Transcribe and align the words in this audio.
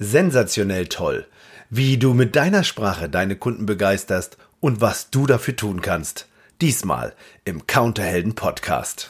Sensationell 0.00 0.88
toll, 0.88 1.24
wie 1.70 1.98
du 1.98 2.14
mit 2.14 2.34
deiner 2.34 2.64
Sprache 2.64 3.08
deine 3.08 3.36
Kunden 3.36 3.64
begeisterst 3.64 4.36
und 4.58 4.80
was 4.80 5.10
du 5.10 5.24
dafür 5.24 5.54
tun 5.54 5.82
kannst. 5.82 6.26
Diesmal 6.60 7.14
im 7.44 7.68
Counterhelden 7.68 8.34
Podcast. 8.34 9.08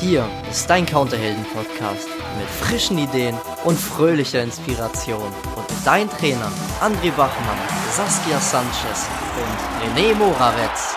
Hier 0.00 0.26
ist 0.50 0.70
dein 0.70 0.86
Counterhelden 0.86 1.44
Podcast 1.52 2.08
mit 2.38 2.48
frischen 2.48 2.96
Ideen 2.96 3.36
und 3.64 3.78
fröhlicher 3.78 4.42
Inspiration 4.42 5.20
und 5.54 5.68
mit 5.68 5.86
deinen 5.86 6.08
Trainern 6.08 6.52
André 6.80 7.10
Bachmann, 7.10 7.58
Saskia 7.90 8.40
Sanchez 8.40 9.06
und 9.36 9.98
René 10.00 10.14
Morawetz. 10.14 10.96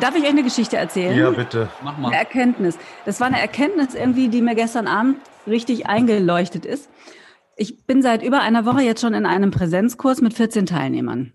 Darf 0.00 0.16
ich 0.16 0.22
euch 0.22 0.30
eine 0.30 0.42
Geschichte 0.42 0.78
erzählen? 0.78 1.18
Ja, 1.18 1.28
bitte. 1.30 1.68
Mach 1.84 1.98
mal. 1.98 2.08
Eine 2.08 2.16
Erkenntnis. 2.16 2.78
Das 3.04 3.20
war 3.20 3.26
eine 3.26 3.38
Erkenntnis 3.40 3.94
irgendwie, 3.94 4.28
die 4.28 4.40
mir 4.40 4.54
gestern 4.54 4.86
Abend 4.86 5.16
richtig 5.46 5.86
eingeleuchtet 5.86 6.64
ist. 6.64 6.88
Ich 7.56 7.84
bin 7.86 8.02
seit 8.02 8.22
über 8.22 8.40
einer 8.40 8.64
Woche 8.64 8.82
jetzt 8.82 9.00
schon 9.00 9.14
in 9.14 9.26
einem 9.26 9.50
Präsenzkurs 9.50 10.20
mit 10.20 10.34
14 10.34 10.66
Teilnehmern. 10.66 11.32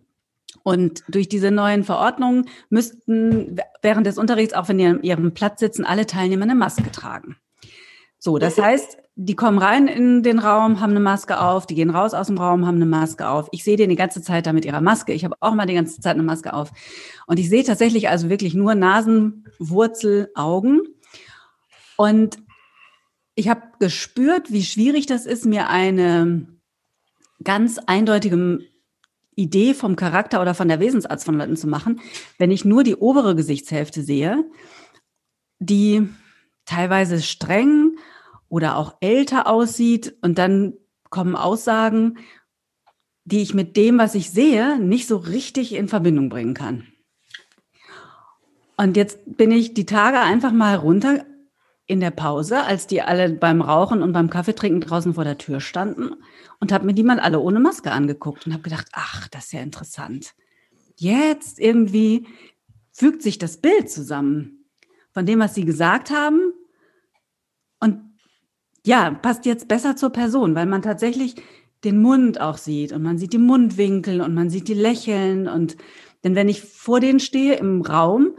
Und 0.64 1.04
durch 1.08 1.30
diese 1.30 1.52
neuen 1.52 1.84
Verordnungen 1.84 2.50
müssten 2.70 3.58
während 3.82 4.06
des 4.06 4.18
Unterrichts, 4.18 4.54
auch 4.54 4.68
wenn 4.68 4.78
die 4.78 4.86
an 4.86 5.04
ihrem 5.04 5.34
Platz 5.34 5.60
sitzen, 5.60 5.86
alle 5.86 6.06
Teilnehmer 6.06 6.44
eine 6.44 6.56
Maske 6.56 6.92
tragen. 6.92 7.38
So, 8.20 8.38
das 8.38 8.58
heißt, 8.62 8.98
die 9.16 9.36
kommen 9.36 9.58
rein 9.58 9.88
in 9.88 10.24
den 10.24 10.40
Raum, 10.40 10.80
haben 10.80 10.92
eine 10.92 11.00
Maske 11.00 11.40
auf, 11.40 11.66
die 11.66 11.76
gehen 11.76 11.90
raus 11.90 12.14
aus 12.14 12.28
dem 12.28 12.38
Raum, 12.38 12.68
haben 12.68 12.76
eine 12.76 12.86
Maske 12.86 13.28
auf. 13.30 13.48
Ich 13.52 13.64
sehe 13.64 13.78
den 13.78 13.90
die 13.90 13.96
ganze 13.96 14.22
Zeit 14.22 14.46
da 14.46 14.54
mit 14.54 14.66
ihrer 14.66 14.82
Maske. 14.82 15.14
Ich 15.14 15.26
habe 15.26 15.36
auch 15.40 15.54
mal 15.54 15.66
die 15.66 15.74
ganze 15.74 16.02
Zeit 16.02 16.16
eine 16.16 16.24
Maske 16.24 16.54
auf. 16.54 16.72
Und 17.26 17.40
ich 17.40 17.50
sehe 17.50 17.64
tatsächlich 17.64 18.10
also 18.10 18.30
wirklich 18.30 18.54
nur 18.54 18.76
Nasenwurzel, 18.76 20.30
Augen. 20.36 20.82
Und 21.96 22.38
ich 23.38 23.48
habe 23.50 23.62
gespürt, 23.80 24.52
wie 24.52 24.64
schwierig 24.64 25.06
das 25.06 25.28
ist, 25.28 25.46
mir 25.46 25.70
eine 25.70 26.48
ganz 27.44 27.78
eindeutige 27.78 28.60
Idee 29.36 29.76
vom 29.76 29.96
Charakter 29.96 30.42
oder 30.42 30.56
von 30.56 30.68
der 30.68 30.80
Wesensart 30.80 31.24
von 31.24 31.38
Leuten 31.38 31.56
zu 31.56 31.68
machen, 31.68 32.02
wenn 32.40 32.50
ich 32.50 32.66
nur 32.66 32.84
die 32.84 32.96
obere 32.96 33.36
Gesichtshälfte 33.36 34.02
sehe, 34.02 34.44
die 35.60 36.10
teilweise 36.66 37.22
streng 37.22 37.98
oder 38.50 38.76
auch 38.76 38.96
älter 39.02 39.46
aussieht 39.46 40.16
und 40.22 40.40
dann 40.40 40.74
kommen 41.12 41.36
Aussagen, 41.36 42.18
die 43.24 43.44
ich 43.44 43.54
mit 43.54 43.78
dem, 43.78 44.00
was 44.00 44.16
ich 44.16 44.32
sehe, 44.32 44.80
nicht 44.80 45.08
so 45.08 45.16
richtig 45.16 45.74
in 45.74 45.88
Verbindung 45.88 46.30
bringen 46.30 46.56
kann. 46.56 46.88
Und 48.78 48.98
jetzt 48.98 49.20
bin 49.38 49.52
ich 49.52 49.76
die 49.76 49.86
Tage 49.86 50.20
einfach 50.20 50.52
mal 50.52 50.76
runter 50.76 51.24
in 51.88 52.02
der 52.02 52.12
Pause, 52.12 52.64
als 52.64 52.86
die 52.86 53.02
alle 53.02 53.30
beim 53.30 53.62
Rauchen 53.62 54.04
und 54.04 54.12
beim 54.12 54.30
Kaffeetrinken 54.30 54.82
draußen 54.82 55.14
vor 55.14 55.24
der 55.24 55.38
Tür 55.38 55.62
standen 55.62 56.16
und 56.60 56.74
habe 56.74 56.86
mir 56.86 56.94
die 56.94 57.04
mal 57.04 57.20
alle 57.20 57.40
ohne 57.40 57.62
Maske 57.62 57.92
angeguckt 57.92 58.46
und 58.46 58.54
habe 58.54 58.64
gedacht, 58.64 58.88
ach, 58.92 59.30
das 59.30 59.46
ist 59.46 59.54
ja 59.54 59.62
interessant. 59.62 60.34
Jetzt 60.98 61.60
irgendwie 61.60 62.28
fügt 62.92 63.22
sich 63.22 63.38
das 63.38 63.58
Bild 63.58 63.90
zusammen 63.90 64.66
von 65.12 65.26
dem, 65.26 65.40
was 65.40 65.56
sie 65.56 65.64
gesagt 65.64 66.12
haben 66.12 66.52
und 67.80 68.02
ja, 68.86 69.12
passt 69.12 69.46
jetzt 69.46 69.68
besser 69.68 69.96
zur 69.96 70.10
Person, 70.12 70.56
weil 70.56 70.66
man 70.66 70.82
tatsächlich 70.82 71.36
den 71.84 72.02
Mund 72.02 72.42
auch 72.42 72.58
sieht 72.58 72.92
und 72.92 73.02
man 73.02 73.18
sieht 73.18 73.34
die 73.34 73.38
Mundwinkel 73.38 74.20
und 74.22 74.34
man 74.34 74.50
sieht 74.50 74.68
die 74.68 74.74
Lächeln 74.74 75.48
und 75.48 75.78
denn 76.24 76.36
wenn 76.36 76.50
ich 76.50 76.62
vor 76.62 77.00
denen 77.00 77.20
stehe 77.20 77.56
im 77.56 77.82
Raum, 77.82 78.36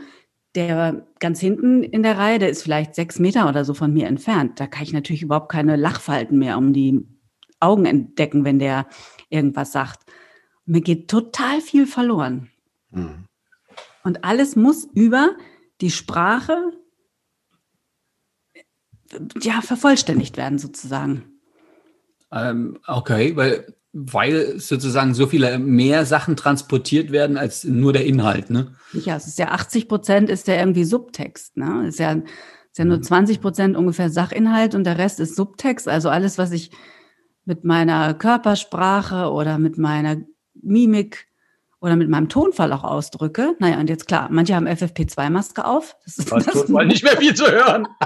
der 0.59 1.07
ganz 1.21 1.39
hinten 1.39 1.85
in 1.85 2.03
der 2.03 2.19
Reihe, 2.19 2.41
der 2.41 2.51
ist 2.51 2.63
vielleicht 2.63 2.97
sechs 2.97 3.21
Meter 3.21 3.49
oder 3.49 3.65
so 3.65 3.75
von 3.75 3.93
mir 3.93 4.09
entfernt. 4.09 4.59
Da 4.59 4.67
kann 4.67 4.83
ich 4.83 4.93
natürlich 4.93 5.23
überhaupt 5.23 5.53
keine 5.53 5.77
Lachfalten 5.77 6.37
mehr 6.37 6.59
um 6.59 6.73
die 6.73 7.07
Augen 7.61 7.87
entdecken, 7.87 8.45
wenn 8.45 8.59
der 8.59 8.89
irgendwas 9.31 9.71
sagt. 9.71 10.01
Mir 10.67 10.81
geht 10.81 11.09
total 11.09 11.61
viel 11.61 11.87
verloren. 11.87 12.51
Mhm. 12.91 13.27
Und 14.03 14.25
alles 14.25 14.57
muss 14.57 14.85
über 14.95 15.37
die 15.81 15.93
Sprache 15.93 16.73
ja 19.41 19.61
vervollständigt 19.61 20.37
werden 20.37 20.59
sozusagen. 20.59 21.39
Ähm, 22.33 22.79
okay, 22.87 23.37
weil 23.37 23.78
weil 23.93 24.59
sozusagen 24.61 25.15
so 25.15 25.27
viele 25.27 25.59
mehr 25.59 26.05
Sachen 26.05 26.37
transportiert 26.37 27.11
werden 27.11 27.37
als 27.37 27.65
nur 27.65 27.93
der 27.93 28.05
Inhalt, 28.05 28.51
ne? 28.51 28.75
Ja, 28.93 29.17
es 29.17 29.27
ist 29.27 29.39
ja 29.39 29.49
80 29.49 29.89
Prozent 29.89 30.31
ist 30.31 30.47
ja 30.47 30.55
irgendwie 30.55 30.85
Subtext, 30.85 31.57
ne? 31.57 31.87
Ist 31.89 31.99
ja, 31.99 32.13
ist 32.13 32.79
ja 32.79 32.85
nur 32.85 33.01
20 33.01 33.39
mhm. 33.39 33.43
Prozent 33.43 33.77
ungefähr 33.77 34.11
Sachinhalt 34.11 34.75
und 34.75 34.85
der 34.85 34.99
Rest 34.99 35.21
ist 35.21 35.37
Subtext. 35.37 35.89
Also 35.89 36.11
alles, 36.11 36.37
was 36.39 36.53
ich 36.53 36.71
mit 37.45 37.65
meiner 37.65 38.13
Körpersprache 38.13 39.33
oder 39.33 39.59
mit 39.59 39.79
meiner 39.79 40.19
Mimik 40.55 41.27
oder 41.81 41.97
mit 41.97 42.11
meinem 42.11 42.29
Tonfall 42.29 42.73
auch 42.73 42.85
ausdrücke. 42.85 43.57
Naja, 43.59 43.81
und 43.81 43.89
jetzt 43.89 44.07
klar, 44.07 44.29
manche 44.31 44.55
haben 44.55 44.67
FFP2-Maske 44.67 45.65
auf. 45.65 45.97
Das 46.05 46.19
ist 46.19 46.31
das 46.31 46.45
Tonfall 46.45 46.87
nicht 46.87 47.05
mehr 47.05 47.17
viel 47.17 47.35
zu 47.35 47.47
hören. 47.47 47.89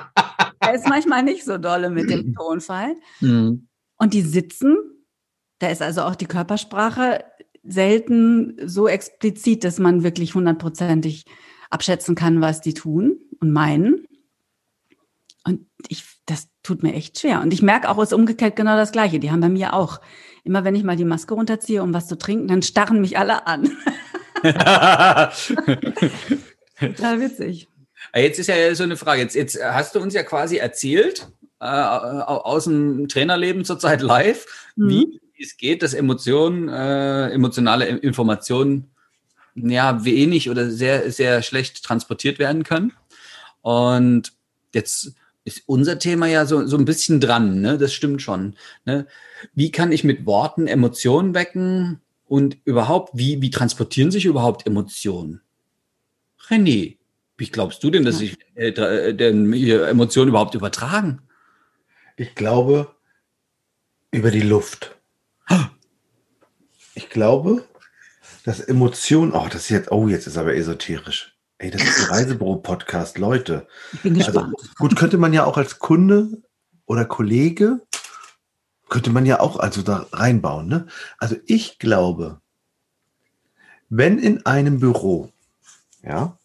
Er 0.65 0.75
ist 0.75 0.89
manchmal 0.89 1.25
nicht 1.25 1.45
so 1.45 1.59
dolle 1.59 1.91
mit 1.91 2.09
dem 2.09 2.35
Tonfall. 2.35 2.95
Mhm. 3.19 3.67
Und 3.97 4.15
die 4.15 4.23
sitzen 4.23 4.77
da 5.63 5.69
ist 5.69 5.81
also 5.81 6.03
auch 6.03 6.17
die 6.17 6.27
Körpersprache 6.27 7.25
selten 7.63 8.57
so 8.65 8.89
explizit, 8.89 9.63
dass 9.63 9.79
man 9.79 10.03
wirklich 10.03 10.35
hundertprozentig 10.35 11.25
abschätzen 11.71 12.17
kann, 12.17 12.41
was 12.41 12.61
die 12.61 12.75
tun 12.75 13.19
und 13.41 13.53
meinen. 13.53 14.09
Und 15.45 15.61
ich, 15.87 16.05
das 16.27 16.49
tut 16.65 16.83
mir 16.83 16.95
echt 16.95 17.21
schwer. 17.21 17.41
Und 17.43 17.53
ich 17.53 17.63
merke 17.63 17.89
auch, 17.89 17.99
es 17.99 18.09
ist 18.09 18.13
umgekehrt 18.13 18.57
genau 18.57 18.77
das 18.77 18.91
Gleiche. 18.91 19.21
Die 19.21 19.31
haben 19.31 19.41
bei 19.41 19.49
mir 19.49 19.73
auch. 19.75 20.01
Immer 20.43 20.65
wenn 20.65 20.75
ich 20.75 20.83
mal 20.83 20.97
die 20.97 21.05
Maske 21.05 21.35
runterziehe, 21.35 21.81
um 21.85 21.95
was 21.95 22.09
zu 22.09 22.19
trinken, 22.19 22.49
dann 22.49 22.63
starren 22.63 23.01
mich 23.01 23.17
alle 23.17 23.47
an. 23.47 23.71
Total 26.81 27.21
witzig. 27.21 27.69
Jetzt 28.13 28.41
ist 28.41 28.49
ja 28.49 28.75
so 28.75 28.83
eine 28.83 28.97
Frage. 28.97 29.23
Jetzt, 29.23 29.37
jetzt 29.37 29.63
hast 29.63 29.95
du 29.95 30.01
uns 30.01 30.13
ja 30.13 30.25
quasi 30.25 30.57
erzählt, 30.57 31.29
äh, 31.61 31.67
aus 31.67 32.65
dem 32.65 33.07
Trainerleben 33.07 33.65
zurzeit 33.65 34.03
live, 34.03 34.73
mhm. 34.75 34.89
wie 34.89 35.21
es 35.43 35.57
geht, 35.57 35.83
dass 35.83 35.95
Emotionen, 35.95 36.69
äh, 36.69 37.31
emotionale 37.31 37.87
Informationen 37.87 38.91
ja 39.55 40.05
wenig 40.05 40.49
oder 40.51 40.71
sehr, 40.71 41.11
sehr 41.11 41.43
schlecht 41.43 41.83
transportiert 41.85 42.39
werden 42.39 42.65
können. 42.65 42.93
Und 43.61 44.33
jetzt 44.75 45.15
ist 45.45 45.63
unser 45.67 45.99
Thema 45.99 46.27
ja 46.27 46.47
so, 46.47 46.67
so 46.67 46.77
ein 46.77 46.85
bisschen 46.85 47.21
dran, 47.21 47.61
ne? 47.61 47.79
Das 47.79 47.93
stimmt 47.93 48.23
schon. 48.23 48.57
Ne? 48.85 49.07
Wie 49.55 49.71
kann 49.71 49.93
ich 49.93 50.05
mit 50.05 50.25
Worten 50.25 50.67
Emotionen 50.67 51.35
wecken 51.35 52.01
und 52.27 52.57
überhaupt, 52.65 53.11
wie, 53.15 53.43
wie 53.43 53.51
transportieren 53.51 54.11
sich 54.11 54.25
überhaupt 54.25 54.67
Emotionen? 54.67 55.41
René, 56.49 56.97
wie 57.37 57.47
glaubst 57.47 57.83
du 57.83 57.91
denn, 57.91 58.05
dass 58.05 58.19
sich 58.19 58.39
äh, 58.55 58.69
äh, 58.69 59.15
denn 59.15 59.53
Emotionen 59.53 60.29
überhaupt 60.29 60.55
übertragen? 60.55 61.23
Ich 62.17 62.35
glaube, 62.35 62.95
über 64.13 64.31
die 64.31 64.43
Luft. 64.43 64.97
Ich 67.13 67.15
glaube, 67.15 67.63
dass 68.47 68.59
Emotionen, 68.59 69.33
oh, 69.33 69.45
das 69.45 69.65
ist 69.65 69.69
jetzt, 69.69 69.93
oh, 69.93 70.09
jetzt 70.09 70.27
ist 70.27 70.39
aber 70.39 70.55
esoterisch. 70.55 71.37
Ey, 71.59 71.71
das 71.71 71.83
ist 71.83 72.01
ein 72.01 72.07
Reisebüro-Podcast, 72.07 73.19
Leute. 73.19 73.69
Ich 73.93 74.01
bin 74.01 74.15
gespannt. 74.15 74.55
Also, 74.59 74.71
gut, 74.79 74.97
könnte 74.97 75.19
man 75.19 75.35
ja 75.35 75.45
auch 75.45 75.59
als 75.59 75.79
Kunde 75.79 76.41
oder 76.87 77.05
Kollege, 77.05 77.83
könnte 78.89 79.11
man 79.11 79.27
ja 79.27 79.41
auch 79.41 79.59
also 79.59 79.83
da 79.83 80.07
reinbauen, 80.11 80.69
ne? 80.69 80.87
Also 81.19 81.37
ich 81.45 81.79
glaube, 81.79 82.41
wenn 83.91 84.19
in 84.19 84.47
einem 84.47 84.81
Büro, 84.81 85.31
ja, 86.03 86.39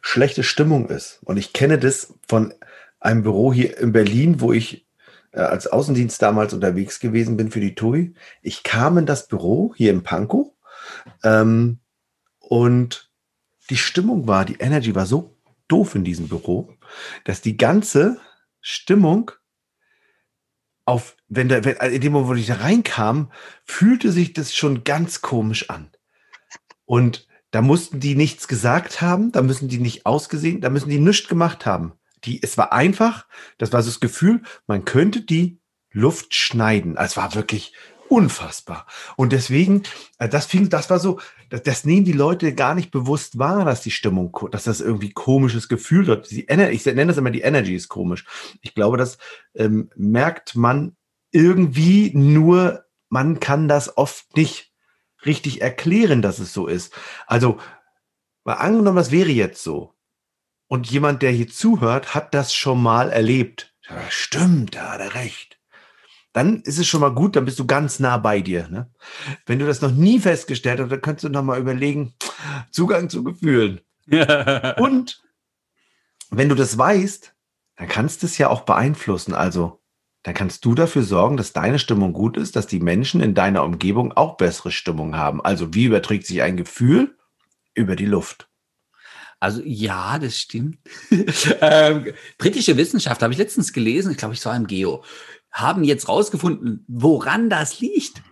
schlechte 0.00 0.42
Stimmung 0.42 0.88
ist, 0.88 1.20
und 1.22 1.36
ich 1.36 1.52
kenne 1.52 1.78
das 1.78 2.12
von 2.26 2.54
einem 2.98 3.22
Büro 3.22 3.52
hier 3.52 3.78
in 3.78 3.92
Berlin, 3.92 4.40
wo 4.40 4.52
ich 4.52 4.87
als 5.32 5.66
Außendienst 5.66 6.20
damals 6.22 6.54
unterwegs 6.54 7.00
gewesen 7.00 7.36
bin 7.36 7.50
für 7.50 7.60
die 7.60 7.74
TUI. 7.74 8.14
Ich 8.42 8.62
kam 8.62 8.98
in 8.98 9.06
das 9.06 9.28
Büro 9.28 9.74
hier 9.76 9.90
in 9.90 10.02
Pankow 10.02 10.52
ähm, 11.22 11.78
und 12.38 13.10
die 13.70 13.76
Stimmung 13.76 14.26
war, 14.26 14.44
die 14.44 14.56
Energy 14.58 14.94
war 14.94 15.06
so 15.06 15.36
doof 15.68 15.94
in 15.94 16.04
diesem 16.04 16.28
Büro, 16.28 16.72
dass 17.24 17.42
die 17.42 17.56
ganze 17.56 18.18
Stimmung 18.60 19.30
auf, 20.86 21.16
wenn 21.28 21.50
der, 21.50 21.64
wenn, 21.64 21.76
in 21.76 22.00
dem 22.00 22.12
Moment, 22.12 22.30
wo 22.30 22.34
ich 22.34 22.46
da 22.46 22.54
reinkam, 22.54 23.30
fühlte 23.64 24.10
sich 24.10 24.32
das 24.32 24.54
schon 24.54 24.84
ganz 24.84 25.20
komisch 25.20 25.68
an. 25.68 25.90
Und 26.86 27.28
da 27.50 27.60
mussten 27.60 28.00
die 28.00 28.14
nichts 28.14 28.48
gesagt 28.48 29.02
haben, 29.02 29.30
da 29.32 29.42
müssen 29.42 29.68
die 29.68 29.78
nicht 29.78 30.06
ausgesehen, 30.06 30.62
da 30.62 30.70
müssen 30.70 30.88
die 30.88 30.98
nichts 30.98 31.28
gemacht 31.28 31.66
haben 31.66 31.97
die, 32.24 32.42
es 32.42 32.58
war 32.58 32.72
einfach, 32.72 33.26
das 33.58 33.72
war 33.72 33.82
so 33.82 33.90
das 33.90 34.00
Gefühl, 34.00 34.42
man 34.66 34.84
könnte 34.84 35.22
die 35.22 35.60
Luft 35.90 36.34
schneiden. 36.34 36.96
Es 36.96 37.16
war 37.16 37.34
wirklich 37.34 37.72
unfassbar. 38.08 38.86
Und 39.16 39.32
deswegen, 39.32 39.82
äh, 40.18 40.28
das 40.28 40.46
fing, 40.46 40.68
das 40.68 40.90
war 40.90 40.98
so, 40.98 41.20
das, 41.50 41.62
das 41.62 41.84
nehmen 41.84 42.04
die 42.04 42.12
Leute 42.12 42.54
gar 42.54 42.74
nicht 42.74 42.90
bewusst 42.90 43.38
wahr, 43.38 43.64
dass 43.64 43.82
die 43.82 43.90
Stimmung, 43.90 44.36
dass 44.50 44.64
das 44.64 44.80
irgendwie 44.80 45.10
komisches 45.10 45.68
Gefühl 45.68 46.22
Energy, 46.48 46.74
ich 46.74 46.86
nenne 46.86 47.06
das 47.06 47.16
immer 47.16 47.30
die 47.30 47.42
Energy 47.42 47.74
ist 47.74 47.88
komisch. 47.88 48.24
Ich 48.62 48.74
glaube, 48.74 48.96
das 48.96 49.18
ähm, 49.54 49.90
merkt 49.96 50.56
man 50.56 50.96
irgendwie 51.30 52.12
nur, 52.14 52.84
man 53.08 53.40
kann 53.40 53.68
das 53.68 53.96
oft 53.96 54.36
nicht 54.36 54.72
richtig 55.26 55.60
erklären, 55.60 56.22
dass 56.22 56.38
es 56.38 56.52
so 56.52 56.66
ist. 56.66 56.92
Also, 57.26 57.58
mal 58.44 58.54
angenommen, 58.54 58.96
das 58.96 59.10
wäre 59.10 59.30
jetzt 59.30 59.62
so. 59.62 59.94
Und 60.68 60.90
jemand, 60.90 61.22
der 61.22 61.32
hier 61.32 61.48
zuhört, 61.48 62.14
hat 62.14 62.34
das 62.34 62.54
schon 62.54 62.82
mal 62.82 63.10
erlebt. 63.10 63.74
Ja, 63.88 63.96
stimmt, 64.10 64.76
da 64.76 64.92
hat 64.92 65.00
er 65.00 65.14
recht. 65.14 65.58
Dann 66.34 66.60
ist 66.60 66.78
es 66.78 66.86
schon 66.86 67.00
mal 67.00 67.14
gut, 67.14 67.36
dann 67.36 67.46
bist 67.46 67.58
du 67.58 67.66
ganz 67.66 68.00
nah 68.00 68.18
bei 68.18 68.42
dir. 68.42 68.68
Ne? 68.68 68.90
Wenn 69.46 69.58
du 69.58 69.66
das 69.66 69.80
noch 69.80 69.90
nie 69.90 70.20
festgestellt 70.20 70.78
hast, 70.78 70.92
dann 70.92 71.00
könntest 71.00 71.24
du 71.24 71.30
noch 71.30 71.42
mal 71.42 71.58
überlegen, 71.58 72.14
Zugang 72.70 73.08
zu 73.08 73.24
Gefühlen. 73.24 73.80
Und 74.76 75.22
wenn 76.30 76.48
du 76.48 76.54
das 76.54 76.76
weißt, 76.76 77.34
dann 77.76 77.88
kannst 77.88 78.22
du 78.22 78.26
es 78.26 78.36
ja 78.38 78.50
auch 78.50 78.62
beeinflussen. 78.62 79.34
Also, 79.34 79.80
dann 80.22 80.34
kannst 80.34 80.64
du 80.64 80.74
dafür 80.74 81.02
sorgen, 81.02 81.36
dass 81.36 81.54
deine 81.54 81.78
Stimmung 81.78 82.12
gut 82.12 82.36
ist, 82.36 82.56
dass 82.56 82.66
die 82.66 82.80
Menschen 82.80 83.20
in 83.20 83.34
deiner 83.34 83.64
Umgebung 83.64 84.12
auch 84.12 84.36
bessere 84.36 84.70
Stimmung 84.70 85.16
haben. 85.16 85.40
Also, 85.40 85.72
wie 85.74 85.84
überträgt 85.84 86.26
sich 86.26 86.42
ein 86.42 86.56
Gefühl 86.56 87.16
über 87.74 87.96
die 87.96 88.06
Luft? 88.06 88.50
Also 89.40 89.62
ja, 89.64 90.18
das 90.18 90.36
stimmt. 90.36 90.78
ähm, 91.60 92.12
britische 92.38 92.76
Wissenschaftler 92.76 93.26
habe 93.26 93.32
ich 93.32 93.38
letztens 93.38 93.72
gelesen, 93.72 94.12
ich 94.12 94.18
glaube, 94.18 94.34
ich 94.34 94.44
war 94.44 94.56
im 94.56 94.66
Geo, 94.66 95.04
haben 95.52 95.84
jetzt 95.84 96.08
rausgefunden, 96.08 96.84
woran 96.88 97.48
das 97.48 97.80
liegt. 97.80 98.22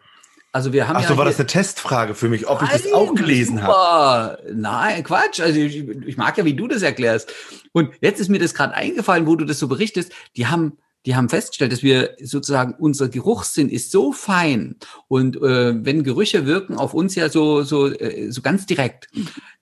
Also 0.52 0.72
wir 0.72 0.88
haben 0.88 0.96
Ach 0.96 1.02
so, 1.02 1.12
ja 1.12 1.18
war 1.18 1.26
das 1.26 1.38
eine 1.38 1.46
Testfrage 1.46 2.14
für 2.14 2.30
mich, 2.30 2.48
ob 2.48 2.62
Nein, 2.62 2.70
ich 2.74 2.82
das 2.84 2.92
auch 2.92 3.14
gelesen 3.14 3.62
habe. 3.62 4.38
Nein, 4.54 5.04
Quatsch. 5.04 5.38
Also 5.38 5.60
ich, 5.60 5.86
ich, 5.86 6.16
mag 6.16 6.38
ja, 6.38 6.46
wie 6.46 6.54
du 6.54 6.66
das 6.66 6.80
erklärst. 6.80 7.30
Und 7.72 7.90
jetzt 8.00 8.20
ist 8.20 8.30
mir 8.30 8.38
das 8.38 8.54
gerade 8.54 8.72
eingefallen, 8.72 9.26
wo 9.26 9.36
du 9.36 9.44
das 9.44 9.58
so 9.58 9.68
berichtest. 9.68 10.12
Die 10.34 10.46
haben, 10.46 10.78
die 11.04 11.14
haben 11.14 11.28
festgestellt, 11.28 11.72
dass 11.72 11.82
wir 11.82 12.16
sozusagen 12.22 12.74
unser 12.78 13.10
Geruchssinn 13.10 13.68
ist 13.68 13.92
so 13.92 14.12
fein 14.12 14.76
und 15.08 15.36
äh, 15.36 15.84
wenn 15.84 16.04
Gerüche 16.04 16.46
wirken 16.46 16.76
auf 16.76 16.94
uns 16.94 17.14
ja 17.14 17.28
so 17.28 17.62
so 17.62 17.92
äh, 17.92 18.32
so 18.32 18.40
ganz 18.40 18.66
direkt, 18.66 19.08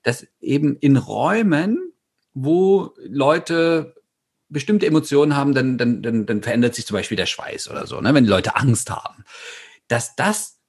dass 0.05 0.27
eben 0.41 0.77
in 0.77 0.97
Räumen, 0.97 1.93
wo 2.33 2.95
Leute 2.99 3.97
bestimmte 4.49 4.87
Emotionen 4.87 5.37
haben, 5.37 5.55
dann, 5.55 5.77
dann, 5.79 6.03
dann, 6.03 6.27
dann 6.27 6.43
verändert 6.43 6.77
sich 6.77 6.87
zum 6.87 6.95
Beispiel 6.95 7.17
der 7.17 7.27
Schweiß 7.27 7.69
oder 7.69 7.87
so, 7.87 8.01
ne, 8.01 8.15
wenn 8.15 8.25
die 8.25 8.31
Leute 8.31 8.55
Angst 8.55 8.91
haben, 8.91 9.25
dass 9.89 10.15
das 10.15 10.61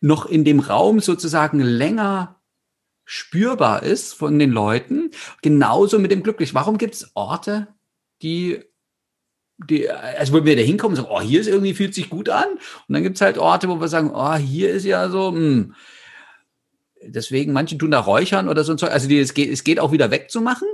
noch 0.00 0.26
in 0.26 0.44
dem 0.44 0.60
Raum 0.60 1.00
sozusagen 1.00 1.60
länger 1.60 2.40
spürbar 3.04 3.82
ist 3.82 4.14
von 4.14 4.38
den 4.38 4.50
Leuten. 4.50 5.10
Genauso 5.42 5.98
mit 5.98 6.10
dem 6.10 6.22
Glücklich. 6.22 6.54
Warum 6.54 6.78
gibt 6.78 6.94
es 6.94 7.10
Orte, 7.14 7.68
die, 8.22 8.62
die, 9.58 9.90
also 9.90 10.32
wo 10.32 10.44
wir 10.44 10.56
da 10.56 10.62
hinkommen 10.62 10.96
und 10.96 11.04
sagen, 11.04 11.14
oh, 11.14 11.20
hier 11.20 11.40
ist 11.40 11.48
irgendwie, 11.48 11.74
fühlt 11.74 11.94
sich 11.94 12.08
gut 12.08 12.28
an. 12.28 12.46
Und 12.88 12.92
dann 12.94 13.02
gibt 13.02 13.16
es 13.16 13.20
halt 13.20 13.36
Orte, 13.36 13.68
wo 13.68 13.80
wir 13.80 13.88
sagen, 13.88 14.12
oh, 14.14 14.34
hier 14.34 14.70
ist 14.70 14.84
ja 14.84 15.08
so, 15.08 15.32
hm. 15.32 15.74
Deswegen, 17.02 17.52
manche 17.52 17.78
tun 17.78 17.90
da 17.90 18.00
Räuchern 18.00 18.48
oder 18.48 18.64
so 18.64 18.72
ein 18.72 18.78
Zeug. 18.78 18.90
Also 18.90 19.08
die, 19.08 19.18
es, 19.18 19.34
geht, 19.34 19.50
es 19.50 19.64
geht 19.64 19.80
auch 19.80 19.92
wieder 19.92 20.10
wegzumachen. 20.10 20.68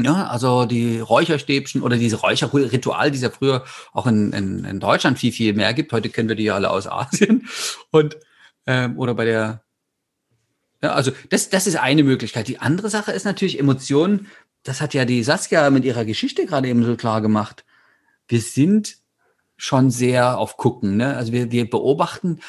Ja, 0.00 0.26
also 0.26 0.64
die 0.64 1.00
Räucherstäbchen 1.00 1.82
oder 1.82 1.96
diese 1.96 2.16
Räucherritual, 2.16 3.10
die 3.10 3.16
es 3.16 3.22
ja 3.22 3.30
früher 3.30 3.64
auch 3.92 4.06
in, 4.06 4.32
in, 4.32 4.64
in 4.64 4.80
Deutschland 4.80 5.18
viel, 5.18 5.32
viel 5.32 5.52
mehr 5.54 5.74
gibt. 5.74 5.92
Heute 5.92 6.08
kennen 6.08 6.28
wir 6.28 6.36
die 6.36 6.44
ja 6.44 6.54
alle 6.54 6.70
aus 6.70 6.86
Asien. 6.86 7.46
Und 7.90 8.16
ähm, 8.66 8.98
oder 8.98 9.14
bei 9.14 9.24
der 9.24 9.62
ja, 10.82 10.94
also 10.94 11.12
das, 11.30 11.48
das 11.48 11.66
ist 11.66 11.76
eine 11.76 12.02
Möglichkeit. 12.02 12.48
Die 12.48 12.58
andere 12.58 12.90
Sache 12.90 13.12
ist 13.12 13.24
natürlich 13.24 13.58
Emotionen. 13.58 14.26
Das 14.64 14.80
hat 14.80 14.94
ja 14.94 15.04
die 15.04 15.22
Saskia 15.22 15.70
mit 15.70 15.84
ihrer 15.84 16.04
Geschichte 16.04 16.44
gerade 16.44 16.68
eben 16.68 16.84
so 16.84 16.96
klar 16.96 17.20
gemacht. 17.22 17.64
Wir 18.26 18.40
sind 18.40 18.98
schon 19.56 19.90
sehr 19.90 20.38
auf 20.38 20.56
Gucken. 20.56 20.96
Ne? 20.96 21.16
Also 21.16 21.32
wir, 21.32 21.52
wir 21.52 21.70
beobachten, 21.70 22.40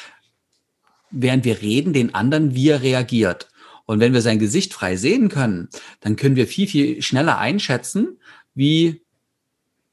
während 1.14 1.44
wir 1.44 1.62
reden, 1.62 1.92
den 1.92 2.14
anderen, 2.14 2.54
wie 2.54 2.68
er 2.68 2.82
reagiert. 2.82 3.48
Und 3.86 4.00
wenn 4.00 4.14
wir 4.14 4.22
sein 4.22 4.38
Gesicht 4.38 4.72
frei 4.72 4.96
sehen 4.96 5.28
können, 5.28 5.68
dann 6.00 6.16
können 6.16 6.36
wir 6.36 6.46
viel, 6.46 6.66
viel 6.66 7.02
schneller 7.02 7.38
einschätzen, 7.38 8.18
wie, 8.54 9.02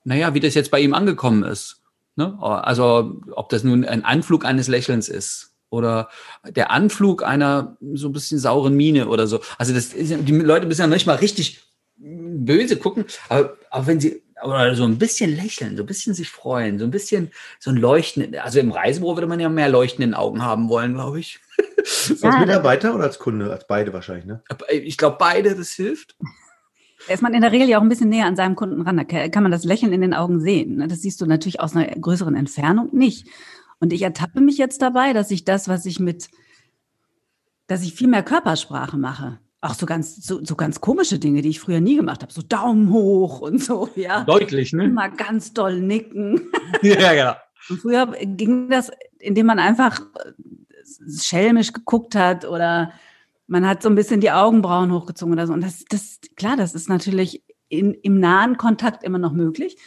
naja, 0.03 0.33
wie 0.33 0.39
das 0.39 0.53
jetzt 0.53 0.71
bei 0.71 0.79
ihm 0.79 0.93
angekommen 0.93 1.43
ist. 1.43 1.81
Ne? 2.15 2.37
Also, 2.41 3.21
ob 3.31 3.49
das 3.49 3.63
nun 3.63 3.85
ein 3.85 4.05
Anflug 4.05 4.45
eines 4.45 4.67
Lächelns 4.67 5.09
ist 5.09 5.53
oder 5.69 6.09
der 6.47 6.71
Anflug 6.71 7.23
einer 7.23 7.77
so 7.93 8.09
ein 8.09 8.13
bisschen 8.13 8.39
sauren 8.39 8.75
Miene 8.75 9.07
oder 9.07 9.27
so. 9.27 9.41
Also, 9.57 9.73
das 9.73 9.93
ist, 9.93 10.13
die 10.21 10.33
Leute 10.33 10.67
müssen 10.67 10.81
ja 10.81 10.87
manchmal 10.87 11.17
richtig 11.17 11.61
böse 11.97 12.77
gucken, 12.77 13.05
aber, 13.29 13.57
aber 13.69 13.87
wenn 13.87 13.99
sie 13.99 14.23
oder 14.43 14.75
so 14.75 14.83
ein 14.83 14.97
bisschen 14.97 15.35
lächeln, 15.35 15.77
so 15.77 15.83
ein 15.83 15.87
bisschen 15.87 16.13
sich 16.13 16.29
freuen, 16.29 16.79
so 16.79 16.85
ein 16.85 16.91
bisschen 16.91 17.31
so 17.59 17.69
ein 17.69 17.77
Leuchten. 17.77 18.35
Also 18.39 18.59
im 18.59 18.71
Reisebüro 18.71 19.15
würde 19.15 19.27
man 19.27 19.39
ja 19.39 19.49
mehr 19.49 19.69
Leuchten 19.69 20.03
in 20.03 20.11
den 20.11 20.15
Augen 20.15 20.41
haben 20.41 20.69
wollen, 20.69 20.93
glaube 20.93 21.19
ich. 21.19 21.39
als 21.77 22.21
Mitarbeiter 22.21 22.95
oder 22.95 23.05
als 23.05 23.19
Kunde? 23.19 23.51
Als 23.51 23.67
beide 23.67 23.93
wahrscheinlich, 23.93 24.25
ne? 24.25 24.41
Ich 24.69 24.97
glaube, 24.97 25.17
beide, 25.19 25.55
das 25.55 25.71
hilft. 25.71 26.15
Da 27.07 27.13
ist 27.13 27.23
man 27.23 27.33
in 27.33 27.41
der 27.41 27.51
Regel 27.51 27.67
ja 27.67 27.79
auch 27.79 27.81
ein 27.81 27.89
bisschen 27.89 28.09
näher 28.09 28.25
an 28.25 28.35
seinem 28.35 28.55
Kunden 28.55 28.81
ran. 28.81 28.97
Da 28.97 29.03
kann 29.29 29.43
man 29.43 29.51
das 29.51 29.63
Lächeln 29.63 29.93
in 29.93 30.01
den 30.01 30.13
Augen 30.13 30.39
sehen. 30.39 30.77
Ne? 30.77 30.87
Das 30.87 31.01
siehst 31.01 31.19
du 31.21 31.25
natürlich 31.25 31.59
aus 31.59 31.75
einer 31.75 31.87
größeren 31.87 32.35
Entfernung 32.35 32.89
nicht. 32.95 33.27
Und 33.79 33.93
ich 33.93 34.03
ertappe 34.03 34.41
mich 34.41 34.57
jetzt 34.57 34.81
dabei, 34.81 35.13
dass 35.13 35.31
ich 35.31 35.43
das, 35.43 35.67
was 35.67 35.85
ich 35.85 35.99
mit, 35.99 36.29
dass 37.67 37.81
ich 37.81 37.95
viel 37.95 38.07
mehr 38.07 38.23
Körpersprache 38.23 38.97
mache. 38.97 39.39
Auch 39.63 39.75
so 39.75 39.85
ganz, 39.85 40.15
so, 40.15 40.43
so 40.43 40.55
ganz 40.55 40.81
komische 40.81 41.19
Dinge, 41.19 41.43
die 41.43 41.49
ich 41.49 41.59
früher 41.59 41.79
nie 41.79 41.95
gemacht 41.95 42.23
habe. 42.23 42.33
So 42.33 42.41
Daumen 42.41 42.91
hoch 42.91 43.41
und 43.41 43.63
so, 43.63 43.89
ja. 43.95 44.23
Deutlich, 44.23 44.73
ne? 44.73 44.85
Immer 44.85 45.09
ganz 45.09 45.53
doll 45.53 45.79
nicken. 45.79 46.41
Ja, 46.81 47.13
genau. 47.13 47.33
Und 47.69 47.79
früher 47.81 48.07
ging 48.07 48.69
das, 48.69 48.91
indem 49.19 49.45
man 49.45 49.59
einfach 49.59 50.01
schelmisch 51.21 51.73
geguckt 51.73 52.15
hat 52.15 52.43
oder 52.45 52.91
man 53.47 53.67
hat 53.67 53.83
so 53.83 53.89
ein 53.89 53.95
bisschen 53.95 54.21
die 54.21 54.31
Augenbrauen 54.31 54.91
hochgezogen 54.91 55.33
oder 55.33 55.45
so. 55.45 55.53
Und 55.53 55.61
das, 55.61 55.85
das 55.89 56.19
klar, 56.35 56.57
das 56.57 56.73
ist 56.73 56.89
natürlich 56.89 57.43
in, 57.67 57.93
im 57.93 58.19
nahen 58.19 58.57
Kontakt 58.57 59.03
immer 59.03 59.19
noch 59.19 59.33
möglich. 59.33 59.77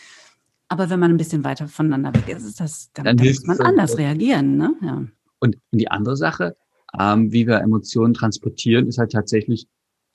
Aber 0.68 0.90
wenn 0.90 1.00
man 1.00 1.10
ein 1.10 1.16
bisschen 1.16 1.44
weiter 1.44 1.68
voneinander 1.68 2.14
weg 2.14 2.28
ist, 2.28 2.44
ist 2.44 2.60
das, 2.60 2.90
dann, 2.92 3.04
dann, 3.04 3.16
dann 3.16 3.26
muss 3.26 3.44
man 3.44 3.60
anders 3.60 3.98
reagieren. 3.98 4.56
Ne? 4.56 4.74
Ja. 4.82 5.04
Und 5.40 5.56
die 5.72 5.90
andere 5.90 6.16
Sache, 6.16 6.56
ähm, 6.98 7.32
wie 7.32 7.46
wir 7.46 7.60
Emotionen 7.60 8.14
transportieren, 8.14 8.86
ist 8.88 8.98
halt 8.98 9.12
tatsächlich 9.12 9.66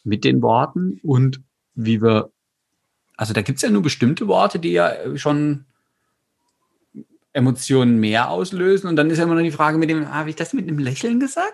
mit 0.04 0.24
den 0.24 0.42
Worten 0.42 1.00
und 1.04 1.42
wie 1.76 2.02
wir, 2.02 2.32
also 3.18 3.34
da 3.34 3.42
gibt 3.42 3.58
es 3.58 3.62
ja 3.64 3.70
nur 3.70 3.82
bestimmte 3.82 4.28
Worte, 4.28 4.60
die 4.60 4.72
ja 4.72 4.94
schon 5.16 5.66
Emotionen 7.34 8.00
mehr 8.00 8.30
auslösen. 8.30 8.88
Und 8.88 8.96
dann 8.96 9.10
ist 9.10 9.18
ja 9.18 9.24
immer 9.24 9.36
noch 9.36 9.42
die 9.42 9.52
Frage 9.52 9.78
mit 9.78 9.90
dem, 9.90 10.12
habe 10.14 10.30
ich 10.30 10.36
das 10.36 10.54
mit 10.54 10.68
einem 10.68 10.80
Lächeln 10.80 11.20
gesagt? 11.20 11.54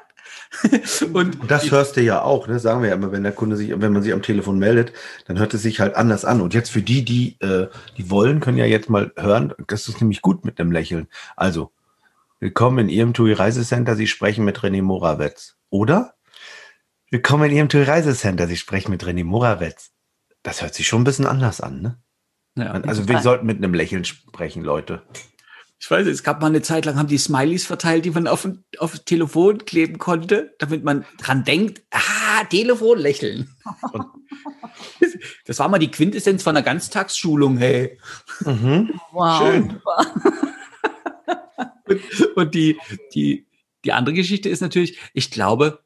und, 1.13 1.39
und, 1.39 1.51
das 1.51 1.70
hörst 1.70 1.98
du 1.98 2.01
ja 2.01 2.22
auch, 2.22 2.48
ne? 2.48 2.60
sagen 2.60 2.82
wir 2.82 2.89
ja 2.89 2.96
immer, 2.96 3.12
wenn 3.12 3.24
der 3.24 3.32
Kunde 3.32 3.55
sich, 3.55 3.70
wenn 3.79 3.94
man 3.94 4.01
sich 4.01 4.13
am 4.13 4.22
Telefon 4.22 4.58
meldet, 4.58 4.94
dann 5.27 5.38
hört 5.38 5.53
es 5.53 5.62
sich 5.62 5.79
halt 5.79 5.96
anders 5.96 6.25
an. 6.25 6.41
Und 6.41 6.53
jetzt 6.53 6.72
für 6.72 6.82
die, 6.82 7.05
die, 7.05 7.38
äh, 7.41 7.67
die 7.98 8.10
wollen, 8.10 8.39
können 8.39 8.58
ja 8.58 8.65
jetzt 8.65 8.89
mal 8.89 9.12
hören, 9.17 9.53
das 9.67 9.88
ist 9.88 10.01
nämlich 10.01 10.22
gut 10.22 10.46
mit 10.46 10.60
einem 10.60 10.72
Lächeln. 10.72 11.08
Also, 11.36 11.72
willkommen 12.46 12.78
in 12.78 12.90
Ihrem 12.90 13.14
TUI 13.16 13.34
Reisecenter, 13.34 13.96
Sie 13.96 14.06
sprechen 14.06 14.46
mit 14.46 14.60
René 14.60 14.84
Morawetz. 14.84 15.56
Oder? 15.72 16.14
Willkommen 17.10 17.50
in 17.50 17.58
Ihrem 17.58 17.70
TUI 17.70 17.82
Reisecenter, 17.82 18.46
Sie 18.46 18.56
sprechen 18.56 18.92
mit 18.92 19.04
René 19.04 19.24
Morawetz. 19.24 19.90
Das 20.44 20.62
hört 20.62 20.75
sich 20.75 20.88
schon 20.88 21.02
ein 21.02 21.06
bisschen 21.06 21.25
anders 21.25 21.60
an, 21.60 21.82
ne? 21.82 21.98
Ja, 22.56 22.74
also 22.74 23.08
wir 23.08 23.20
sollten 23.22 23.48
mit 23.48 23.58
einem 23.58 23.74
Lächeln 23.74 24.06
sprechen, 24.06 24.64
Leute. 24.64 25.02
Ich 25.80 25.90
weiß, 25.90 26.06
es 26.06 26.22
gab 26.22 26.40
mal 26.40 26.46
eine 26.46 26.62
Zeit 26.62 26.86
lang, 26.86 26.98
haben 26.98 27.08
die 27.08 27.18
Smileys 27.18 27.66
verteilt, 27.66 28.06
die 28.06 28.12
man 28.12 28.28
auf, 28.28 28.48
auf 28.78 28.92
das 28.92 29.06
Telefon 29.06 29.66
kleben 29.66 29.98
konnte, 29.98 30.54
damit 30.60 30.84
man 30.84 31.04
dran 31.18 31.46
denkt, 31.46 31.82
ah, 31.90 32.44
Telefon 32.52 33.00
lächeln. 33.00 33.50
das 35.48 35.58
war 35.58 35.68
mal 35.68 35.80
die 35.80 35.90
Quintessenz 35.90 36.44
von 36.44 36.56
einer 36.56 36.64
Ganztagsschulung, 36.64 37.58
hey. 37.58 37.98
Mhm. 38.42 38.94
Wow. 39.14 39.40
Schön. 39.40 39.82
Und, 41.88 42.01
und 42.36 42.56
die, 42.56 42.77
die, 43.13 43.46
die 43.84 43.92
andere 43.92 44.15
Geschichte 44.15 44.50
ist 44.50 44.62
natürlich, 44.62 44.98
ich 45.13 45.32
glaube, 45.32 45.80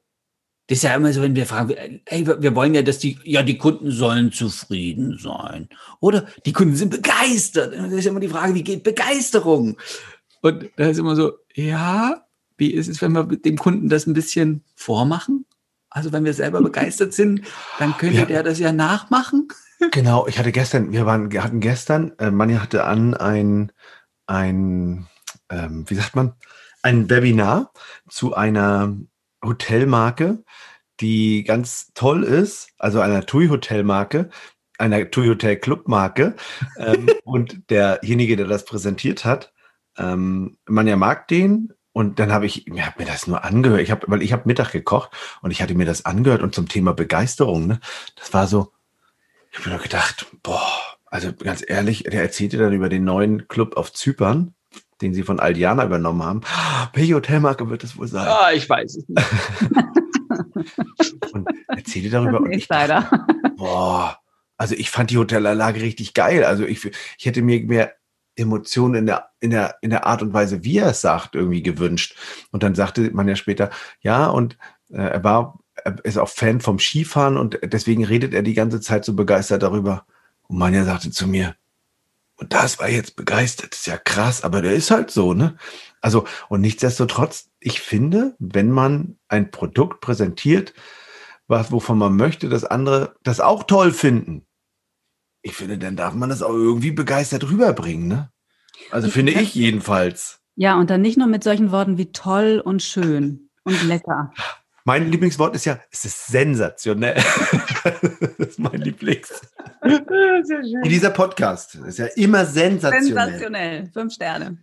das 0.68 0.78
ist 0.78 0.84
ja 0.84 0.96
immer 0.96 1.12
so, 1.12 1.24
wenn 1.24 1.36
wir 1.36 1.48
fragen, 1.48 2.02
ey, 2.06 2.28
wir 2.28 2.54
wollen 2.56 2.76
ja, 2.76 2.84
dass 2.84 3.00
die, 3.00 3.18
ja, 3.24 3.42
die 3.42 3.58
Kunden 3.58 3.90
sollen 3.90 4.32
zufrieden 4.32 5.18
sein. 5.18 5.68
Oder 6.00 6.28
die 6.46 6.54
Kunden 6.54 6.76
sind 6.76 6.92
begeistert. 6.92 7.74
Das 7.74 7.92
ist 7.92 8.06
immer 8.06 8.20
die 8.20 8.28
Frage, 8.28 8.54
wie 8.54 8.64
geht 8.64 8.84
Begeisterung? 8.84 9.78
Und 10.42 10.70
da 10.76 10.90
ist 10.90 11.00
immer 11.00 11.16
so, 11.16 11.34
ja, 11.56 12.24
wie 12.58 12.72
ist 12.72 12.88
es, 12.88 13.02
wenn 13.02 13.14
wir 13.14 13.24
dem 13.24 13.58
Kunden 13.58 13.90
das 13.90 14.06
ein 14.06 14.14
bisschen 14.14 14.64
vormachen? 14.76 15.46
Also 15.90 16.12
wenn 16.12 16.24
wir 16.24 16.34
selber 16.34 16.62
begeistert 16.62 17.14
sind, 17.14 17.42
dann 17.80 17.98
könnte 17.98 18.20
ja. 18.20 18.26
der 18.26 18.44
das 18.44 18.60
ja 18.60 18.72
nachmachen. 18.72 19.48
Genau, 19.92 20.28
ich 20.28 20.38
hatte 20.38 20.52
gestern, 20.52 20.92
wir 20.92 21.06
waren, 21.06 21.32
hatten 21.42 21.62
gestern, 21.62 22.12
äh, 22.20 22.30
Manja 22.30 22.62
hatte 22.62 22.84
an 22.84 23.16
ein, 23.16 23.72
ein, 24.28 25.08
ähm, 25.50 25.86
wie 25.88 25.96
sagt 25.96 26.16
man, 26.16 26.34
ein 26.82 27.10
Webinar 27.10 27.72
zu 28.08 28.34
einer 28.34 28.96
Hotelmarke, 29.44 30.44
die 31.00 31.44
ganz 31.44 31.92
toll 31.94 32.24
ist, 32.24 32.70
also 32.78 33.00
einer 33.00 33.26
TUI-Hotelmarke, 33.26 34.30
einer 34.78 35.12
TUI 35.12 35.28
Hotel 35.28 35.58
Club 35.58 35.88
Marke. 35.88 36.36
ähm, 36.78 37.10
und 37.24 37.70
derjenige, 37.70 38.36
der 38.36 38.48
das 38.48 38.66
präsentiert 38.66 39.26
hat, 39.26 39.54
ähm, 39.98 40.58
man 40.66 40.88
ja 40.88 40.96
mag 40.96 41.28
den. 41.28 41.74
Und 41.92 42.20
dann 42.20 42.32
habe 42.32 42.46
ich, 42.46 42.68
ich 42.68 42.86
hab 42.86 43.00
mir 43.00 43.06
das 43.06 43.28
nur 43.28 43.44
angehört. 43.44 43.82
Ich 43.82 43.92
habe, 43.92 44.06
weil 44.08 44.22
ich 44.22 44.32
habe 44.32 44.44
Mittag 44.46 44.72
gekocht 44.72 45.12
und 45.42 45.52
ich 45.52 45.62
hatte 45.62 45.76
mir 45.76 45.86
das 45.86 46.06
angehört 46.06 46.42
und 46.42 46.56
zum 46.56 46.70
Thema 46.70 46.94
Begeisterung, 46.94 47.68
ne, 47.68 47.80
das 48.16 48.34
war 48.34 48.48
so, 48.48 48.72
ich 49.52 49.60
habe 49.60 49.72
mir 49.72 49.80
gedacht, 49.80 50.28
boah, 50.44 50.70
also 51.08 51.34
ganz 51.34 51.64
ehrlich, 51.68 52.04
der 52.04 52.22
erzählte 52.22 52.58
dann 52.58 52.74
über 52.74 52.88
den 52.88 53.04
neuen 53.04 53.48
Club 53.48 53.76
auf 53.76 53.92
Zypern, 53.92 54.54
den 55.02 55.14
sie 55.14 55.24
von 55.24 55.40
Aldiana 55.40 55.86
übernommen 55.86 56.24
haben. 56.24 56.42
Welche 56.94 57.16
Hotelmarke 57.16 57.70
wird 57.70 57.84
das 57.84 57.98
wohl 57.98 58.08
sein? 58.08 58.28
Ah, 58.28 58.52
ich 58.54 58.70
weiß 58.70 58.98
es 58.98 59.08
nicht. 59.08 59.26
und 61.34 61.48
erzählte 61.68 62.10
darüber. 62.10 62.42
Und 62.42 62.52
ich 62.52 62.68
dachte, 62.68 63.06
boah, 63.58 64.18
also 64.58 64.76
ich 64.76 64.90
fand 64.90 65.10
die 65.10 65.18
Hotelanlage 65.18 65.82
richtig 65.82 66.14
geil. 66.14 66.44
Also 66.44 66.66
ich, 66.66 66.86
ich 67.18 67.26
hätte 67.26 67.42
mir 67.42 67.64
mehr 67.64 67.94
Emotionen 68.36 68.96
in 68.96 69.06
der, 69.06 69.30
in 69.40 69.52
der, 69.52 69.76
in 69.82 69.90
der 69.90 70.06
Art 70.06 70.22
und 70.22 70.34
Weise, 70.34 70.64
wie 70.64 70.78
er 70.78 70.88
es 70.88 71.02
sagt, 71.02 71.36
irgendwie 71.36 71.64
gewünscht. 71.64 72.16
Und 72.52 72.64
dann 72.64 72.76
sagte 72.76 73.12
man 73.12 73.28
ja 73.28 73.36
später, 73.36 73.70
ja, 74.02 74.28
und 74.28 74.58
äh, 74.90 75.02
er 75.02 75.24
war, 75.24 75.60
er 75.76 76.04
ist 76.04 76.18
auch 76.18 76.30
Fan 76.30 76.62
vom 76.62 76.80
Skifahren 76.80 77.38
und 77.38 77.60
deswegen 77.64 78.04
redet 78.06 78.34
er 78.34 78.42
die 78.42 78.54
ganze 78.54 78.82
Zeit 78.82 79.06
so 79.06 79.14
begeistert 79.14 79.64
darüber. 79.64 80.06
Und 80.48 80.58
Manja 80.58 80.84
sagte 80.84 81.12
zu 81.12 81.28
mir, 81.28 81.56
und 82.40 82.54
das 82.54 82.80
war 82.80 82.90
jetzt 82.90 83.16
begeistert, 83.16 83.74
das 83.74 83.82
ist 83.82 83.88
ja 83.88 83.98
krass, 83.98 84.44
aber 84.44 84.62
der 84.62 84.74
ist 84.74 84.92
halt 84.92 85.12
so, 85.12 85.34
ne? 85.34 85.58
Also, 86.02 86.26
und 86.48 86.62
nichtsdestotrotz, 86.62 87.50
ich 87.60 87.82
finde, 87.82 88.36
wenn 88.40 88.72
man 88.72 89.18
ein 89.28 89.52
Produkt 89.52 90.00
präsentiert, 90.00 90.74
was, 91.48 91.72
wovon 91.72 91.98
man 91.98 92.16
möchte, 92.16 92.48
dass 92.48 92.64
andere 92.64 93.16
das 93.24 93.42
auch 93.42 93.64
toll 93.64 93.92
finden, 93.92 94.46
ich 95.42 95.56
finde, 95.56 95.78
dann 95.78 95.96
darf 95.96 96.14
man 96.14 96.30
das 96.30 96.42
auch 96.42 96.54
irgendwie 96.54 96.92
begeistert 96.92 97.50
rüberbringen, 97.50 98.08
ne? 98.08 98.32
Also 98.92 99.08
ich 99.08 99.14
finde 99.14 99.34
ich 99.34 99.56
jedenfalls. 99.56 100.42
Ja, 100.56 100.78
und 100.78 100.90
dann 100.90 101.02
nicht 101.02 101.18
nur 101.18 101.28
mit 101.28 101.44
solchen 101.44 101.72
Worten 101.72 101.98
wie 101.98 102.12
toll 102.12 102.62
und 102.64 102.82
schön 102.82 103.50
und 103.64 103.84
lecker. 103.84 104.34
Mein 104.90 105.12
Lieblingswort 105.12 105.56
ist 105.56 105.66
ja, 105.66 105.80
es 105.92 106.04
ist 106.04 106.26
sensationell. 106.30 107.14
das 107.84 108.48
ist 108.48 108.58
mein 108.58 108.82
Lieblings. 108.82 109.30
Wie 109.84 110.90
dieser 110.90 111.12
Podcast. 111.12 111.76
Das 111.76 111.90
ist 111.90 112.00
ja 112.00 112.08
immer 112.16 112.44
sensationell. 112.44 113.04
Sensationell. 113.04 113.90
Fünf 113.94 114.14
Sterne. 114.16 114.58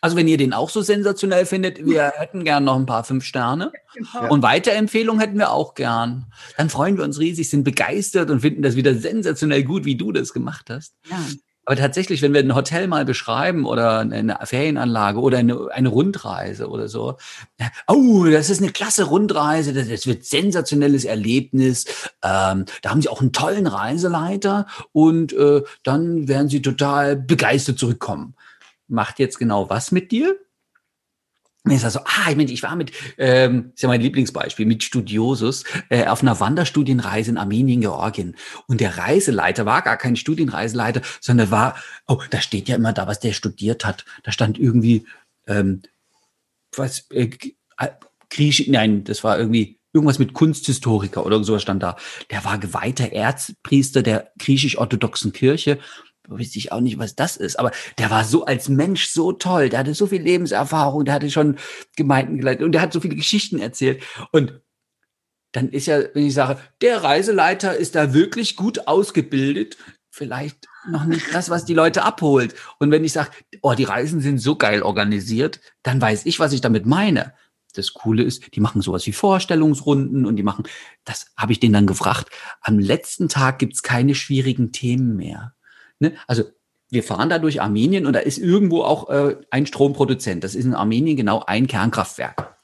Also 0.00 0.16
wenn 0.16 0.28
ihr 0.28 0.36
den 0.36 0.52
auch 0.52 0.70
so 0.70 0.80
sensationell 0.80 1.44
findet, 1.44 1.84
wir 1.84 2.12
hätten 2.14 2.44
gern 2.44 2.62
noch 2.62 2.76
ein 2.76 2.86
paar 2.86 3.02
fünf 3.02 3.24
Sterne. 3.24 3.72
Genau. 3.94 4.32
Und 4.32 4.42
Weiterempfehlungen 4.42 5.18
hätten 5.20 5.38
wir 5.38 5.50
auch 5.50 5.74
gern. 5.74 6.26
Dann 6.56 6.70
freuen 6.70 6.96
wir 6.96 7.02
uns 7.02 7.18
riesig, 7.18 7.50
sind 7.50 7.64
begeistert 7.64 8.30
und 8.30 8.42
finden 8.42 8.62
das 8.62 8.76
wieder 8.76 8.94
sensationell 8.94 9.64
gut, 9.64 9.86
wie 9.86 9.96
du 9.96 10.12
das 10.12 10.32
gemacht 10.32 10.70
hast. 10.70 10.94
Ja. 11.10 11.18
Aber 11.66 11.76
tatsächlich, 11.76 12.20
wenn 12.22 12.34
wir 12.34 12.40
ein 12.40 12.54
Hotel 12.54 12.88
mal 12.88 13.04
beschreiben 13.04 13.64
oder 13.64 14.00
eine 14.00 14.38
Ferienanlage 14.44 15.20
oder 15.20 15.38
eine, 15.38 15.68
eine 15.70 15.88
Rundreise 15.88 16.68
oder 16.68 16.88
so, 16.88 17.16
oh, 17.86 18.24
das 18.24 18.50
ist 18.50 18.62
eine 18.62 18.72
klasse 18.72 19.04
Rundreise, 19.04 19.72
das, 19.72 19.88
das 19.88 20.06
wird 20.06 20.24
sensationelles 20.24 21.04
Erlebnis. 21.04 21.86
Ähm, 22.22 22.66
da 22.82 22.90
haben 22.90 23.00
sie 23.00 23.08
auch 23.08 23.20
einen 23.20 23.32
tollen 23.32 23.66
Reiseleiter 23.66 24.66
und 24.92 25.32
äh, 25.32 25.62
dann 25.82 26.28
werden 26.28 26.48
sie 26.48 26.62
total 26.62 27.16
begeistert 27.16 27.78
zurückkommen 27.78 28.34
macht 28.88 29.18
jetzt 29.18 29.38
genau 29.38 29.68
was 29.70 29.92
mit 29.92 30.12
dir? 30.12 30.38
Mir 31.66 31.76
ist 31.76 31.84
also, 31.84 32.00
ah, 32.00 32.30
ich 32.30 32.36
meine, 32.36 32.52
ich 32.52 32.62
war 32.62 32.76
mit, 32.76 32.92
ähm, 33.16 33.72
ist 33.74 33.82
ja 33.82 33.88
mein 33.88 34.02
Lieblingsbeispiel, 34.02 34.66
mit 34.66 34.84
Studiosus 34.84 35.64
äh, 35.88 36.06
auf 36.06 36.20
einer 36.20 36.38
Wanderstudienreise 36.38 37.30
in 37.30 37.38
Armenien, 37.38 37.80
Georgien. 37.80 38.36
Und 38.66 38.82
der 38.82 38.98
Reiseleiter 38.98 39.64
war 39.64 39.80
gar 39.80 39.96
kein 39.96 40.16
Studienreiseleiter, 40.16 41.00
sondern 41.22 41.50
war, 41.50 41.76
oh, 42.06 42.20
da 42.28 42.42
steht 42.42 42.68
ja 42.68 42.76
immer 42.76 42.92
da, 42.92 43.06
was 43.06 43.18
der 43.18 43.32
studiert 43.32 43.86
hat. 43.86 44.04
Da 44.24 44.30
stand 44.30 44.58
irgendwie, 44.58 45.06
ähm, 45.46 45.80
was, 46.76 47.10
äh, 47.10 47.30
Griechisch, 48.28 48.68
nein, 48.68 49.04
das 49.04 49.24
war 49.24 49.38
irgendwie 49.38 49.78
irgendwas 49.94 50.18
mit 50.18 50.34
Kunsthistoriker 50.34 51.24
oder 51.24 51.42
sowas 51.44 51.62
stand 51.62 51.82
da. 51.82 51.96
Der 52.30 52.44
war 52.44 52.58
geweihter 52.58 53.12
Erzpriester 53.12 54.02
der 54.02 54.32
griechisch-orthodoxen 54.38 55.32
Kirche 55.32 55.78
wusste 56.28 56.58
ich 56.58 56.72
auch 56.72 56.80
nicht, 56.80 56.98
was 56.98 57.14
das 57.14 57.36
ist, 57.36 57.58
aber 57.58 57.70
der 57.98 58.10
war 58.10 58.24
so 58.24 58.44
als 58.44 58.68
Mensch 58.68 59.08
so 59.08 59.32
toll, 59.32 59.68
der 59.68 59.80
hatte 59.80 59.94
so 59.94 60.06
viel 60.06 60.22
Lebenserfahrung, 60.22 61.04
der 61.04 61.14
hatte 61.14 61.30
schon 61.30 61.56
Gemeinden 61.96 62.38
geleitet 62.38 62.64
und 62.64 62.72
der 62.72 62.80
hat 62.80 62.92
so 62.92 63.00
viele 63.00 63.16
Geschichten 63.16 63.58
erzählt 63.58 64.02
und 64.32 64.60
dann 65.52 65.68
ist 65.68 65.86
ja, 65.86 66.00
wenn 66.14 66.26
ich 66.26 66.34
sage, 66.34 66.58
der 66.80 67.04
Reiseleiter 67.04 67.76
ist 67.76 67.94
da 67.94 68.12
wirklich 68.12 68.56
gut 68.56 68.88
ausgebildet, 68.88 69.76
vielleicht 70.10 70.68
noch 70.88 71.04
nicht 71.04 71.32
das, 71.32 71.48
was 71.48 71.64
die 71.64 71.74
Leute 71.74 72.02
abholt. 72.02 72.54
Und 72.78 72.90
wenn 72.90 73.04
ich 73.04 73.12
sage, 73.12 73.30
oh, 73.62 73.74
die 73.74 73.84
Reisen 73.84 74.20
sind 74.20 74.38
so 74.38 74.56
geil 74.56 74.82
organisiert, 74.82 75.60
dann 75.82 76.00
weiß 76.00 76.26
ich, 76.26 76.40
was 76.40 76.52
ich 76.52 76.60
damit 76.60 76.86
meine. 76.86 77.34
Das 77.74 77.94
Coole 77.94 78.22
ist, 78.22 78.54
die 78.54 78.60
machen 78.60 78.82
sowas 78.82 79.06
wie 79.06 79.12
Vorstellungsrunden 79.12 80.26
und 80.26 80.36
die 80.36 80.42
machen, 80.42 80.64
das 81.04 81.32
habe 81.36 81.52
ich 81.52 81.60
denen 81.60 81.74
dann 81.74 81.86
gefragt. 81.86 82.30
Am 82.60 82.78
letzten 82.78 83.28
Tag 83.28 83.58
gibt's 83.58 83.82
keine 83.82 84.14
schwierigen 84.14 84.72
Themen 84.72 85.16
mehr. 85.16 85.54
Ne? 85.98 86.14
Also 86.26 86.44
wir 86.90 87.02
fahren 87.02 87.28
da 87.28 87.38
durch 87.38 87.60
Armenien 87.60 88.06
und 88.06 88.12
da 88.12 88.20
ist 88.20 88.38
irgendwo 88.38 88.82
auch 88.82 89.08
äh, 89.08 89.36
ein 89.50 89.66
Stromproduzent. 89.66 90.44
Das 90.44 90.54
ist 90.54 90.64
in 90.64 90.74
Armenien 90.74 91.16
genau 91.16 91.42
ein 91.46 91.66
Kernkraftwerk. 91.66 92.56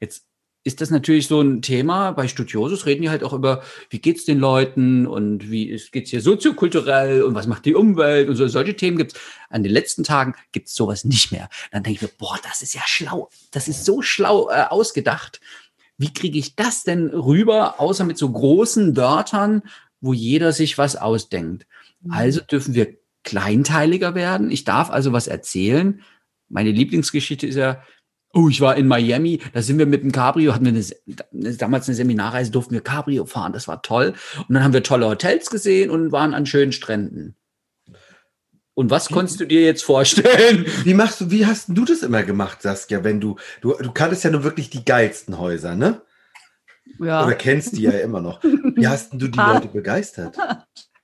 Jetzt 0.00 0.26
ist 0.64 0.80
das 0.80 0.90
natürlich 0.90 1.28
so 1.28 1.40
ein 1.40 1.62
Thema. 1.62 2.10
Bei 2.10 2.26
Studiosus 2.26 2.86
reden 2.86 3.02
die 3.02 3.10
halt 3.10 3.22
auch 3.22 3.32
über, 3.32 3.62
wie 3.88 4.00
geht's 4.00 4.24
den 4.24 4.40
Leuten 4.40 5.06
und 5.06 5.48
wie 5.48 5.80
geht's 5.92 6.10
hier 6.10 6.20
soziokulturell 6.20 7.22
und 7.22 7.36
was 7.36 7.46
macht 7.46 7.66
die 7.66 7.76
Umwelt 7.76 8.28
und 8.28 8.34
so. 8.34 8.48
Solche 8.48 8.74
Themen 8.74 8.96
gibt's. 8.96 9.14
An 9.48 9.62
den 9.62 9.70
letzten 9.70 10.02
Tagen 10.02 10.34
gibt's 10.50 10.74
sowas 10.74 11.04
nicht 11.04 11.30
mehr. 11.30 11.48
Dann 11.70 11.84
denke 11.84 11.96
ich 11.96 12.02
mir, 12.02 12.16
boah, 12.18 12.36
das 12.42 12.62
ist 12.62 12.74
ja 12.74 12.82
schlau. 12.84 13.28
Das 13.52 13.68
ist 13.68 13.84
so 13.84 14.02
schlau 14.02 14.50
äh, 14.50 14.64
ausgedacht. 14.68 15.40
Wie 15.98 16.12
kriege 16.12 16.38
ich 16.38 16.56
das 16.56 16.82
denn 16.82 17.10
rüber, 17.10 17.80
außer 17.80 18.02
mit 18.02 18.18
so 18.18 18.28
großen 18.28 18.96
Wörtern, 18.96 19.62
wo 20.00 20.12
jeder 20.12 20.52
sich 20.52 20.78
was 20.78 20.96
ausdenkt? 20.96 21.64
Mhm. 22.06 22.12
Also 22.12 22.40
dürfen 22.40 22.74
wir 22.74 22.96
kleinteiliger 23.24 24.14
werden. 24.14 24.50
Ich 24.50 24.64
darf 24.64 24.90
also 24.90 25.12
was 25.12 25.26
erzählen. 25.26 26.00
Meine 26.48 26.70
Lieblingsgeschichte 26.70 27.46
ist 27.46 27.56
ja, 27.56 27.82
oh, 28.32 28.48
ich 28.48 28.60
war 28.60 28.76
in 28.76 28.86
Miami, 28.86 29.40
da 29.52 29.62
sind 29.62 29.78
wir 29.78 29.86
mit 29.86 30.02
dem 30.02 30.12
Cabrio, 30.12 30.54
hatten 30.54 30.64
wir 30.64 30.72
eine, 30.72 31.56
damals 31.56 31.88
eine 31.88 31.96
Seminarreise, 31.96 32.50
durften 32.50 32.74
wir 32.74 32.82
Cabrio 32.82 33.24
fahren, 33.24 33.52
das 33.52 33.66
war 33.66 33.82
toll. 33.82 34.14
Und 34.48 34.54
dann 34.54 34.62
haben 34.62 34.72
wir 34.74 34.82
tolle 34.82 35.08
Hotels 35.08 35.50
gesehen 35.50 35.90
und 35.90 36.12
waren 36.12 36.34
an 36.34 36.46
schönen 36.46 36.72
Stränden. 36.72 37.36
Und 38.74 38.90
was 38.90 39.08
konntest 39.08 39.40
du 39.40 39.46
dir 39.46 39.62
jetzt 39.62 39.82
vorstellen? 39.82 40.66
Wie 40.84 40.92
machst 40.92 41.22
du, 41.22 41.30
wie 41.30 41.46
hast 41.46 41.70
du 41.70 41.86
das 41.86 42.02
immer 42.02 42.22
gemacht, 42.24 42.60
Saskia, 42.60 43.02
wenn 43.04 43.22
du, 43.22 43.36
du, 43.62 43.72
du 43.72 43.90
kanntest 43.90 44.22
ja 44.22 44.30
nur 44.30 44.44
wirklich 44.44 44.68
die 44.68 44.84
geilsten 44.84 45.38
Häuser, 45.38 45.74
ne? 45.74 46.02
Ja. 46.98 47.24
Oder 47.24 47.34
kennst 47.36 47.76
die 47.76 47.82
ja 47.82 47.92
immer 47.92 48.20
noch. 48.20 48.42
Wie 48.44 48.86
hast 48.86 49.14
du 49.14 49.28
die 49.28 49.38
Leute 49.38 49.68
begeistert? 49.68 50.36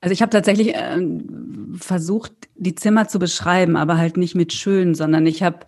Also 0.00 0.12
ich 0.12 0.22
habe 0.22 0.30
tatsächlich 0.30 0.74
äh, 0.74 0.98
versucht, 1.74 2.32
die 2.56 2.74
Zimmer 2.74 3.08
zu 3.08 3.18
beschreiben, 3.18 3.76
aber 3.76 3.98
halt 3.98 4.16
nicht 4.16 4.34
mit 4.34 4.52
schön, 4.52 4.94
sondern 4.94 5.26
ich 5.26 5.42
habe 5.42 5.66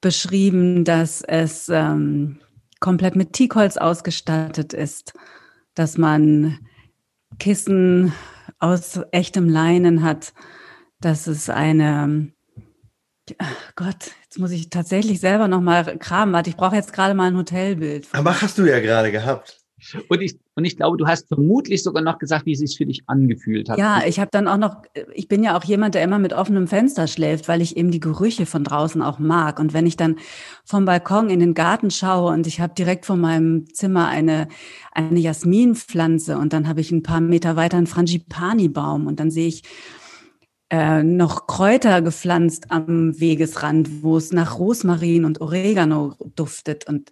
beschrieben, 0.00 0.84
dass 0.84 1.22
es 1.22 1.68
ähm, 1.68 2.38
komplett 2.80 3.16
mit 3.16 3.32
Teakholz 3.32 3.76
ausgestattet 3.76 4.72
ist, 4.72 5.14
dass 5.74 5.98
man 5.98 6.58
Kissen 7.38 8.12
aus 8.58 9.00
echtem 9.12 9.48
Leinen 9.48 10.02
hat, 10.02 10.32
dass 11.00 11.26
es 11.26 11.48
eine 11.48 12.32
Gott, 13.76 14.12
jetzt 14.22 14.38
muss 14.38 14.50
ich 14.52 14.70
tatsächlich 14.70 15.20
selber 15.20 15.48
noch 15.48 15.60
mal 15.60 15.98
kramen. 15.98 16.32
Warte, 16.32 16.50
ich 16.50 16.56
brauche 16.56 16.76
jetzt 16.76 16.92
gerade 16.92 17.14
mal 17.14 17.28
ein 17.28 17.36
Hotelbild. 17.36 18.08
Aber 18.12 18.40
hast 18.40 18.58
du 18.58 18.64
ja 18.64 18.80
gerade 18.80 19.12
gehabt. 19.12 19.57
Und 20.08 20.20
ich, 20.20 20.36
und 20.54 20.64
ich 20.64 20.76
glaube, 20.76 20.96
du 20.96 21.06
hast 21.06 21.28
vermutlich 21.28 21.82
sogar 21.82 22.02
noch 22.02 22.18
gesagt, 22.18 22.46
wie 22.46 22.52
es 22.52 22.58
sich 22.58 22.76
für 22.76 22.86
dich 22.86 23.02
angefühlt 23.06 23.68
hat. 23.68 23.78
Ja, 23.78 24.02
ich 24.06 24.20
habe 24.20 24.30
dann 24.30 24.48
auch 24.48 24.56
noch, 24.56 24.82
ich 25.14 25.28
bin 25.28 25.42
ja 25.42 25.56
auch 25.56 25.64
jemand, 25.64 25.94
der 25.94 26.02
immer 26.02 26.18
mit 26.18 26.32
offenem 26.32 26.66
Fenster 26.66 27.06
schläft, 27.06 27.48
weil 27.48 27.60
ich 27.60 27.76
eben 27.76 27.90
die 27.90 28.00
Gerüche 28.00 28.46
von 28.46 28.64
draußen 28.64 29.02
auch 29.02 29.18
mag. 29.18 29.58
Und 29.60 29.72
wenn 29.72 29.86
ich 29.86 29.96
dann 29.96 30.16
vom 30.64 30.84
Balkon 30.84 31.30
in 31.30 31.40
den 31.40 31.54
Garten 31.54 31.90
schaue 31.90 32.32
und 32.32 32.46
ich 32.46 32.60
habe 32.60 32.74
direkt 32.74 33.06
vor 33.06 33.16
meinem 33.16 33.72
Zimmer 33.72 34.08
eine, 34.08 34.48
eine 34.92 35.20
Jasminpflanze 35.20 36.38
und 36.38 36.52
dann 36.52 36.68
habe 36.68 36.80
ich 36.80 36.90
ein 36.90 37.02
paar 37.02 37.20
Meter 37.20 37.56
weiter 37.56 37.76
einen 37.76 37.86
Frangipani-Baum 37.86 39.06
und 39.06 39.20
dann 39.20 39.30
sehe 39.30 39.48
ich 39.48 39.62
äh, 40.70 41.02
noch 41.02 41.46
Kräuter 41.46 42.02
gepflanzt 42.02 42.70
am 42.70 43.18
Wegesrand, 43.18 44.02
wo 44.02 44.18
es 44.18 44.32
nach 44.32 44.58
Rosmarin 44.58 45.24
und 45.24 45.40
Oregano 45.40 46.14
duftet 46.34 46.86
und 46.86 47.10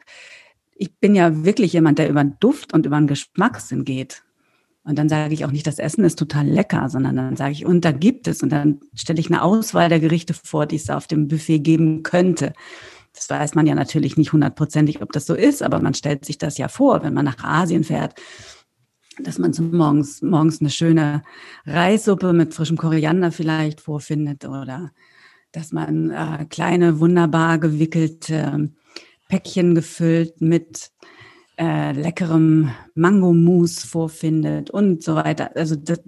ich 0.78 0.98
bin 0.98 1.14
ja 1.14 1.44
wirklich 1.44 1.72
jemand, 1.72 1.98
der 1.98 2.08
über 2.08 2.22
den 2.22 2.36
Duft 2.40 2.72
und 2.72 2.86
über 2.86 2.96
den 2.96 3.06
Geschmackssinn 3.06 3.84
geht. 3.84 4.22
Und 4.84 4.98
dann 4.98 5.08
sage 5.08 5.34
ich 5.34 5.44
auch 5.44 5.50
nicht, 5.50 5.66
das 5.66 5.80
Essen 5.80 6.04
ist 6.04 6.18
total 6.18 6.46
lecker, 6.46 6.88
sondern 6.88 7.16
dann 7.16 7.36
sage 7.36 7.52
ich, 7.52 7.66
und 7.66 7.84
da 7.84 7.90
gibt 7.90 8.28
es. 8.28 8.42
Und 8.42 8.50
dann 8.50 8.80
stelle 8.94 9.18
ich 9.18 9.26
eine 9.26 9.42
Auswahl 9.42 9.88
der 9.88 9.98
Gerichte 9.98 10.32
vor, 10.32 10.66
die 10.66 10.76
es 10.76 10.90
auf 10.90 11.08
dem 11.08 11.26
Buffet 11.26 11.58
geben 11.58 12.04
könnte. 12.04 12.52
Das 13.12 13.28
weiß 13.28 13.54
man 13.54 13.66
ja 13.66 13.74
natürlich 13.74 14.16
nicht 14.16 14.32
hundertprozentig, 14.32 15.02
ob 15.02 15.10
das 15.10 15.26
so 15.26 15.34
ist, 15.34 15.62
aber 15.62 15.80
man 15.80 15.94
stellt 15.94 16.24
sich 16.24 16.38
das 16.38 16.58
ja 16.58 16.68
vor, 16.68 17.02
wenn 17.02 17.14
man 17.14 17.24
nach 17.24 17.42
Asien 17.42 17.82
fährt. 17.82 18.14
dass 19.18 19.38
man 19.38 19.54
zum 19.54 19.74
morgens, 19.74 20.20
morgens 20.20 20.60
eine 20.60 20.68
schöne 20.68 21.22
Reissuppe 21.64 22.34
mit 22.34 22.52
frischem 22.52 22.76
Koriander 22.76 23.32
vielleicht 23.32 23.80
vorfindet 23.80 24.44
oder 24.44 24.92
dass 25.52 25.72
man 25.72 26.10
äh, 26.10 26.44
kleine, 26.50 27.00
wunderbar 27.00 27.58
gewickelte 27.58 28.70
Päckchen 29.28 29.74
gefüllt 29.74 30.40
mit 30.40 30.90
äh, 31.58 31.92
leckerem 31.92 32.70
Mango-Mousse 32.94 33.86
vorfindet 33.86 34.70
und 34.70 35.02
so 35.02 35.14
weiter. 35.14 35.50
Also 35.56 35.76
das, 35.76 36.00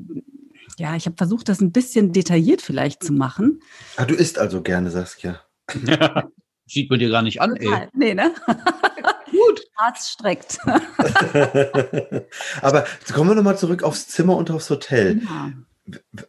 ja, 0.78 0.94
ich 0.94 1.06
habe 1.06 1.16
versucht, 1.16 1.48
das 1.48 1.60
ein 1.60 1.72
bisschen 1.72 2.12
detailliert 2.12 2.62
vielleicht 2.62 3.02
zu 3.02 3.12
machen. 3.12 3.60
Ah, 3.96 4.04
du 4.04 4.14
isst 4.14 4.38
also 4.38 4.62
gerne, 4.62 4.90
Saskia. 4.90 5.40
Ja, 5.87 6.28
sieht 6.66 6.90
man 6.90 6.98
dir 6.98 7.10
gar 7.10 7.22
nicht 7.22 7.40
an, 7.40 7.56
ey. 7.56 7.88
Nee, 7.94 8.14
ne? 8.14 8.34
Gut. 9.30 9.62
Herz 9.76 10.10
streckt. 10.10 10.58
Aber 12.62 12.84
kommen 13.12 13.30
wir 13.30 13.34
nochmal 13.34 13.58
zurück 13.58 13.82
aufs 13.82 14.08
Zimmer 14.08 14.37
und 14.37 14.50
aufs 14.50 14.70
Hotel. 14.70 15.20
Ja. 15.22 15.52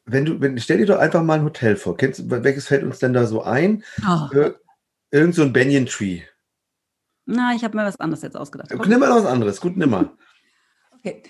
Wenn 0.05 0.25
du, 0.25 0.39
wenn, 0.39 0.57
stell 0.59 0.77
dir 0.77 0.85
doch 0.85 0.99
einfach 0.99 1.23
mal 1.23 1.39
ein 1.39 1.43
Hotel 1.43 1.75
vor. 1.75 1.97
Kennst 1.97 2.19
du, 2.19 2.29
welches 2.29 2.67
fällt 2.67 2.83
uns 2.83 2.99
denn 2.99 3.13
da 3.13 3.25
so 3.25 3.41
ein? 3.43 3.83
Oh. 4.07 4.51
Irgend 5.11 5.35
so 5.35 5.41
ein 5.41 5.53
Banyan 5.53 5.85
Tree. 5.87 6.21
Na, 7.29 7.53
ich 7.53 7.63
habe 7.63 7.77
mir 7.77 7.85
was 7.85 7.99
anderes 7.99 8.23
jetzt 8.23 8.35
ausgedacht. 8.35 8.73
Okay. 8.73 8.89
Nimm 8.89 8.99
mal 8.99 9.11
was 9.11 9.25
anderes. 9.25 9.61
Gut, 9.61 9.77
nimm 9.77 9.91
mal. 9.91 10.09
Okay. 10.97 11.21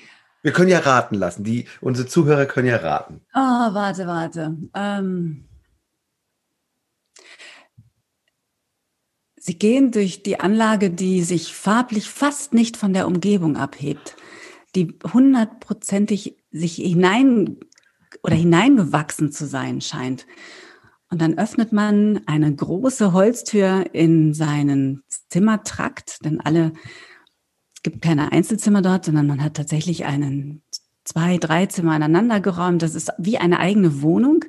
Wir 0.41 0.53
können 0.53 0.69
ja 0.69 0.79
raten 0.79 1.15
lassen. 1.15 1.43
Die, 1.43 1.67
unsere 1.81 2.07
Zuhörer 2.07 2.45
können 2.45 2.69
ja 2.69 2.77
raten. 2.77 3.19
Oh, 3.33 3.39
warte, 3.39 4.07
warte. 4.07 4.57
Ähm, 4.73 5.49
Sie 9.35 9.57
gehen 9.57 9.91
durch 9.91 10.23
die 10.23 10.39
Anlage, 10.39 10.89
die 10.89 11.21
sich 11.21 11.53
farblich 11.53 12.09
fast 12.09 12.53
nicht 12.53 12.77
von 12.77 12.93
der 12.93 13.07
Umgebung 13.07 13.57
abhebt, 13.57 14.15
die 14.75 14.97
hundertprozentig 15.11 16.37
sich 16.51 16.75
hinein 16.75 17.57
oder 18.23 18.35
hineingewachsen 18.35 19.31
zu 19.31 19.45
sein 19.45 19.81
scheint. 19.81 20.25
Und 21.11 21.21
dann 21.21 21.37
öffnet 21.37 21.71
man 21.71 22.21
eine 22.27 22.53
große 22.53 23.13
Holztür 23.13 23.85
in 23.93 24.33
seinen 24.33 25.03
Zimmertrakt, 25.29 26.23
denn 26.23 26.39
alle, 26.39 26.73
es 27.75 27.81
gibt 27.81 28.01
keine 28.01 28.31
Einzelzimmer 28.31 28.81
dort, 28.81 29.05
sondern 29.05 29.25
man 29.25 29.43
hat 29.43 29.55
tatsächlich 29.55 30.05
einen 30.05 30.61
zwei, 31.03 31.37
drei 31.37 31.65
Zimmer 31.65 31.93
aneinander 31.93 32.39
geräumt. 32.39 32.83
Das 32.83 32.93
ist 32.93 33.09
wie 33.17 33.39
eine 33.39 33.59
eigene 33.59 34.01
Wohnung. 34.03 34.45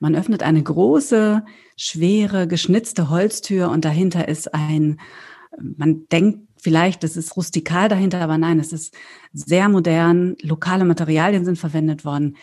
Man 0.00 0.16
öffnet 0.16 0.42
eine 0.42 0.62
große, 0.62 1.44
schwere, 1.76 2.48
geschnitzte 2.48 3.10
Holztür 3.10 3.70
und 3.70 3.84
dahinter 3.84 4.26
ist 4.28 4.54
ein, 4.54 4.98
man 5.60 6.06
denkt 6.10 6.48
vielleicht, 6.60 7.04
es 7.04 7.16
ist 7.16 7.36
rustikal 7.36 7.88
dahinter, 7.88 8.20
aber 8.20 8.38
nein, 8.38 8.58
es 8.58 8.72
ist 8.72 8.94
sehr 9.32 9.68
modern. 9.68 10.36
Lokale 10.42 10.84
Materialien 10.84 11.44
sind 11.44 11.58
verwendet 11.58 12.04
worden. 12.04 12.36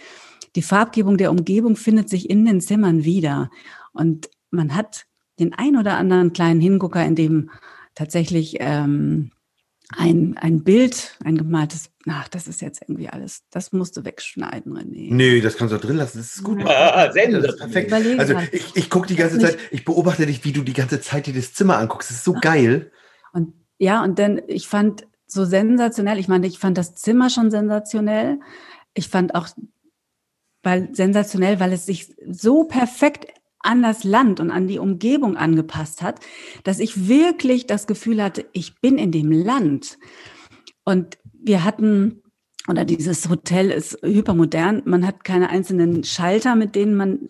Die 0.55 0.61
Farbgebung 0.61 1.17
der 1.17 1.31
Umgebung 1.31 1.75
findet 1.75 2.09
sich 2.09 2.29
in 2.29 2.45
den 2.45 2.61
Zimmern 2.61 3.03
wieder. 3.03 3.49
Und 3.93 4.29
man 4.51 4.75
hat 4.75 5.05
den 5.39 5.53
ein 5.53 5.77
oder 5.77 5.97
anderen 5.97 6.33
kleinen 6.33 6.61
Hingucker, 6.61 7.05
in 7.05 7.15
dem 7.15 7.49
tatsächlich 7.95 8.57
ähm, 8.59 9.31
ein, 9.97 10.37
ein 10.37 10.63
Bild, 10.63 11.17
ein 11.23 11.37
gemaltes, 11.37 11.89
ach, 12.07 12.27
das 12.27 12.47
ist 12.47 12.61
jetzt 12.61 12.81
irgendwie 12.81 13.09
alles, 13.09 13.43
das 13.49 13.71
musst 13.71 13.97
du 13.97 14.05
wegschneiden, 14.05 14.73
René. 14.73 15.13
Nee, 15.13 15.41
das 15.41 15.57
kannst 15.57 15.73
du 15.73 15.77
drin 15.79 15.97
lassen, 15.97 16.19
das 16.19 16.35
ist 16.35 16.43
gut. 16.43 16.61
Ah. 16.65 17.07
Das 17.07 17.15
ist 17.15 17.57
perfekt. 17.57 17.91
also 17.91 18.35
ich, 18.51 18.75
ich 18.75 18.89
gucke 18.89 19.07
die 19.07 19.15
ganze 19.15 19.39
Zeit, 19.39 19.57
ich 19.71 19.85
beobachte 19.85 20.25
dich, 20.25 20.43
wie 20.45 20.51
du 20.51 20.61
die 20.61 20.73
ganze 20.73 21.01
Zeit 21.01 21.25
dir 21.25 21.33
das 21.33 21.53
Zimmer 21.53 21.77
anguckst, 21.77 22.09
das 22.09 22.17
ist 22.17 22.23
so 22.23 22.33
geil. 22.33 22.91
Und 23.33 23.53
ja, 23.79 24.03
und 24.03 24.19
dann, 24.19 24.41
ich 24.47 24.67
fand 24.67 25.07
so 25.25 25.45
sensationell, 25.45 26.19
ich 26.19 26.27
meine, 26.27 26.47
ich 26.47 26.59
fand 26.59 26.77
das 26.77 26.95
Zimmer 26.95 27.29
schon 27.29 27.49
sensationell. 27.51 28.39
Ich 28.93 29.09
fand 29.09 29.35
auch 29.35 29.47
weil 30.63 30.93
sensationell, 30.93 31.59
weil 31.59 31.73
es 31.73 31.85
sich 31.85 32.15
so 32.29 32.65
perfekt 32.65 33.33
an 33.59 33.81
das 33.81 34.03
Land 34.03 34.39
und 34.39 34.51
an 34.51 34.67
die 34.67 34.79
Umgebung 34.79 35.35
angepasst 35.35 36.01
hat, 36.01 36.19
dass 36.63 36.79
ich 36.79 37.07
wirklich 37.07 37.67
das 37.67 37.87
Gefühl 37.87 38.23
hatte, 38.23 38.45
ich 38.53 38.79
bin 38.79 38.97
in 38.97 39.11
dem 39.11 39.31
Land. 39.31 39.97
Und 40.85 41.17
wir 41.33 41.63
hatten, 41.63 42.23
oder 42.67 42.85
dieses 42.85 43.29
Hotel 43.29 43.69
ist 43.69 43.97
hypermodern, 44.01 44.83
man 44.85 45.05
hat 45.05 45.23
keine 45.23 45.49
einzelnen 45.49 46.03
Schalter, 46.03 46.55
mit 46.55 46.75
denen 46.75 46.95
man 46.95 47.29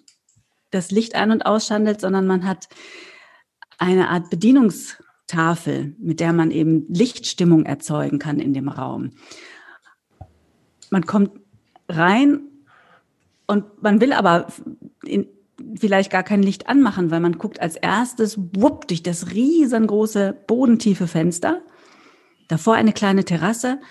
das 0.71 0.91
Licht 0.91 1.15
ein- 1.15 1.31
und 1.31 1.45
ausschandelt, 1.45 1.99
sondern 1.99 2.27
man 2.27 2.47
hat 2.47 2.67
eine 3.79 4.09
Art 4.09 4.29
Bedienungstafel, 4.29 5.95
mit 5.97 6.19
der 6.19 6.33
man 6.33 6.51
eben 6.51 6.85
Lichtstimmung 6.89 7.65
erzeugen 7.65 8.19
kann 8.19 8.39
in 8.39 8.53
dem 8.53 8.69
Raum. 8.69 9.11
Man 10.91 11.05
kommt 11.05 11.39
rein 11.87 12.48
und 13.49 13.81
man 13.81 13.99
will 13.99 14.13
aber 14.13 14.45
in, 15.03 15.27
vielleicht 15.75 16.11
gar 16.11 16.21
kein 16.21 16.43
Licht 16.43 16.69
anmachen, 16.69 17.09
weil 17.09 17.19
man 17.19 17.39
guckt 17.39 17.59
als 17.59 17.75
erstes 17.75 18.37
wupp 18.37 18.87
durch 18.87 19.01
das 19.01 19.31
riesengroße 19.31 20.37
bodentiefe 20.45 21.07
Fenster, 21.07 21.63
davor 22.47 22.75
eine 22.75 22.93
kleine 22.93 23.25
Terrasse 23.25 23.81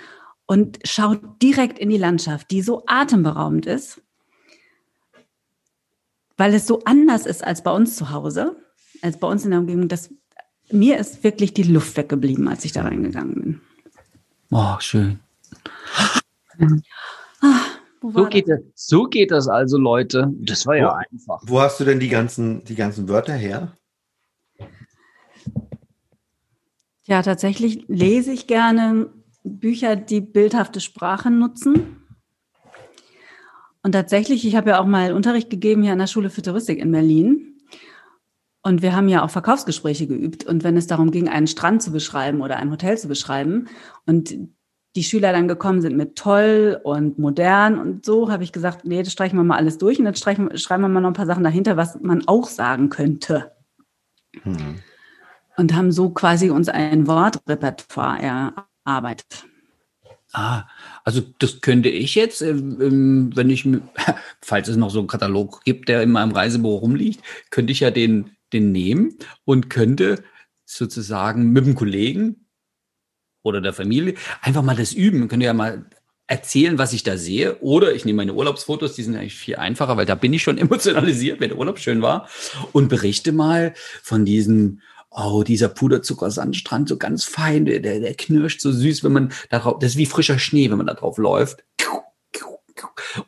und 0.46 0.78
schaut 0.84 1.42
direkt 1.42 1.80
in 1.80 1.90
die 1.90 1.98
Landschaft, 1.98 2.52
die 2.52 2.62
so 2.62 2.84
atemberaubend 2.86 3.66
ist, 3.66 4.00
weil 6.36 6.54
es 6.54 6.68
so 6.68 6.84
anders 6.84 7.26
ist 7.26 7.42
als 7.42 7.64
bei 7.64 7.72
uns 7.72 7.96
zu 7.96 8.10
Hause, 8.10 8.54
als 9.02 9.18
bei 9.18 9.26
uns 9.26 9.44
in 9.44 9.50
der 9.50 9.58
Umgebung, 9.58 9.88
dass 9.88 10.14
mir 10.70 10.98
ist 10.98 11.24
wirklich 11.24 11.52
die 11.52 11.64
Luft 11.64 11.96
weggeblieben, 11.96 12.46
als 12.46 12.64
ich 12.64 12.70
da 12.70 12.82
reingegangen 12.82 13.34
bin. 13.34 13.60
Oh, 14.52 14.76
schön. 14.78 15.18
Ah, 17.40 17.64
so 18.02 18.26
geht, 18.26 18.48
das, 18.48 18.61
so 18.74 19.04
geht 19.04 19.30
das 19.30 19.48
also, 19.48 19.78
Leute. 19.78 20.30
Das 20.40 20.66
war 20.66 20.76
ja 20.76 20.94
einfach. 20.94 21.42
Wo 21.44 21.61
hast 21.61 21.80
du 21.80 21.84
denn 21.84 22.00
die 22.00 22.08
ganzen, 22.08 22.64
die 22.64 22.74
ganzen 22.74 23.08
Wörter 23.08 23.34
her? 23.34 23.76
Ja, 27.04 27.22
tatsächlich 27.22 27.84
lese 27.88 28.32
ich 28.32 28.46
gerne 28.46 29.11
Bücher, 29.42 29.96
die 29.96 30.20
bildhafte 30.20 30.80
Sprache 30.80 31.30
nutzen. 31.30 32.04
Und 33.82 33.92
tatsächlich, 33.92 34.46
ich 34.46 34.56
habe 34.56 34.70
ja 34.70 34.80
auch 34.80 34.87
mal 34.87 35.12
Unterricht 35.12 35.48
gegeben 35.48 35.82
hier 35.82 35.92
an 35.92 35.98
der 35.98 36.06
Schule 36.06 36.30
für 36.30 36.42
Touristik 36.42 36.78
in 36.78 36.92
Berlin. 36.92 37.56
Und 38.62 38.82
wir 38.82 38.94
haben 38.94 39.08
ja 39.08 39.24
auch 39.24 39.30
Verkaufsgespräche 39.30 40.06
geübt. 40.06 40.44
Und 40.44 40.64
wenn 40.64 40.76
es 40.76 40.87
darum 40.87 41.11
ging, 41.11 41.28
einen 41.28 41.46
Strand 41.46 41.82
zu 41.82 41.92
beschreiben 41.92 42.42
oder 42.42 42.56
ein 42.56 42.70
Hotel 42.70 42.98
zu 42.98 43.08
beschreiben 43.08 43.68
und 44.04 44.37
die 44.98 45.04
Schüler 45.04 45.32
dann 45.32 45.46
gekommen 45.46 45.80
sind 45.80 45.96
mit 45.96 46.16
toll 46.16 46.80
und 46.82 47.20
modern 47.20 47.78
und 47.78 48.04
so, 48.04 48.32
habe 48.32 48.42
ich 48.42 48.50
gesagt, 48.50 48.84
nee, 48.84 49.00
das 49.00 49.12
streichen 49.12 49.38
wir 49.38 49.44
mal 49.44 49.56
alles 49.56 49.78
durch 49.78 50.00
und 50.00 50.06
dann 50.06 50.16
streichen, 50.16 50.58
schreiben 50.58 50.82
wir 50.82 50.88
mal 50.88 51.00
noch 51.00 51.11
ein 51.11 51.14
paar 51.14 51.26
Sachen 51.26 51.44
dahinter, 51.44 51.76
was 51.76 52.00
man 52.00 52.26
auch 52.26 52.48
sagen 52.48 52.88
könnte. 52.88 53.52
Mhm. 54.42 54.80
Und 55.56 55.72
haben 55.72 55.92
so 55.92 56.11
quasi 56.11 56.50
uns 56.50 56.68
ein 56.68 57.06
Wortrepertoire 57.06 58.58
erarbeitet. 58.84 59.46
Ah, 60.32 60.64
also 61.04 61.22
das 61.38 61.61
könnte 61.61 61.90
ich 61.90 62.16
jetzt, 62.16 62.42
ähm, 62.42 63.30
wenn 63.37 63.50
ich, 63.50 63.68
falls 64.42 64.66
es 64.66 64.76
noch 64.76 64.90
so 64.90 64.98
einen 64.98 65.06
Katalog 65.06 65.62
gibt, 65.64 65.88
der 65.88 66.02
in 66.02 66.11
meinem 66.11 66.32
Reisebüro 66.32 66.78
rumliegt, 66.78 67.22
könnte 67.50 67.70
ich 67.70 67.80
ja 67.80 67.92
den, 67.92 68.32
den 68.52 68.72
nehmen 68.72 69.16
und 69.44 69.70
könnte 69.70 70.24
sozusagen 70.64 71.52
mit 71.52 71.66
dem 71.66 71.76
Kollegen 71.76 72.47
oder 73.48 73.61
der 73.61 73.72
Familie. 73.72 74.14
Einfach 74.42 74.62
mal 74.62 74.76
das 74.76 74.92
üben. 74.92 75.28
Könnt 75.28 75.42
ihr 75.42 75.48
ja 75.48 75.54
mal 75.54 75.87
erzählen, 76.28 76.78
was 76.78 76.92
ich 76.92 77.02
da 77.02 77.16
sehe. 77.16 77.58
Oder 77.61 77.94
ich 77.94 78.04
nehme 78.04 78.18
meine 78.18 78.34
Urlaubsfotos, 78.34 78.94
die 78.94 79.02
sind 79.02 79.16
eigentlich 79.16 79.34
viel 79.34 79.56
einfacher, 79.56 79.96
weil 79.96 80.06
da 80.06 80.14
bin 80.14 80.32
ich 80.32 80.42
schon 80.42 80.58
emotionalisiert, 80.58 81.40
wenn 81.40 81.48
der 81.48 81.58
Urlaub 81.58 81.78
schön 81.78 82.02
war. 82.02 82.28
Und 82.72 82.88
berichte 82.88 83.32
mal 83.32 83.74
von 84.02 84.24
diesem, 84.24 84.80
oh, 85.11 85.42
dieser 85.42 85.68
Puderzucker-Sandstrand, 85.68 86.88
so 86.88 86.98
ganz 86.98 87.24
fein, 87.24 87.64
der, 87.64 87.80
der 87.80 88.14
knirscht 88.14 88.61
so 88.61 88.70
süß, 88.70 89.02
wenn 89.02 89.12
man 89.12 89.32
da 89.50 89.58
drauf, 89.58 89.78
das 89.80 89.92
ist 89.92 89.96
wie 89.96 90.06
frischer 90.06 90.38
Schnee, 90.38 90.70
wenn 90.70 90.78
man 90.78 90.87
da 90.87 90.94
drauf 90.94 91.18
läuft. 91.18 91.64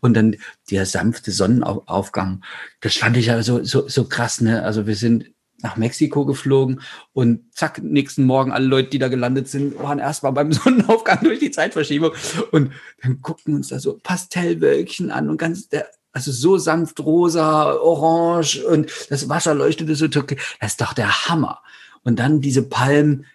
Und 0.01 0.15
dann 0.15 0.37
der 0.71 0.87
sanfte 0.87 1.33
Sonnenaufgang, 1.33 2.45
das 2.81 2.97
fand 2.97 3.17
ich 3.17 3.27
ja 3.27 3.43
so, 3.43 3.65
so, 3.65 3.89
so 3.89 4.05
krass, 4.05 4.41
ne? 4.41 4.63
Also 4.63 4.87
wir 4.87 4.95
sind 4.95 5.33
nach 5.63 5.77
Mexiko 5.77 6.25
geflogen 6.25 6.81
und 7.13 7.55
zack, 7.55 7.83
nächsten 7.83 8.25
Morgen 8.25 8.53
alle 8.53 8.67
Leute, 8.67 8.91
die 8.91 8.99
da 8.99 9.09
gelandet 9.09 9.49
sind, 9.49 9.79
waren 9.79 9.99
erstmal 9.99 10.33
beim 10.33 10.53
Sonnenaufgang 10.53 11.23
durch 11.23 11.39
die 11.39 11.51
Zeitverschiebung 11.51 12.13
und 12.51 12.73
dann 13.03 13.21
guckten 13.21 13.55
uns 13.55 13.69
da 13.69 13.79
so 13.79 13.99
Pastellwölkchen 14.03 15.11
an 15.11 15.29
und 15.29 15.39
ganz, 15.39 15.69
also 16.13 16.33
so 16.33 16.59
sanft 16.59 17.01
rosa, 17.01 17.75
orange 17.75 18.65
und 18.65 18.91
das 19.11 19.29
Wasser 19.29 19.55
leuchtete 19.55 19.95
so 19.95 20.09
türkis. 20.09 20.39
Das 20.61 20.73
ist 20.73 20.81
doch 20.81 20.93
der 20.93 21.29
Hammer. 21.29 21.61
Und 22.03 22.19
dann 22.19 22.41
diese 22.41 22.63
Palmen, 22.63 23.27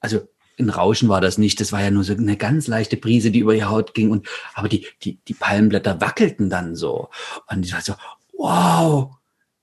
also 0.00 0.20
ein 0.58 0.70
Rauschen 0.70 1.08
war 1.08 1.20
das 1.20 1.38
nicht, 1.38 1.60
das 1.60 1.72
war 1.72 1.82
ja 1.82 1.90
nur 1.90 2.04
so 2.04 2.12
eine 2.12 2.36
ganz 2.36 2.66
leichte 2.66 2.96
Brise, 2.96 3.30
die 3.30 3.40
über 3.40 3.54
die 3.54 3.64
Haut 3.64 3.94
ging 3.94 4.10
und, 4.10 4.28
aber 4.54 4.68
die, 4.68 4.86
die, 5.02 5.18
die 5.26 5.34
Palmenblätter 5.34 6.00
wackelten 6.00 6.50
dann 6.50 6.76
so. 6.76 7.08
Und 7.46 7.64
ich 7.64 7.72
war 7.72 7.80
so, 7.80 7.94
wow, 8.36 9.16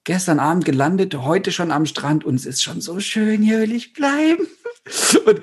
gestern 0.07 0.39
Abend 0.39 0.65
gelandet, 0.65 1.15
heute 1.15 1.51
schon 1.51 1.71
am 1.71 1.85
Strand 1.85 2.25
und 2.25 2.35
es 2.35 2.45
ist 2.45 2.63
schon 2.63 2.81
so 2.81 2.99
schön, 2.99 3.43
hier 3.43 3.59
will 3.59 3.71
ich 3.71 3.93
bleiben. 3.93 4.47
Und 5.25 5.41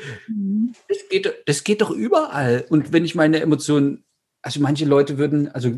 das 0.88 0.98
geht, 1.10 1.34
das 1.44 1.64
geht 1.64 1.82
doch 1.82 1.90
überall. 1.90 2.64
Und 2.70 2.90
wenn 2.90 3.04
ich 3.04 3.14
meine 3.14 3.40
Emotionen 3.40 4.04
also 4.44 4.60
manche 4.60 4.84
Leute 4.84 5.16
würden, 5.16 5.48
also 5.48 5.72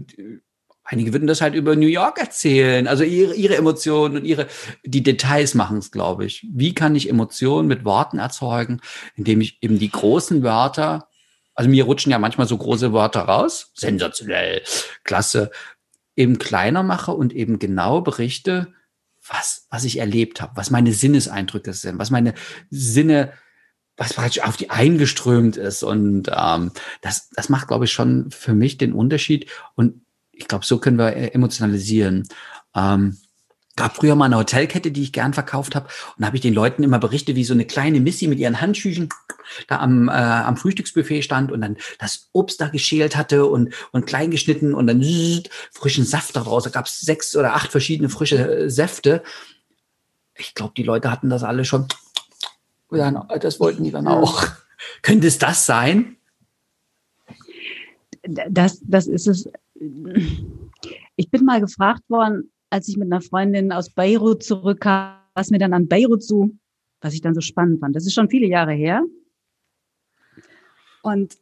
einige 0.83 1.13
würden 1.13 1.29
das 1.29 1.41
halt 1.41 1.55
über 1.55 1.77
New 1.77 1.87
York 1.87 2.19
erzählen, 2.19 2.89
also 2.89 3.05
ihre, 3.05 3.35
ihre 3.35 3.57
Emotionen 3.57 4.17
und 4.17 4.25
ihre, 4.25 4.49
die 4.85 5.05
Details 5.05 5.55
machen 5.55 5.79
es, 5.79 5.93
glaube 5.93 6.25
ich. 6.25 6.47
Wie 6.53 6.75
kann 6.75 6.97
ich 6.97 7.09
Emotionen 7.09 7.69
mit 7.69 7.85
Worten 7.85 8.19
erzeugen, 8.19 8.81
indem 9.15 9.41
ich 9.41 9.59
eben 9.63 9.79
die 9.79 9.91
großen 9.91 10.43
Wörter, 10.43 11.09
also 11.55 11.71
mir 11.71 11.85
rutschen 11.85 12.11
ja 12.11 12.19
manchmal 12.19 12.49
so 12.49 12.59
große 12.59 12.93
Wörter 12.93 13.21
raus, 13.21 13.71
sensationell, 13.75 14.63
klasse, 15.05 15.53
eben 16.17 16.39
kleiner 16.39 16.83
mache 16.83 17.13
und 17.13 17.33
eben 17.33 17.61
genau 17.61 18.01
berichte, 18.01 18.75
was, 19.29 19.67
was 19.71 19.85
ich 19.85 19.99
erlebt 19.99 20.41
habe, 20.41 20.57
was 20.57 20.71
meine 20.71 20.93
Sinneseindrücke 20.93 21.73
sind, 21.73 21.99
was 21.99 22.11
meine 22.11 22.35
Sinne, 22.71 23.33
was 23.97 24.15
praktisch 24.15 24.43
auf 24.43 24.57
die 24.57 24.71
eingeströmt 24.71 25.57
ist. 25.57 25.83
Und 25.83 26.31
ähm, 26.35 26.73
das, 27.01 27.31
das 27.31 27.49
macht, 27.49 27.69
glaube 27.69 27.87
ich, 27.87 27.93
schon 27.93 28.31
für 28.31 28.55
mich 28.55 28.79
den 28.79 28.93
Unterschied. 28.93 29.51
Und 29.75 30.03
ich 30.33 30.49
glaube, 30.49 30.65
so 30.65 30.79
können 30.79 30.99
wir 30.99 31.17
äh, 31.17 31.29
emotionalisieren. 31.29 32.29
Ähm, 32.75 33.17
gab 33.77 33.97
früher 33.97 34.15
mal 34.15 34.25
eine 34.25 34.39
Hotelkette, 34.39 34.91
die 34.91 35.03
ich 35.03 35.13
gern 35.13 35.35
verkauft 35.35 35.75
habe. 35.75 35.87
Und 35.87 36.23
da 36.23 36.27
habe 36.27 36.37
ich 36.37 36.43
den 36.43 36.55
Leuten 36.55 36.83
immer 36.83 36.99
berichtet, 36.99 37.37
wie 37.37 37.45
so 37.45 37.55
eine 37.55 37.67
kleine 37.67 38.01
Missy 38.01 38.27
mit 38.27 38.39
ihren 38.39 38.61
Handschüchen 38.61 39.11
da 39.69 39.79
am, 39.79 40.09
äh, 40.09 40.13
am 40.13 40.57
Frühstücksbuffet 40.57 41.23
stand 41.23 41.53
und 41.53 41.61
dann 41.61 41.77
das 41.99 42.31
Obst 42.33 42.61
da 42.61 42.69
geschält 42.69 43.17
hatte 43.17 43.47
und, 43.47 43.73
und 43.93 44.07
klein 44.07 44.31
geschnitten 44.31 44.75
und 44.75 44.87
dann 44.87 45.03
zzz, 45.03 45.49
frischen 45.71 46.05
Saft 46.05 46.35
daraus. 46.35 46.65
Da 46.65 46.71
gab 46.71 46.87
es 46.87 47.01
sechs 47.01 47.37
oder 47.37 47.55
acht 47.55 47.71
verschiedene 47.71 48.09
frische 48.09 48.65
äh, 48.65 48.71
Säfte. 48.71 49.23
Ich 50.35 50.55
glaube, 50.55 50.75
die 50.77 50.83
Leute 50.83 51.11
hatten 51.11 51.29
das 51.29 51.45
alle 51.45 51.65
schon. 51.65 51.87
Das 53.41 53.61
wollten 53.61 53.85
die 53.85 53.91
dann 53.91 54.09
auch. 54.09 54.47
Könnte 55.03 55.27
es 55.27 55.39
das 55.39 55.67
sein? 55.67 56.17
Das, 58.51 58.81
das 58.83 59.07
ist 59.07 59.27
es. 59.27 59.49
Ich 61.17 61.31
bin 61.31 61.45
mal 61.45 61.61
gefragt 61.61 62.03
worden, 62.09 62.51
als 62.77 62.89
ich 62.89 62.99
mit 62.99 63.11
einer 63.11 63.23
Freundin 63.23 63.73
aus 63.73 63.89
Beirut 63.89 64.43
zurückkam, 64.43 65.17
was 65.35 65.51
mir 65.51 65.59
dann 65.59 65.73
an 65.73 65.89
Beirut 65.89 66.23
so, 66.23 66.51
was 67.01 67.15
ich 67.15 67.23
dann 67.23 67.35
so 67.35 67.41
spannend 67.41 67.81
fand. 67.81 67.97
Das 67.97 68.05
ist 68.05 68.13
schon 68.13 68.29
viele 68.29 68.47
Jahre 68.47 68.73
her. 68.73 69.03
Und 71.03 71.39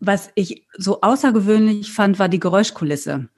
was 0.00 0.30
ich 0.34 0.66
so 0.76 1.00
außergewöhnlich 1.00 1.90
fand, 1.90 2.18
war 2.18 2.28
die 2.28 2.40
Geräuschkulisse. 2.40 3.30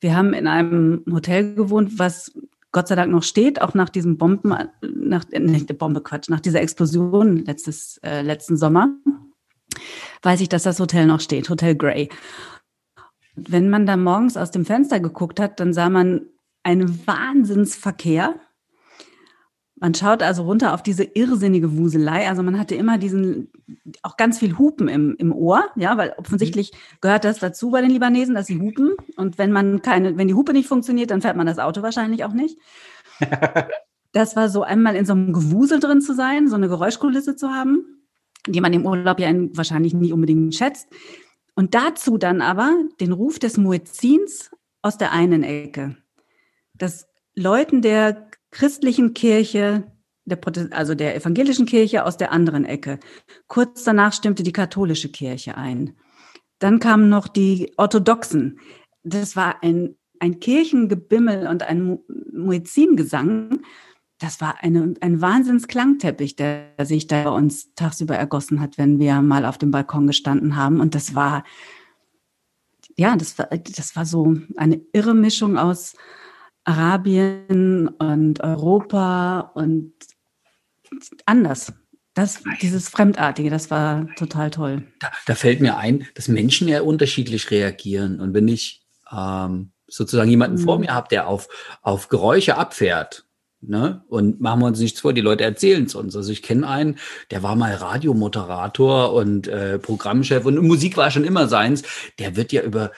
Wir 0.00 0.16
haben 0.16 0.32
in 0.32 0.46
einem 0.46 1.04
Hotel 1.12 1.54
gewohnt, 1.54 1.98
was 1.98 2.32
Gott 2.72 2.88
sei 2.88 2.94
Dank 2.94 3.12
noch 3.12 3.22
steht, 3.24 3.60
auch 3.60 3.74
nach 3.74 3.90
diesem 3.90 4.16
Bomben, 4.16 4.54
nach 4.80 5.28
nicht 5.28 5.68
der 5.68 5.74
Bombe 5.74 6.02
Quatsch, 6.02 6.30
nach 6.30 6.40
dieser 6.40 6.62
Explosion 6.62 7.44
letztes 7.44 8.00
äh, 8.02 8.22
letzten 8.22 8.56
Sommer, 8.56 8.96
weiß 10.22 10.40
ich, 10.40 10.48
dass 10.48 10.62
das 10.62 10.80
Hotel 10.80 11.06
noch 11.06 11.20
steht, 11.20 11.50
Hotel 11.50 11.76
Grey. 11.76 12.08
Wenn 13.36 13.68
man 13.68 13.84
da 13.84 13.98
morgens 13.98 14.38
aus 14.38 14.50
dem 14.50 14.64
Fenster 14.64 14.98
geguckt 14.98 15.40
hat, 15.40 15.60
dann 15.60 15.74
sah 15.74 15.90
man 15.90 16.22
einen 16.68 17.06
Wahnsinnsverkehr. 17.06 18.34
Man 19.80 19.94
schaut 19.94 20.22
also 20.22 20.42
runter 20.42 20.74
auf 20.74 20.82
diese 20.82 21.04
irrsinnige 21.04 21.78
Wuselei. 21.78 22.28
Also 22.28 22.42
man 22.42 22.58
hatte 22.58 22.74
immer 22.74 22.98
diesen, 22.98 23.50
auch 24.02 24.18
ganz 24.18 24.38
viel 24.38 24.58
Hupen 24.58 24.88
im, 24.88 25.14
im 25.16 25.32
Ohr, 25.32 25.64
ja, 25.76 25.96
weil 25.96 26.14
offensichtlich 26.18 26.72
gehört 27.00 27.24
das 27.24 27.38
dazu 27.38 27.70
bei 27.70 27.80
den 27.80 27.90
Libanesen, 27.90 28.34
dass 28.34 28.46
sie 28.46 28.60
hupen. 28.60 28.96
Und 29.16 29.38
wenn 29.38 29.50
man 29.50 29.80
keine, 29.80 30.18
wenn 30.18 30.28
die 30.28 30.34
Hupe 30.34 30.52
nicht 30.52 30.68
funktioniert, 30.68 31.10
dann 31.10 31.22
fährt 31.22 31.36
man 31.36 31.46
das 31.46 31.58
Auto 31.58 31.82
wahrscheinlich 31.82 32.24
auch 32.24 32.34
nicht. 32.34 32.58
das 34.12 34.36
war 34.36 34.50
so 34.50 34.62
einmal 34.62 34.94
in 34.94 35.06
so 35.06 35.14
einem 35.14 35.32
Gewusel 35.32 35.80
drin 35.80 36.02
zu 36.02 36.14
sein, 36.14 36.48
so 36.48 36.56
eine 36.56 36.68
Geräuschkulisse 36.68 37.36
zu 37.36 37.48
haben, 37.48 38.04
die 38.46 38.60
man 38.60 38.74
im 38.74 38.84
Urlaub 38.84 39.20
ja 39.20 39.30
wahrscheinlich 39.52 39.94
nie 39.94 40.12
unbedingt 40.12 40.54
schätzt. 40.54 40.88
Und 41.54 41.74
dazu 41.74 42.18
dann 42.18 42.42
aber 42.42 42.72
den 43.00 43.12
Ruf 43.12 43.38
des 43.38 43.56
Muezzins 43.56 44.50
aus 44.82 44.98
der 44.98 45.12
einen 45.12 45.44
Ecke. 45.44 45.96
Das 46.78 47.06
Leuten 47.34 47.82
der 47.82 48.28
christlichen 48.50 49.14
Kirche, 49.14 49.92
der, 50.24 50.38
also 50.70 50.94
der 50.94 51.16
evangelischen 51.16 51.66
Kirche 51.66 52.04
aus 52.04 52.16
der 52.16 52.32
anderen 52.32 52.64
Ecke. 52.64 52.98
Kurz 53.46 53.84
danach 53.84 54.12
stimmte 54.12 54.42
die 54.42 54.52
katholische 54.52 55.10
Kirche 55.10 55.56
ein. 55.56 55.96
Dann 56.58 56.80
kamen 56.80 57.08
noch 57.08 57.28
die 57.28 57.72
Orthodoxen. 57.76 58.58
Das 59.02 59.36
war 59.36 59.62
ein, 59.62 59.96
ein 60.18 60.40
Kirchengebimmel 60.40 61.46
und 61.46 61.62
ein 61.62 61.98
Muezzingesang, 62.32 63.60
das 64.18 64.40
war 64.40 64.56
eine, 64.62 64.94
ein 65.00 65.20
Wahnsinnsklangteppich, 65.20 66.34
der 66.34 66.72
sich 66.82 67.06
da 67.06 67.22
bei 67.22 67.30
uns 67.30 67.72
tagsüber 67.74 68.16
ergossen 68.16 68.60
hat, 68.60 68.76
wenn 68.76 68.98
wir 68.98 69.22
mal 69.22 69.44
auf 69.44 69.58
dem 69.58 69.70
Balkon 69.70 70.08
gestanden 70.08 70.56
haben. 70.56 70.80
Und 70.80 70.96
das 70.96 71.14
war, 71.14 71.44
ja, 72.96 73.16
das 73.16 73.38
war, 73.38 73.46
das 73.46 73.94
war 73.94 74.04
so 74.04 74.34
eine 74.56 74.80
irre 74.92 75.14
Mischung 75.14 75.56
aus 75.56 75.94
Arabien 76.68 77.88
und 77.88 78.40
Europa 78.40 79.52
und 79.54 79.92
anders. 81.24 81.72
Das, 82.12 82.42
dieses 82.60 82.88
Fremdartige, 82.88 83.48
das 83.48 83.70
war 83.70 84.06
total 84.16 84.50
toll. 84.50 84.82
Da, 85.00 85.10
da 85.26 85.34
fällt 85.34 85.60
mir 85.60 85.78
ein, 85.78 86.06
dass 86.14 86.28
Menschen 86.28 86.68
ja 86.68 86.82
unterschiedlich 86.82 87.50
reagieren. 87.50 88.20
Und 88.20 88.34
wenn 88.34 88.48
ich 88.48 88.82
ähm, 89.10 89.70
sozusagen 89.86 90.28
jemanden 90.28 90.60
mhm. 90.60 90.64
vor 90.64 90.78
mir 90.78 90.92
habe, 90.92 91.08
der 91.08 91.26
auf, 91.26 91.48
auf 91.80 92.08
Geräusche 92.08 92.56
abfährt, 92.56 93.24
Ne? 93.60 94.04
Und 94.08 94.40
machen 94.40 94.60
wir 94.60 94.66
uns 94.66 94.78
nichts 94.78 95.00
vor, 95.00 95.12
die 95.12 95.20
Leute 95.20 95.42
erzählen 95.42 95.84
es 95.84 95.96
uns. 95.96 96.14
Also 96.14 96.30
ich 96.30 96.44
kenne 96.44 96.68
einen, 96.68 96.96
der 97.32 97.42
war 97.42 97.56
mal 97.56 97.74
Radiomoderator 97.74 99.12
und 99.12 99.48
äh, 99.48 99.80
Programmchef 99.80 100.44
und 100.44 100.64
Musik 100.64 100.96
war 100.96 101.10
schon 101.10 101.24
immer 101.24 101.48
seins. 101.48 101.82
Der 102.20 102.36
wird 102.36 102.52
ja 102.52 102.62
über 102.62 102.92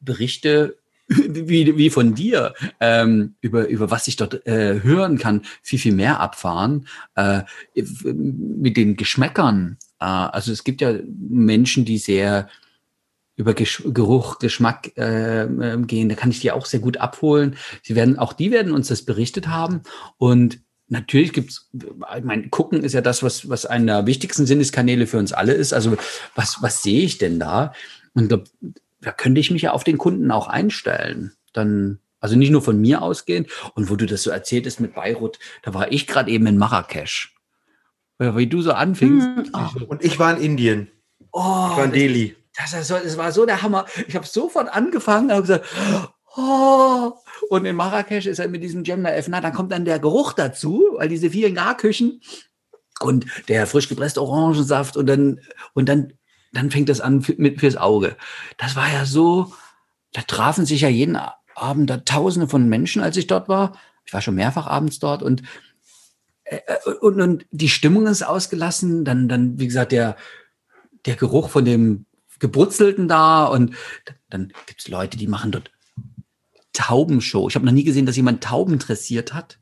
Berichte 0.00 0.78
wie, 1.08 1.76
wie 1.76 1.90
von 1.90 2.14
dir, 2.14 2.54
ähm, 2.80 3.34
über, 3.40 3.68
über 3.68 3.90
was 3.90 4.08
ich 4.08 4.16
dort 4.16 4.46
äh, 4.46 4.82
hören 4.82 5.18
kann, 5.18 5.42
viel, 5.62 5.78
viel 5.78 5.94
mehr 5.94 6.20
abfahren. 6.20 6.86
Äh, 7.14 7.42
mit 7.74 8.76
den 8.76 8.96
Geschmäckern. 8.96 9.78
Äh, 10.00 10.04
also 10.04 10.52
es 10.52 10.64
gibt 10.64 10.80
ja 10.80 10.94
Menschen, 11.06 11.84
die 11.84 11.98
sehr 11.98 12.48
über 13.36 13.54
Gesch 13.54 13.82
Geruch, 13.86 14.38
Geschmack 14.38 14.96
äh, 14.96 15.46
gehen. 15.86 16.08
Da 16.08 16.14
kann 16.14 16.30
ich 16.30 16.40
die 16.40 16.50
auch 16.50 16.66
sehr 16.66 16.80
gut 16.80 16.96
abholen. 16.96 17.56
Sie 17.82 17.94
werden, 17.94 18.18
auch 18.18 18.32
die 18.32 18.50
werden 18.50 18.72
uns 18.72 18.88
das 18.88 19.02
berichtet 19.02 19.46
haben. 19.48 19.82
Und 20.16 20.60
natürlich 20.88 21.32
gibt's, 21.32 21.70
ich 22.16 22.24
meine, 22.24 22.48
gucken 22.48 22.82
ist 22.82 22.94
ja 22.94 23.02
das, 23.02 23.22
was, 23.22 23.48
was 23.48 23.66
einer 23.66 23.98
der 23.98 24.06
wichtigsten 24.06 24.46
Sinneskanäle 24.46 25.06
für 25.06 25.18
uns 25.18 25.32
alle 25.32 25.52
ist. 25.52 25.72
Also 25.72 25.96
was, 26.34 26.62
was 26.62 26.82
sehe 26.82 27.02
ich 27.02 27.18
denn 27.18 27.38
da? 27.38 27.72
Und 28.14 28.32
da, 28.32 28.42
da 29.06 29.12
könnte 29.12 29.40
ich 29.40 29.52
mich 29.52 29.62
ja 29.62 29.70
auf 29.70 29.84
den 29.84 29.98
Kunden 29.98 30.32
auch 30.32 30.48
einstellen. 30.48 31.32
Dann, 31.52 32.00
also 32.18 32.34
nicht 32.34 32.50
nur 32.50 32.60
von 32.60 32.80
mir 32.80 33.02
ausgehend. 33.02 33.48
Und 33.76 33.88
wo 33.88 33.94
du 33.94 34.04
das 34.04 34.24
so 34.24 34.30
erzähltest 34.30 34.80
mit 34.80 34.96
Beirut, 34.96 35.38
da 35.62 35.74
war 35.74 35.92
ich 35.92 36.08
gerade 36.08 36.28
eben 36.28 36.44
in 36.48 36.58
Marrakesch. 36.58 37.32
Wie 38.18 38.48
du 38.48 38.62
so 38.62 38.72
anfingst. 38.72 39.28
Hm. 39.28 39.50
Oh. 39.52 39.84
Und 39.84 40.02
ich 40.04 40.18
war 40.18 40.36
in 40.36 40.42
Indien. 40.42 40.90
Oh, 41.30 41.68
ich 41.70 41.76
war 41.76 41.84
in 41.84 41.92
Delhi. 41.92 42.34
Das, 42.56 42.72
das, 42.72 42.88
das 42.88 43.16
war 43.16 43.30
so 43.30 43.46
der 43.46 43.62
Hammer. 43.62 43.86
Ich 44.08 44.16
habe 44.16 44.26
sofort 44.26 44.74
angefangen 44.74 45.30
und 45.30 45.42
gesagt, 45.42 45.66
oh. 46.36 47.12
Und 47.48 47.64
in 47.64 47.76
Marrakesch 47.76 48.26
ist 48.26 48.40
er 48.40 48.48
mit 48.48 48.64
diesem 48.64 48.82
Jemna 48.82 49.14
Efna, 49.14 49.40
dann 49.40 49.52
kommt 49.52 49.70
dann 49.70 49.84
der 49.84 50.00
Geruch 50.00 50.32
dazu, 50.32 50.82
weil 50.96 51.08
diese 51.08 51.30
vielen 51.30 51.54
Garküchen 51.54 52.22
und 52.98 53.26
der 53.46 53.68
frisch 53.68 53.88
gepresste 53.88 54.20
Orangensaft 54.20 54.96
und 54.96 55.06
dann, 55.06 55.38
und 55.74 55.88
dann, 55.88 56.14
dann 56.56 56.70
fängt 56.70 56.88
das 56.88 57.00
an 57.00 57.24
mit, 57.36 57.60
fürs 57.60 57.76
Auge. 57.76 58.16
Das 58.56 58.76
war 58.76 58.90
ja 58.90 59.04
so, 59.04 59.52
da 60.12 60.22
trafen 60.22 60.64
sich 60.64 60.80
ja 60.80 60.88
jeden 60.88 61.18
Abend 61.54 61.90
da 61.90 61.98
Tausende 61.98 62.48
von 62.48 62.68
Menschen, 62.68 63.02
als 63.02 63.16
ich 63.16 63.26
dort 63.26 63.48
war. 63.48 63.78
Ich 64.04 64.12
war 64.12 64.22
schon 64.22 64.34
mehrfach 64.34 64.66
abends 64.66 64.98
dort 64.98 65.22
und, 65.22 65.42
äh, 66.44 66.60
und, 67.00 67.20
und 67.20 67.46
die 67.50 67.68
Stimmung 67.68 68.06
ist 68.06 68.22
ausgelassen. 68.22 69.04
Dann, 69.04 69.28
dann, 69.28 69.58
wie 69.58 69.66
gesagt, 69.66 69.92
der, 69.92 70.16
der 71.04 71.16
Geruch 71.16 71.50
von 71.50 71.64
dem 71.64 72.06
Gebrutzelten 72.38 73.08
da 73.08 73.46
und 73.46 73.74
dann 74.30 74.52
gibt 74.66 74.80
es 74.80 74.88
Leute, 74.88 75.16
die 75.16 75.26
machen 75.26 75.52
dort 75.52 75.70
Taubenshow. 76.72 77.48
Ich 77.48 77.54
habe 77.54 77.64
noch 77.64 77.72
nie 77.72 77.84
gesehen, 77.84 78.06
dass 78.06 78.16
jemand 78.16 78.44
Tauben 78.44 78.78
dressiert 78.78 79.32
hat. 79.32 79.58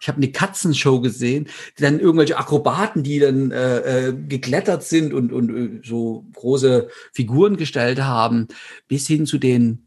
Ich 0.00 0.08
habe 0.08 0.18
eine 0.18 0.30
Katzenshow 0.30 1.00
gesehen, 1.00 1.48
die 1.78 1.82
dann 1.82 2.00
irgendwelche 2.00 2.38
Akrobaten, 2.38 3.02
die 3.02 3.18
dann 3.18 3.50
äh, 3.50 4.08
äh, 4.08 4.12
geklettert 4.12 4.84
sind 4.84 5.12
und, 5.12 5.32
und 5.32 5.50
äh, 5.50 5.80
so 5.86 6.26
große 6.34 6.88
Figuren 7.12 7.56
gestellt 7.56 8.00
haben, 8.00 8.48
bis 8.88 9.06
hin 9.06 9.26
zu 9.26 9.38
den, 9.38 9.86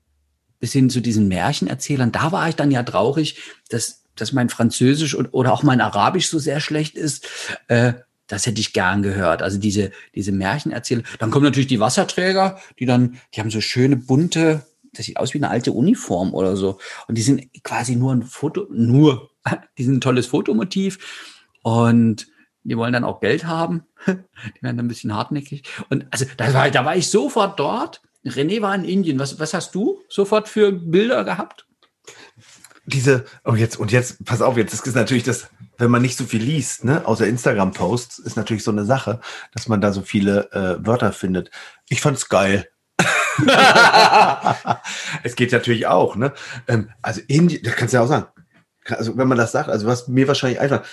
bis 0.59 0.73
hin 0.73 0.89
zu 0.89 1.01
diesen 1.01 1.27
Märchenerzählern. 1.27 2.11
Da 2.11 2.31
war 2.31 2.49
ich 2.49 2.55
dann 2.55 2.71
ja 2.71 2.83
traurig, 2.83 3.39
dass, 3.69 4.03
dass 4.15 4.33
mein 4.33 4.49
Französisch 4.49 5.15
und, 5.15 5.27
oder 5.27 5.53
auch 5.53 5.63
mein 5.63 5.81
Arabisch 5.81 6.27
so 6.27 6.39
sehr 6.39 6.59
schlecht 6.59 6.95
ist. 6.95 7.27
Äh, 7.67 7.93
das 8.27 8.45
hätte 8.45 8.61
ich 8.61 8.73
gern 8.73 9.01
gehört. 9.01 9.41
Also 9.41 9.57
diese, 9.57 9.91
diese 10.15 10.31
Märchenerzähler. 10.31 11.03
Dann 11.17 11.31
kommen 11.31 11.45
natürlich 11.45 11.67
die 11.67 11.79
Wasserträger, 11.79 12.59
die 12.77 12.85
dann, 12.85 13.19
die 13.33 13.39
haben 13.39 13.49
so 13.49 13.59
schöne 13.59 13.97
bunte, 13.97 14.65
das 14.93 15.05
sieht 15.05 15.17
aus 15.17 15.33
wie 15.33 15.39
eine 15.39 15.49
alte 15.49 15.71
Uniform 15.71 16.33
oder 16.33 16.55
so. 16.55 16.79
Und 17.07 17.17
die 17.17 17.21
sind 17.21 17.63
quasi 17.63 17.95
nur 17.95 18.13
ein 18.13 18.23
Foto, 18.23 18.67
nur, 18.71 19.29
die 19.77 19.83
sind 19.83 19.97
ein 19.97 20.01
tolles 20.01 20.27
Fotomotiv. 20.27 20.99
Und 21.63 22.27
die 22.63 22.77
wollen 22.77 22.93
dann 22.93 23.03
auch 23.03 23.19
Geld 23.19 23.45
haben. 23.45 23.83
Die 24.05 24.61
werden 24.61 24.77
dann 24.77 24.85
ein 24.85 24.87
bisschen 24.87 25.15
hartnäckig. 25.15 25.63
Und 25.89 26.05
also 26.11 26.25
da 26.37 26.53
war, 26.53 26.69
da 26.69 26.85
war 26.85 26.95
ich 26.95 27.09
sofort 27.09 27.59
dort. 27.59 28.01
René 28.25 28.61
war 28.61 28.75
in 28.75 28.85
Indien. 28.85 29.19
Was, 29.19 29.39
was 29.39 29.53
hast 29.53 29.73
du 29.75 30.01
sofort 30.09 30.49
für 30.49 30.71
Bilder 30.71 31.23
gehabt? 31.23 31.67
Diese, 32.85 33.25
oh 33.45 33.55
jetzt, 33.55 33.77
und 33.77 33.91
jetzt, 33.91 34.25
pass 34.25 34.41
auf, 34.41 34.57
jetzt 34.57 34.73
ist 34.73 34.95
natürlich 34.95 35.23
das, 35.23 35.49
wenn 35.77 35.91
man 35.91 36.01
nicht 36.01 36.17
so 36.17 36.25
viel 36.25 36.41
liest, 36.41 36.83
ne, 36.85 37.05
außer 37.05 37.27
Instagram-Posts, 37.27 38.19
ist 38.19 38.35
natürlich 38.35 38.63
so 38.63 38.71
eine 38.71 38.83
Sache, 38.83 39.19
dass 39.53 39.67
man 39.67 39.79
da 39.79 39.93
so 39.93 40.01
viele 40.01 40.51
äh, 40.51 40.85
Wörter 40.85 41.13
findet. 41.13 41.51
Ich 41.87 42.01
fand's 42.01 42.29
geil. 42.29 42.67
es 45.23 45.35
geht 45.35 45.51
natürlich 45.51 45.87
auch, 45.87 46.15
ne? 46.15 46.33
Ähm, 46.67 46.89
also 47.01 47.21
Indien, 47.27 47.63
das 47.63 47.75
kannst 47.75 47.93
du 47.93 47.97
ja 47.97 48.03
auch 48.03 48.07
sagen. 48.07 48.27
Also 48.97 49.17
wenn 49.17 49.27
man 49.27 49.37
das 49.37 49.51
sagt, 49.51 49.69
also 49.69 49.87
was 49.87 50.07
mir 50.07 50.27
wahrscheinlich 50.27 50.59
einfach, 50.59 50.85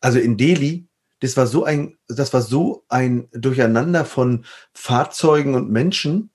also 0.00 0.18
in 0.18 0.36
Delhi, 0.36 0.88
das 1.20 1.36
war 1.36 1.46
so 1.46 1.64
ein, 1.64 1.98
das 2.08 2.32
war 2.32 2.42
so 2.42 2.84
ein 2.88 3.28
Durcheinander 3.32 4.04
von 4.04 4.44
Fahrzeugen 4.72 5.54
und 5.54 5.70
Menschen. 5.70 6.30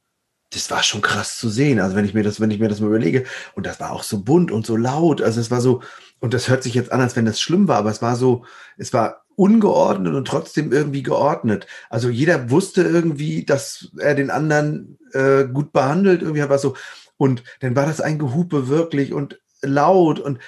Das 0.49 0.69
war 0.69 0.83
schon 0.83 1.01
krass 1.01 1.38
zu 1.38 1.49
sehen. 1.49 1.79
Also 1.79 1.95
wenn 1.95 2.05
ich 2.05 2.13
mir 2.13 2.23
das, 2.23 2.39
wenn 2.39 2.51
ich 2.51 2.59
mir 2.59 2.67
das 2.67 2.79
mal 2.79 2.88
überlege, 2.88 3.23
und 3.55 3.65
das 3.65 3.79
war 3.79 3.91
auch 3.91 4.03
so 4.03 4.23
bunt 4.23 4.51
und 4.51 4.65
so 4.65 4.75
laut. 4.75 5.21
Also 5.21 5.39
es 5.39 5.49
war 5.49 5.62
so, 5.62 5.81
und 6.19 6.33
das 6.33 6.49
hört 6.49 6.63
sich 6.63 6.73
jetzt 6.73 6.91
an, 6.91 7.01
als 7.01 7.15
wenn 7.15 7.25
das 7.25 7.39
schlimm 7.39 7.67
war, 7.67 7.77
aber 7.77 7.89
es 7.89 8.01
war 8.01 8.15
so, 8.15 8.45
es 8.77 8.93
war 8.93 9.23
ungeordnet 9.36 10.13
und 10.13 10.27
trotzdem 10.27 10.71
irgendwie 10.71 11.01
geordnet. 11.01 11.65
Also 11.89 12.09
jeder 12.09 12.49
wusste 12.49 12.83
irgendwie, 12.83 13.45
dass 13.45 13.89
er 13.97 14.15
den 14.15 14.29
anderen 14.29 14.99
äh, 15.13 15.45
gut 15.45 15.71
behandelt, 15.71 16.21
irgendwie 16.21 16.47
war 16.47 16.59
so. 16.59 16.75
Und 17.17 17.43
dann 17.62 17.75
war 17.75 17.86
das 17.86 18.01
ein 18.01 18.19
Gehupe 18.19 18.67
wirklich 18.67 19.13
und 19.13 19.39
laut 19.62 20.19
und 20.19 20.39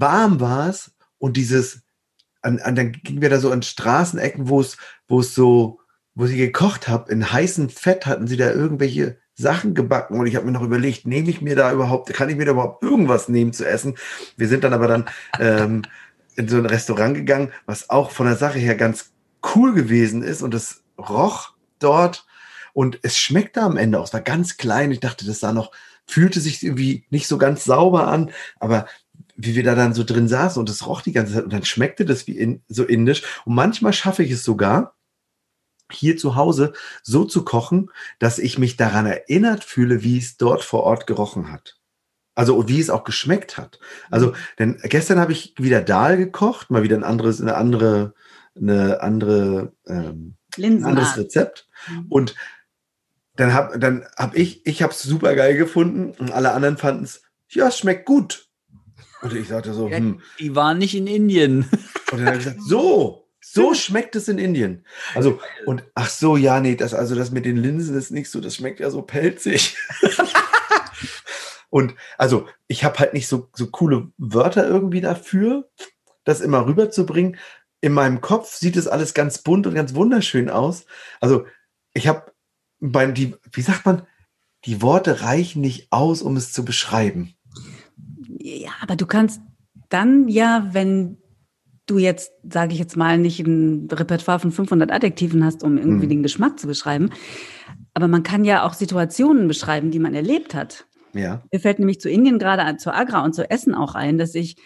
warm 0.00 0.40
war 0.40 0.68
es 0.68 0.92
und 1.18 1.36
dieses, 1.36 1.82
an, 2.42 2.58
an, 2.60 2.74
dann 2.74 2.92
gingen 2.92 3.22
wir 3.22 3.30
da 3.30 3.38
so 3.38 3.50
an 3.50 3.62
Straßenecken, 3.62 4.48
wo 4.48 4.60
es, 4.60 4.76
wo 5.08 5.20
es 5.20 5.34
so, 5.34 5.80
wo 6.14 6.26
sie 6.26 6.36
gekocht 6.36 6.88
habe, 6.88 7.10
in 7.12 7.32
heißem 7.32 7.68
Fett 7.68 8.06
hatten 8.06 8.26
sie 8.26 8.36
da 8.36 8.50
irgendwelche 8.50 9.18
Sachen 9.34 9.74
gebacken 9.74 10.18
und 10.18 10.26
ich 10.26 10.36
habe 10.36 10.46
mir 10.46 10.52
noch 10.52 10.62
überlegt, 10.62 11.06
nehme 11.06 11.30
ich 11.30 11.40
mir 11.40 11.56
da 11.56 11.72
überhaupt, 11.72 12.12
kann 12.12 12.28
ich 12.28 12.36
mir 12.36 12.44
da 12.44 12.52
überhaupt 12.52 12.82
irgendwas 12.82 13.28
nehmen 13.28 13.52
zu 13.52 13.66
essen? 13.66 13.96
Wir 14.36 14.48
sind 14.48 14.64
dann 14.64 14.74
aber 14.74 14.88
dann 14.88 15.08
ähm, 15.38 15.82
in 16.36 16.48
so 16.48 16.56
ein 16.56 16.66
Restaurant 16.66 17.14
gegangen, 17.14 17.52
was 17.66 17.90
auch 17.90 18.10
von 18.10 18.26
der 18.26 18.36
Sache 18.36 18.58
her 18.58 18.74
ganz 18.74 19.12
cool 19.54 19.74
gewesen 19.74 20.22
ist 20.22 20.42
und 20.42 20.54
es 20.54 20.82
roch 20.98 21.52
dort 21.78 22.26
und 22.72 22.98
es 23.02 23.18
schmeckte 23.18 23.62
am 23.62 23.76
Ende 23.76 23.98
auch. 23.98 24.04
Es 24.04 24.14
war 24.14 24.20
ganz 24.20 24.56
klein. 24.56 24.92
Ich 24.92 25.00
dachte, 25.00 25.26
das 25.26 25.40
sah 25.40 25.52
noch, 25.52 25.72
fühlte 26.06 26.40
sich 26.40 26.62
irgendwie 26.62 27.04
nicht 27.10 27.26
so 27.26 27.38
ganz 27.38 27.64
sauber 27.64 28.08
an, 28.08 28.30
aber 28.60 28.86
wie 29.36 29.54
wir 29.54 29.64
da 29.64 29.74
dann 29.74 29.94
so 29.94 30.04
drin 30.04 30.28
saßen 30.28 30.60
und 30.60 30.68
es 30.68 30.86
roch 30.86 31.00
die 31.00 31.12
ganze 31.12 31.34
Zeit 31.34 31.44
und 31.44 31.52
dann 31.52 31.64
schmeckte 31.64 32.04
das 32.04 32.26
wie 32.26 32.38
in, 32.38 32.62
so 32.68 32.84
indisch. 32.84 33.22
Und 33.44 33.54
manchmal 33.54 33.92
schaffe 33.92 34.22
ich 34.22 34.30
es 34.30 34.44
sogar, 34.44 34.96
hier 35.90 36.16
zu 36.16 36.36
Hause 36.36 36.72
so 37.02 37.24
zu 37.24 37.44
kochen, 37.44 37.90
dass 38.18 38.38
ich 38.38 38.58
mich 38.58 38.76
daran 38.76 39.06
erinnert 39.06 39.64
fühle, 39.64 40.02
wie 40.02 40.18
es 40.18 40.36
dort 40.36 40.64
vor 40.64 40.84
Ort 40.84 41.06
gerochen 41.06 41.52
hat. 41.52 41.78
Also 42.34 42.66
wie 42.68 42.80
es 42.80 42.88
auch 42.88 43.04
geschmeckt 43.04 43.58
hat. 43.58 43.78
Also, 44.10 44.32
denn 44.58 44.78
gestern 44.84 45.18
habe 45.18 45.32
ich 45.32 45.54
wieder 45.58 45.82
Dahl 45.82 46.16
gekocht, 46.16 46.70
mal 46.70 46.82
wieder 46.82 46.96
ein 46.96 47.04
anderes, 47.04 47.42
eine 47.42 47.56
andere, 47.56 48.14
eine 48.56 49.02
andere, 49.02 49.74
ähm, 49.86 50.36
ein 50.56 50.84
anderes 50.84 51.16
Rezept. 51.18 51.68
Mhm. 51.88 52.06
Und 52.08 52.34
dann 53.36 53.52
habe 53.52 53.78
dann 53.78 54.06
hab 54.16 54.34
ich, 54.34 54.64
ich 54.66 54.82
habe 54.82 54.92
es 54.92 55.02
super 55.02 55.34
geil 55.34 55.56
gefunden 55.56 56.12
und 56.18 56.32
alle 56.32 56.52
anderen 56.52 56.78
fanden 56.78 57.04
es, 57.04 57.22
ja, 57.48 57.68
es 57.68 57.78
schmeckt 57.78 58.06
gut. 58.06 58.48
Und 59.22 59.34
ich 59.34 59.48
sagte 59.48 59.72
so, 59.72 59.88
hm. 59.88 60.20
Die 60.38 60.54
waren 60.56 60.78
nicht 60.78 60.94
in 60.94 61.06
Indien. 61.06 61.68
Und 62.10 62.18
dann 62.18 62.26
habe 62.26 62.38
ich 62.38 62.44
gesagt, 62.44 62.62
so, 62.62 63.28
so 63.40 63.72
schmeckt 63.74 64.16
es 64.16 64.28
in 64.28 64.38
Indien. 64.38 64.84
Also, 65.14 65.40
und 65.64 65.84
ach 65.94 66.10
so, 66.10 66.36
ja, 66.36 66.60
nee, 66.60 66.74
das, 66.74 66.92
also 66.92 67.14
das 67.14 67.30
mit 67.30 67.44
den 67.44 67.56
Linsen 67.56 67.96
ist 67.96 68.10
nicht 68.10 68.30
so, 68.30 68.40
das 68.40 68.56
schmeckt 68.56 68.80
ja 68.80 68.90
so 68.90 69.02
pelzig. 69.02 69.76
und 71.70 71.94
also, 72.18 72.48
ich 72.66 72.84
habe 72.84 72.98
halt 72.98 73.14
nicht 73.14 73.28
so, 73.28 73.48
so 73.54 73.68
coole 73.68 74.08
Wörter 74.18 74.66
irgendwie 74.66 75.00
dafür, 75.00 75.70
das 76.24 76.40
immer 76.40 76.66
rüberzubringen. 76.66 77.36
In 77.80 77.92
meinem 77.92 78.20
Kopf 78.20 78.54
sieht 78.54 78.76
es 78.76 78.88
alles 78.88 79.14
ganz 79.14 79.38
bunt 79.38 79.66
und 79.66 79.74
ganz 79.74 79.94
wunderschön 79.94 80.50
aus. 80.50 80.84
Also, 81.20 81.46
ich 81.94 82.08
habe 82.08 82.32
die, 82.80 83.36
wie 83.52 83.62
sagt 83.62 83.86
man, 83.86 84.06
die 84.64 84.82
Worte 84.82 85.22
reichen 85.22 85.60
nicht 85.60 85.88
aus, 85.90 86.22
um 86.22 86.36
es 86.36 86.52
zu 86.52 86.64
beschreiben. 86.64 87.34
Aber 88.80 88.96
du 88.96 89.06
kannst 89.06 89.40
dann 89.88 90.28
ja, 90.28 90.68
wenn 90.72 91.18
du 91.86 91.98
jetzt, 91.98 92.32
sage 92.48 92.72
ich 92.72 92.78
jetzt 92.78 92.96
mal, 92.96 93.18
nicht 93.18 93.40
ein 93.40 93.88
Repertoire 93.90 94.38
von 94.38 94.52
500 94.52 94.90
Adjektiven 94.90 95.44
hast, 95.44 95.62
um 95.62 95.76
irgendwie 95.76 96.04
hm. 96.04 96.10
den 96.10 96.22
Geschmack 96.22 96.58
zu 96.58 96.66
beschreiben, 96.66 97.10
aber 97.94 98.08
man 98.08 98.22
kann 98.22 98.44
ja 98.44 98.64
auch 98.64 98.74
Situationen 98.74 99.48
beschreiben, 99.48 99.90
die 99.90 99.98
man 99.98 100.14
erlebt 100.14 100.54
hat. 100.54 100.86
Ja. 101.12 101.42
Mir 101.52 101.60
fällt 101.60 101.78
nämlich 101.78 102.00
zu 102.00 102.08
Indien 102.08 102.38
gerade 102.38 102.76
zu 102.76 102.94
Agra 102.94 103.24
und 103.24 103.34
zu 103.34 103.50
Essen 103.50 103.74
auch 103.74 103.94
ein, 103.94 104.16
dass 104.16 104.34
ich 104.34 104.56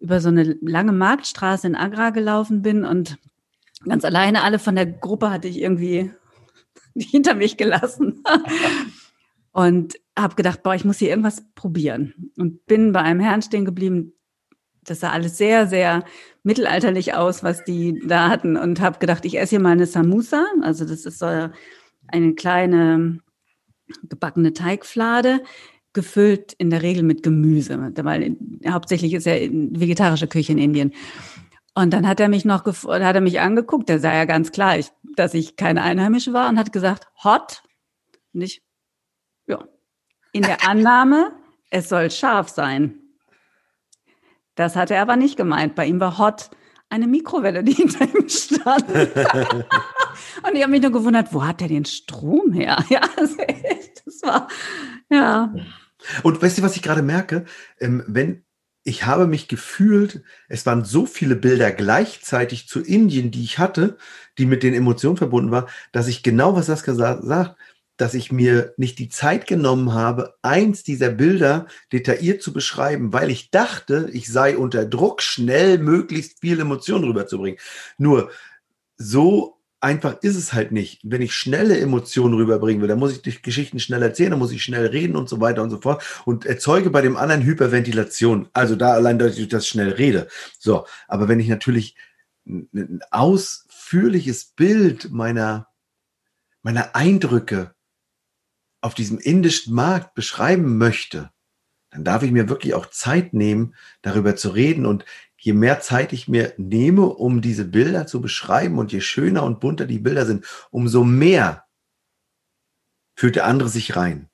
über 0.00 0.20
so 0.20 0.28
eine 0.28 0.56
lange 0.60 0.92
Marktstraße 0.92 1.66
in 1.66 1.76
Agra 1.76 2.10
gelaufen 2.10 2.60
bin 2.60 2.84
und 2.84 3.16
ganz 3.84 4.04
alleine 4.04 4.42
alle 4.42 4.58
von 4.58 4.74
der 4.74 4.86
Gruppe 4.86 5.30
hatte 5.30 5.48
ich 5.48 5.60
irgendwie 5.60 6.10
hinter 6.94 7.34
mich 7.34 7.56
gelassen. 7.56 8.22
und 9.52 9.94
habe 10.18 10.34
gedacht, 10.36 10.62
boah, 10.62 10.74
ich 10.74 10.84
muss 10.84 10.98
hier 10.98 11.10
irgendwas 11.10 11.44
probieren. 11.54 12.32
Und 12.38 12.66
bin 12.66 12.92
bei 12.92 13.00
einem 13.00 13.20
Herrn 13.20 13.42
stehen 13.42 13.64
geblieben. 13.64 14.12
Das 14.84 15.00
sah 15.00 15.10
alles 15.10 15.38
sehr, 15.38 15.66
sehr 15.66 16.04
mittelalterlich 16.42 17.14
aus, 17.14 17.42
was 17.42 17.64
die 17.64 18.00
da 18.06 18.28
hatten. 18.28 18.56
Und 18.56 18.80
habe 18.80 18.98
gedacht, 18.98 19.24
ich 19.24 19.38
esse 19.38 19.50
hier 19.50 19.60
mal 19.60 19.70
eine 19.70 19.86
Samusa. 19.86 20.46
Also 20.62 20.84
das 20.84 21.04
ist 21.04 21.18
so 21.18 21.26
eine 22.06 22.34
kleine 22.34 23.18
gebackene 24.02 24.52
Teigflade, 24.52 25.42
gefüllt 25.92 26.52
in 26.54 26.70
der 26.70 26.82
Regel 26.82 27.02
mit 27.02 27.22
Gemüse. 27.22 27.78
Weil 27.96 28.36
hauptsächlich 28.68 29.14
ist 29.14 29.26
ja 29.26 29.34
vegetarische 29.34 30.28
Küche 30.28 30.52
in 30.52 30.58
Indien. 30.58 30.92
Und 31.74 31.92
dann 31.92 32.06
hat 32.06 32.20
er 32.20 32.28
mich 32.28 32.44
noch, 32.44 32.64
hat 32.64 33.14
er 33.16 33.20
mich 33.20 33.40
angeguckt, 33.40 33.88
der 33.88 33.98
sah 33.98 34.14
ja 34.14 34.26
ganz 34.26 34.52
klar, 34.52 34.78
ich, 34.78 34.92
dass 35.16 35.34
ich 35.34 35.56
keine 35.56 35.82
Einheimische 35.82 36.32
war 36.32 36.48
und 36.48 36.58
hat 36.58 36.72
gesagt, 36.72 37.08
hot. 37.22 37.62
Und 38.32 38.42
ich, 38.42 38.62
in 40.34 40.42
der 40.42 40.68
Annahme, 40.68 41.32
es 41.70 41.88
soll 41.88 42.10
scharf 42.10 42.48
sein. 42.48 42.98
Das 44.56 44.76
hat 44.76 44.90
er 44.90 45.00
aber 45.00 45.16
nicht 45.16 45.36
gemeint. 45.36 45.74
Bei 45.76 45.86
ihm 45.86 46.00
war 46.00 46.18
hot 46.18 46.50
eine 46.90 47.06
Mikrowelle, 47.06 47.62
die 47.62 47.72
hinter 47.74 48.04
ihm 48.04 48.28
stand. 48.28 48.88
und 48.90 50.54
ich 50.54 50.62
habe 50.62 50.70
mich 50.70 50.82
nur 50.82 50.92
gewundert, 50.92 51.32
wo 51.32 51.44
hat 51.44 51.62
er 51.62 51.68
den 51.68 51.84
Strom 51.84 52.52
her? 52.52 52.84
Ja, 52.90 53.00
das 53.16 54.22
war, 54.22 54.48
ja. 55.08 55.54
Und 56.22 56.42
weißt 56.42 56.58
du, 56.58 56.62
was 56.62 56.76
ich 56.76 56.82
gerade 56.82 57.02
merke? 57.02 57.44
Ähm, 57.80 58.02
wenn 58.06 58.44
ich 58.82 59.06
habe 59.06 59.26
mich 59.26 59.48
gefühlt, 59.48 60.22
es 60.48 60.66
waren 60.66 60.84
so 60.84 61.06
viele 61.06 61.36
Bilder 61.36 61.70
gleichzeitig 61.72 62.68
zu 62.68 62.80
Indien, 62.80 63.30
die 63.30 63.42
ich 63.42 63.58
hatte, 63.58 63.96
die 64.36 64.44
mit 64.44 64.62
den 64.62 64.74
Emotionen 64.74 65.16
verbunden 65.16 65.50
waren, 65.50 65.68
dass 65.92 66.06
ich 66.06 66.22
genau, 66.22 66.54
was 66.54 66.66
Saskia 66.66 66.94
sagt, 66.94 67.56
dass 67.96 68.14
ich 68.14 68.32
mir 68.32 68.74
nicht 68.76 68.98
die 68.98 69.08
Zeit 69.08 69.46
genommen 69.46 69.92
habe, 69.92 70.34
eins 70.42 70.82
dieser 70.82 71.10
Bilder 71.10 71.66
detailliert 71.92 72.42
zu 72.42 72.52
beschreiben, 72.52 73.12
weil 73.12 73.30
ich 73.30 73.50
dachte, 73.50 74.08
ich 74.12 74.30
sei 74.30 74.56
unter 74.56 74.84
Druck, 74.84 75.22
schnell 75.22 75.78
möglichst 75.78 76.40
viel 76.40 76.60
Emotionen 76.60 77.04
rüberzubringen. 77.04 77.58
Nur 77.98 78.30
so 78.96 79.60
einfach 79.84 80.16
ist 80.22 80.36
es 80.36 80.54
halt 80.54 80.72
nicht. 80.72 81.00
Wenn 81.04 81.22
ich 81.22 81.34
schnelle 81.34 81.78
Emotionen 81.78 82.34
rüberbringen 82.34 82.80
will, 82.80 82.88
dann 82.88 82.98
muss 82.98 83.12
ich 83.12 83.22
die 83.22 83.40
Geschichten 83.42 83.78
schnell 83.78 84.02
erzählen, 84.02 84.30
dann 84.30 84.38
muss 84.38 84.50
ich 84.50 84.64
schnell 84.64 84.86
reden 84.86 85.14
und 85.14 85.28
so 85.28 85.40
weiter 85.40 85.62
und 85.62 85.70
so 85.70 85.80
fort 85.80 86.02
und 86.24 86.46
erzeuge 86.46 86.90
bei 86.90 87.02
dem 87.02 87.16
anderen 87.16 87.42
Hyperventilation. 87.42 88.48
Also 88.54 88.76
da 88.76 88.94
allein, 88.94 89.18
dass 89.18 89.36
ich 89.36 89.48
das 89.48 89.68
schnell 89.68 89.90
rede. 89.90 90.28
So, 90.58 90.86
aber 91.06 91.28
wenn 91.28 91.38
ich 91.38 91.48
natürlich 91.48 91.96
ein 92.46 93.00
ausführliches 93.10 94.46
Bild 94.46 95.10
meiner, 95.12 95.68
meiner 96.62 96.96
Eindrücke 96.96 97.73
auf 98.84 98.94
diesem 98.94 99.18
indischen 99.18 99.74
Markt 99.74 100.14
beschreiben 100.14 100.76
möchte, 100.76 101.30
dann 101.90 102.04
darf 102.04 102.22
ich 102.22 102.32
mir 102.32 102.50
wirklich 102.50 102.74
auch 102.74 102.90
Zeit 102.90 103.32
nehmen, 103.32 103.74
darüber 104.02 104.36
zu 104.36 104.50
reden 104.50 104.84
und 104.84 105.06
je 105.38 105.54
mehr 105.54 105.80
Zeit 105.80 106.12
ich 106.12 106.28
mir 106.28 106.52
nehme, 106.58 107.06
um 107.06 107.40
diese 107.40 107.64
Bilder 107.64 108.06
zu 108.06 108.20
beschreiben 108.20 108.78
und 108.78 108.92
je 108.92 109.00
schöner 109.00 109.42
und 109.44 109.60
bunter 109.60 109.86
die 109.86 110.00
Bilder 110.00 110.26
sind, 110.26 110.44
umso 110.70 111.02
mehr 111.02 111.64
fühlt 113.16 113.36
der 113.36 113.46
andere 113.46 113.70
sich 113.70 113.96
rein. 113.96 114.28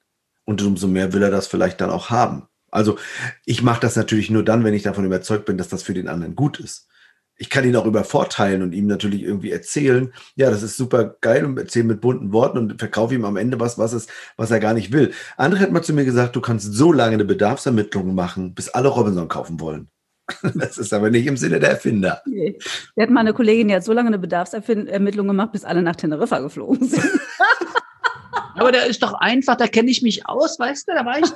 Und 0.45 0.63
umso 0.63 0.89
mehr 0.89 1.13
will 1.13 1.23
er 1.23 1.31
das 1.31 1.47
vielleicht 1.47 1.81
dann 1.81 1.91
auch 1.91 2.11
haben. 2.11 2.49
Also 2.73 2.99
ich 3.45 3.63
mache 3.63 3.81
das 3.81 3.95
natürlich 3.95 4.31
nur 4.31 4.45
dann, 4.45 4.65
wenn 4.65 4.75
ich 4.75 4.83
davon 4.83 5.05
überzeugt 5.05 5.45
bin, 5.45 5.59
dass 5.59 5.69
das 5.69 5.85
für 5.85 5.95
den 5.95 6.09
anderen 6.09 6.35
gut 6.35 6.59
ist. 6.59 6.89
Ich 7.41 7.49
kann 7.49 7.65
ihn 7.65 7.75
auch 7.75 7.87
übervorteilen 7.87 8.61
und 8.61 8.75
ihm 8.75 8.87
natürlich 8.87 9.23
irgendwie 9.23 9.51
erzählen, 9.51 10.13
ja, 10.37 10.51
das 10.51 10.63
ist 10.63 10.77
super 10.77 11.17
geil 11.23 11.47
und 11.47 11.59
erzähle 11.59 11.87
mit 11.87 12.03
bunten 12.03 12.35
Worten 12.35 12.59
und 12.59 12.79
verkaufe 12.79 13.15
ihm 13.15 13.25
am 13.25 13.39
Ende 13.39 13.59
was, 13.59 13.79
was, 13.79 13.95
ist, 13.95 14.11
was 14.37 14.51
er 14.51 14.61
gar 14.61 14.75
nicht 14.75 14.93
will. 14.93 15.13
Andere 15.39 15.63
hat 15.63 15.73
mal 15.73 15.83
zu 15.83 15.95
mir 15.95 16.05
gesagt, 16.05 16.37
du 16.37 16.43
kannst 16.43 16.75
so 16.75 16.93
lange 16.93 17.15
eine 17.15 17.25
Bedarfsermittlung 17.25 18.15
machen, 18.15 18.55
bis 18.55 18.69
alle 18.69 18.89
Robinson 18.89 19.29
kaufen 19.29 19.59
wollen. 19.59 19.89
Das 20.55 20.79
ist 20.79 20.93
aber 20.93 21.11
nicht 21.11 21.27
im 21.27 21.37
Sinne 21.37 21.59
der 21.59 21.71
Erfinder. 21.71 22.23
Nee. 22.27 22.57
Wir 22.95 23.03
hatten 23.03 23.15
mal 23.15 23.21
eine 23.21 23.33
Kollegin, 23.33 23.69
die 23.69 23.75
hat 23.75 23.85
so 23.85 23.93
lange 23.93 24.09
eine 24.09 24.19
Bedarfsermittlung 24.19 25.27
gemacht, 25.27 25.53
bis 25.53 25.65
alle 25.65 25.83
nach 25.83 25.97
Teneriffa 25.97 26.39
geflogen 26.39 26.87
sind. 26.87 27.05
Aber 28.55 28.71
der 28.71 28.87
ist 28.87 29.03
doch 29.03 29.15
einfach, 29.15 29.57
da 29.57 29.67
kenne 29.67 29.91
ich 29.91 30.03
mich 30.03 30.29
aus, 30.29 30.59
weißt 30.59 30.87
du, 30.87 30.93
da 30.93 31.05
war 31.05 31.19
ich 31.19 31.31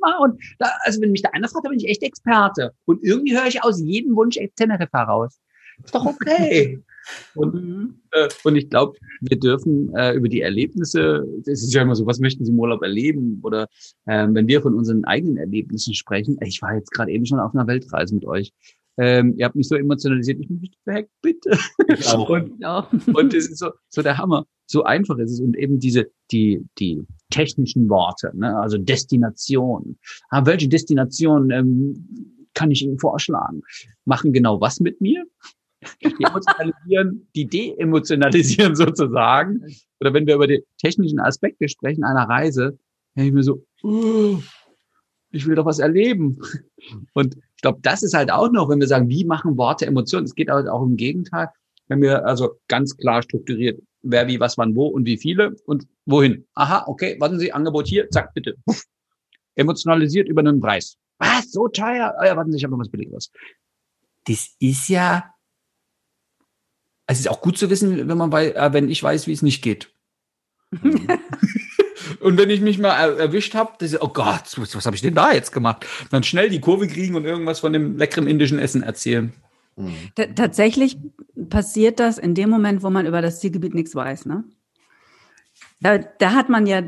mal. 0.00 0.16
Und 0.18 0.42
da, 0.58 0.70
also 0.82 1.00
wenn 1.00 1.12
mich 1.12 1.22
da 1.22 1.30
einer 1.30 1.48
fragt, 1.48 1.66
da 1.66 1.68
bin 1.68 1.78
ich 1.78 1.88
echt 1.88 2.02
Experte. 2.02 2.72
Und 2.86 3.02
irgendwie 3.02 3.36
höre 3.36 3.46
ich 3.46 3.62
aus 3.62 3.80
jedem 3.80 4.16
Wunsch 4.16 4.38
Teneriffa 4.56 5.02
raus. 5.02 5.38
Ist 5.84 5.94
doch 5.94 6.06
okay. 6.06 6.82
Und, 7.34 7.54
mhm. 7.54 7.94
äh, 8.12 8.28
und 8.44 8.56
ich 8.56 8.68
glaube, 8.68 8.96
wir 9.20 9.38
dürfen 9.38 9.92
äh, 9.96 10.14
über 10.14 10.28
die 10.28 10.42
Erlebnisse, 10.42 11.26
es 11.40 11.62
ist 11.62 11.72
ja 11.72 11.82
immer 11.82 11.96
so, 11.96 12.06
was 12.06 12.20
möchten 12.20 12.44
Sie 12.44 12.52
im 12.52 12.60
Urlaub 12.60 12.82
erleben? 12.82 13.40
Oder 13.42 13.68
äh, 14.06 14.28
wenn 14.30 14.46
wir 14.46 14.62
von 14.62 14.74
unseren 14.74 15.04
eigenen 15.04 15.36
Erlebnissen 15.36 15.94
sprechen, 15.94 16.38
ich 16.44 16.62
war 16.62 16.74
jetzt 16.74 16.92
gerade 16.92 17.10
eben 17.10 17.26
schon 17.26 17.40
auf 17.40 17.54
einer 17.54 17.66
Weltreise 17.66 18.14
mit 18.14 18.24
euch. 18.26 18.52
Ähm, 18.98 19.34
ihr 19.36 19.46
habt 19.46 19.56
mich 19.56 19.68
so 19.68 19.76
emotionalisiert, 19.76 20.40
ich 20.40 20.50
möchte 20.50 20.76
weg, 20.84 21.08
bitte. 21.22 21.56
Ich 21.88 22.06
auch. 22.08 22.28
und, 22.28 22.60
ja. 22.60 22.88
und 23.12 23.32
das 23.32 23.46
ist 23.46 23.58
so, 23.58 23.70
so 23.88 24.02
der 24.02 24.18
Hammer. 24.18 24.46
So 24.66 24.84
einfach 24.84 25.18
ist 25.18 25.32
es. 25.32 25.40
Und 25.40 25.56
eben 25.56 25.78
diese, 25.78 26.10
die, 26.30 26.64
die 26.78 27.02
technischen 27.30 27.88
Worte, 27.88 28.30
ne? 28.34 28.56
also 28.58 28.78
Destination. 28.78 29.98
Ah, 30.28 30.44
welche 30.44 30.68
Destination 30.68 31.50
ähm, 31.50 32.44
kann 32.54 32.70
ich 32.70 32.82
Ihnen 32.82 32.98
vorschlagen? 32.98 33.62
Machen 34.04 34.32
genau 34.32 34.60
was 34.60 34.80
mit 34.80 35.00
mir? 35.00 35.24
Die 36.02 36.24
emotionalisieren, 36.24 37.28
die 37.34 37.46
de-emotionalisieren 37.46 38.76
sozusagen. 38.76 39.64
Oder 40.00 40.12
wenn 40.12 40.26
wir 40.26 40.34
über 40.34 40.46
die 40.46 40.64
technischen 40.78 41.20
Aspekte 41.20 41.68
sprechen 41.68 42.04
einer 42.04 42.28
Reise, 42.28 42.78
denke 43.16 43.28
ich 43.28 43.34
mir 43.34 43.42
so, 43.42 43.64
oh, 43.82 44.40
ich 45.30 45.46
will 45.46 45.54
doch 45.54 45.64
was 45.64 45.78
erleben. 45.78 46.38
Und 47.14 47.36
ich 47.56 47.62
glaube, 47.62 47.78
das 47.82 48.02
ist 48.02 48.14
halt 48.14 48.30
auch 48.30 48.50
noch, 48.50 48.68
wenn 48.68 48.80
wir 48.80 48.86
sagen, 48.86 49.08
wie 49.08 49.24
machen 49.24 49.56
Worte 49.56 49.86
Emotionen? 49.86 50.24
Es 50.24 50.34
geht 50.34 50.50
halt 50.50 50.68
auch 50.68 50.82
im 50.82 50.96
Gegenteil, 50.96 51.48
wenn 51.88 52.02
wir 52.02 52.26
also 52.26 52.58
ganz 52.68 52.96
klar 52.96 53.22
strukturiert, 53.22 53.80
wer 54.02 54.26
wie, 54.28 54.40
was, 54.40 54.58
wann, 54.58 54.74
wo 54.74 54.86
und 54.86 55.06
wie 55.06 55.18
viele 55.18 55.56
und 55.66 55.86
wohin. 56.06 56.46
Aha, 56.54 56.84
okay, 56.86 57.16
warten 57.20 57.38
Sie, 57.38 57.52
Angebot 57.52 57.86
hier, 57.86 58.08
zack, 58.10 58.34
bitte. 58.34 58.54
Puff. 58.64 58.84
Emotionalisiert 59.54 60.28
über 60.28 60.40
einen 60.40 60.60
Preis. 60.60 60.96
Was, 61.18 61.50
so 61.52 61.68
teuer? 61.68 62.14
Oh 62.20 62.24
ja, 62.24 62.36
warten 62.36 62.50
Sie, 62.52 62.58
ich 62.58 62.64
habe 62.64 62.72
noch 62.72 62.80
was 62.80 62.90
Billigeres. 62.90 63.30
Das 64.26 64.54
ist 64.58 64.88
ja 64.88 65.24
es 67.10 67.18
ist 67.18 67.28
auch 67.28 67.40
gut 67.40 67.58
zu 67.58 67.70
wissen, 67.70 68.08
wenn 68.08 68.18
man 68.18 68.30
weiß, 68.30 68.54
äh, 68.54 68.72
wenn 68.72 68.88
ich 68.88 69.02
weiß, 69.02 69.26
wie 69.26 69.32
es 69.32 69.42
nicht 69.42 69.62
geht. 69.62 69.90
und 72.20 72.38
wenn 72.38 72.50
ich 72.50 72.60
mich 72.60 72.78
mal 72.78 73.18
erwischt 73.18 73.54
habe, 73.54 73.72
oh 74.00 74.08
Gott, 74.08 74.56
was, 74.56 74.76
was 74.76 74.86
habe 74.86 74.94
ich 74.94 75.02
denn 75.02 75.14
da 75.14 75.32
jetzt 75.32 75.50
gemacht? 75.50 75.84
Dann 76.10 76.22
schnell 76.22 76.48
die 76.48 76.60
Kurve 76.60 76.86
kriegen 76.86 77.16
und 77.16 77.24
irgendwas 77.24 77.60
von 77.60 77.72
dem 77.72 77.98
leckeren 77.98 78.28
indischen 78.28 78.60
Essen 78.60 78.84
erzählen. 78.84 79.32
Mhm. 79.74 79.94
Tatsächlich 80.36 80.98
passiert 81.48 81.98
das 81.98 82.18
in 82.18 82.36
dem 82.36 82.48
Moment, 82.48 82.84
wo 82.84 82.90
man 82.90 83.06
über 83.06 83.20
das 83.22 83.40
Zielgebiet 83.40 83.74
nichts 83.74 83.96
weiß. 83.96 84.26
Ne? 84.26 84.44
Da, 85.80 85.98
da 85.98 86.32
hat 86.34 86.48
man 86.48 86.68
ja 86.68 86.82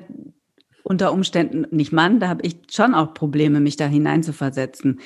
unter 0.84 1.12
Umständen, 1.12 1.66
nicht 1.74 1.92
Mann, 1.92 2.20
da 2.20 2.28
habe 2.28 2.42
ich 2.46 2.58
schon 2.70 2.94
auch 2.94 3.14
Probleme, 3.14 3.58
mich 3.58 3.76
da 3.76 3.86
hineinzuversetzen 3.86 5.00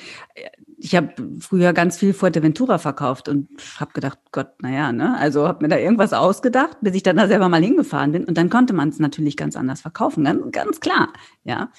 ich 0.79 0.95
habe 0.95 1.13
früher 1.39 1.73
ganz 1.73 1.97
viel 1.97 2.13
Fuerteventura 2.13 2.77
verkauft 2.77 3.29
und 3.29 3.49
habe 3.79 3.93
gedacht, 3.93 4.19
Gott, 4.31 4.61
naja, 4.61 4.91
ne? 4.91 5.17
Also 5.17 5.47
habe 5.47 5.65
mir 5.65 5.69
da 5.69 5.77
irgendwas 5.77 6.13
ausgedacht, 6.13 6.77
bis 6.81 6.95
ich 6.95 7.03
dann 7.03 7.17
da 7.17 7.27
selber 7.27 7.49
mal 7.49 7.61
hingefahren 7.61 8.11
bin. 8.11 8.25
Und 8.25 8.37
dann 8.37 8.49
konnte 8.49 8.73
man 8.73 8.89
es 8.89 8.99
natürlich 8.99 9.35
ganz 9.37 9.55
anders 9.55 9.81
verkaufen, 9.81 10.23
ganz, 10.23 10.51
ganz 10.51 10.79
klar, 10.79 11.13
ja. 11.43 11.71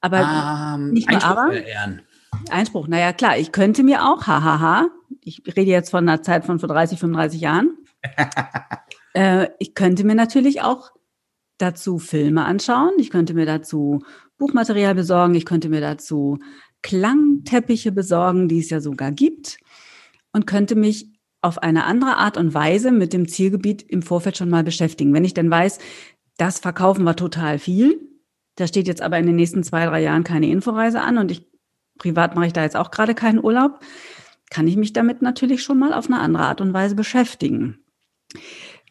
Aber 0.00 0.74
um, 0.74 0.80
ähm, 0.82 0.92
nicht 0.92 1.10
nur 1.10 1.24
aber. 1.24 1.52
Ehren. 1.52 2.02
Einspruch, 2.50 2.86
naja, 2.88 3.12
klar, 3.12 3.38
ich 3.38 3.52
könnte 3.52 3.82
mir 3.82 4.04
auch, 4.04 4.26
hahaha, 4.26 4.88
ich 5.20 5.42
rede 5.46 5.70
jetzt 5.70 5.90
von 5.90 6.06
einer 6.06 6.22
Zeit 6.22 6.44
von 6.44 6.58
vor 6.58 6.68
30, 6.68 6.98
35 6.98 7.40
Jahren, 7.40 7.78
äh, 9.14 9.48
ich 9.58 9.74
könnte 9.74 10.04
mir 10.04 10.14
natürlich 10.14 10.60
auch 10.60 10.90
dazu 11.56 11.98
Filme 11.98 12.44
anschauen, 12.44 12.92
ich 12.98 13.10
könnte 13.10 13.32
mir 13.32 13.46
dazu 13.46 14.02
Buchmaterial 14.38 14.94
besorgen, 14.94 15.34
ich 15.34 15.46
könnte 15.46 15.70
mir 15.70 15.80
dazu 15.80 16.38
Klangteppiche 16.86 17.90
besorgen, 17.90 18.46
die 18.46 18.60
es 18.60 18.70
ja 18.70 18.80
sogar 18.80 19.10
gibt 19.10 19.58
und 20.32 20.46
könnte 20.46 20.76
mich 20.76 21.10
auf 21.42 21.58
eine 21.58 21.84
andere 21.84 22.16
Art 22.16 22.36
und 22.36 22.54
Weise 22.54 22.92
mit 22.92 23.12
dem 23.12 23.26
Zielgebiet 23.26 23.82
im 23.82 24.02
Vorfeld 24.02 24.36
schon 24.36 24.50
mal 24.50 24.62
beschäftigen. 24.62 25.12
Wenn 25.12 25.24
ich 25.24 25.34
denn 25.34 25.50
weiß, 25.50 25.80
das 26.36 26.60
verkaufen 26.60 27.02
wir 27.02 27.16
total 27.16 27.58
viel, 27.58 28.00
da 28.54 28.68
steht 28.68 28.86
jetzt 28.86 29.02
aber 29.02 29.18
in 29.18 29.26
den 29.26 29.34
nächsten 29.34 29.64
zwei, 29.64 29.84
drei 29.86 30.00
Jahren 30.00 30.22
keine 30.22 30.46
Inforeise 30.48 31.00
an 31.00 31.18
und 31.18 31.32
ich 31.32 31.50
privat 31.98 32.36
mache 32.36 32.46
ich 32.46 32.52
da 32.52 32.62
jetzt 32.62 32.76
auch 32.76 32.92
gerade 32.92 33.16
keinen 33.16 33.42
Urlaub, 33.42 33.80
kann 34.50 34.68
ich 34.68 34.76
mich 34.76 34.92
damit 34.92 35.22
natürlich 35.22 35.64
schon 35.64 35.80
mal 35.80 35.92
auf 35.92 36.06
eine 36.06 36.20
andere 36.20 36.44
Art 36.44 36.60
und 36.60 36.72
Weise 36.72 36.94
beschäftigen. 36.94 37.80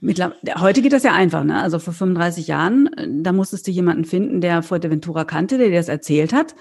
Heute 0.02 0.82
geht 0.82 0.92
das 0.92 1.04
ja 1.04 1.14
einfach, 1.14 1.46
ne? 1.46 1.62
Also 1.62 1.80
vor 1.80 1.94
35 1.94 2.48
Jahren, 2.48 2.90
da 3.24 3.32
musstest 3.32 3.68
du 3.68 3.72
jemanden 3.72 4.04
finden, 4.04 4.42
der 4.42 4.64
Fuerteventura 4.64 5.24
kannte, 5.24 5.58
der 5.58 5.70
dir 5.70 5.78
das 5.78 5.88
erzählt 5.88 6.34
hat. 6.34 6.56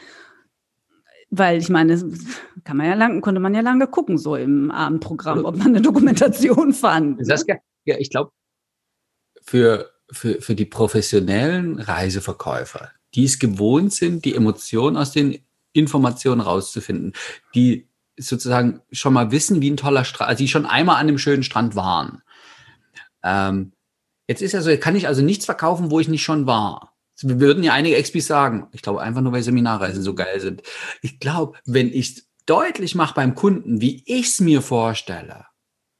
Weil 1.36 1.58
ich 1.58 1.68
meine, 1.68 1.96
kann 2.64 2.76
man 2.76 2.86
ja 2.86 2.94
lang, 2.94 3.20
konnte 3.20 3.40
man 3.40 3.54
ja 3.54 3.60
lange 3.60 3.86
gucken, 3.86 4.18
so 4.18 4.36
im 4.36 4.70
Abendprogramm, 4.70 5.44
ob 5.44 5.56
man 5.56 5.68
eine 5.68 5.82
Dokumentation 5.82 6.72
fand. 6.72 7.24
Saskia, 7.26 7.56
ja, 7.84 7.96
ich 7.98 8.10
glaube, 8.10 8.30
für, 9.42 9.90
für, 10.10 10.40
für 10.40 10.54
die 10.54 10.64
professionellen 10.64 11.78
Reiseverkäufer, 11.78 12.90
die 13.14 13.24
es 13.24 13.38
gewohnt 13.38 13.92
sind, 13.92 14.24
die 14.24 14.34
Emotionen 14.34 14.96
aus 14.96 15.12
den 15.12 15.38
Informationen 15.72 16.40
rauszufinden, 16.40 17.12
die 17.54 17.88
sozusagen 18.16 18.80
schon 18.92 19.12
mal 19.12 19.32
wissen, 19.32 19.60
wie 19.60 19.70
ein 19.70 19.76
toller 19.76 20.04
Strand, 20.04 20.28
also 20.28 20.38
die 20.38 20.48
schon 20.48 20.66
einmal 20.66 20.96
an 20.96 21.08
dem 21.08 21.18
schönen 21.18 21.42
Strand 21.42 21.74
waren. 21.74 22.22
Ähm, 23.24 23.72
jetzt 24.28 24.40
ist 24.40 24.52
ja 24.52 24.62
so, 24.62 24.74
kann 24.76 24.94
ich 24.94 25.08
also 25.08 25.20
nichts 25.20 25.44
verkaufen, 25.44 25.90
wo 25.90 25.98
ich 25.98 26.08
nicht 26.08 26.22
schon 26.22 26.46
war. 26.46 26.93
Wir 27.20 27.40
würden 27.40 27.62
ja 27.62 27.72
einige 27.72 27.96
Expis 27.96 28.26
sagen, 28.26 28.66
ich 28.72 28.82
glaube 28.82 29.00
einfach 29.00 29.20
nur, 29.20 29.32
weil 29.32 29.42
Seminarreisen 29.42 30.02
so 30.02 30.14
geil 30.14 30.40
sind. 30.40 30.62
Ich 31.00 31.20
glaube, 31.20 31.58
wenn 31.64 31.92
ich 31.92 32.24
deutlich 32.46 32.94
mache 32.94 33.14
beim 33.14 33.34
Kunden, 33.34 33.80
wie 33.80 34.02
ich 34.06 34.28
es 34.28 34.40
mir 34.40 34.62
vorstelle, 34.62 35.46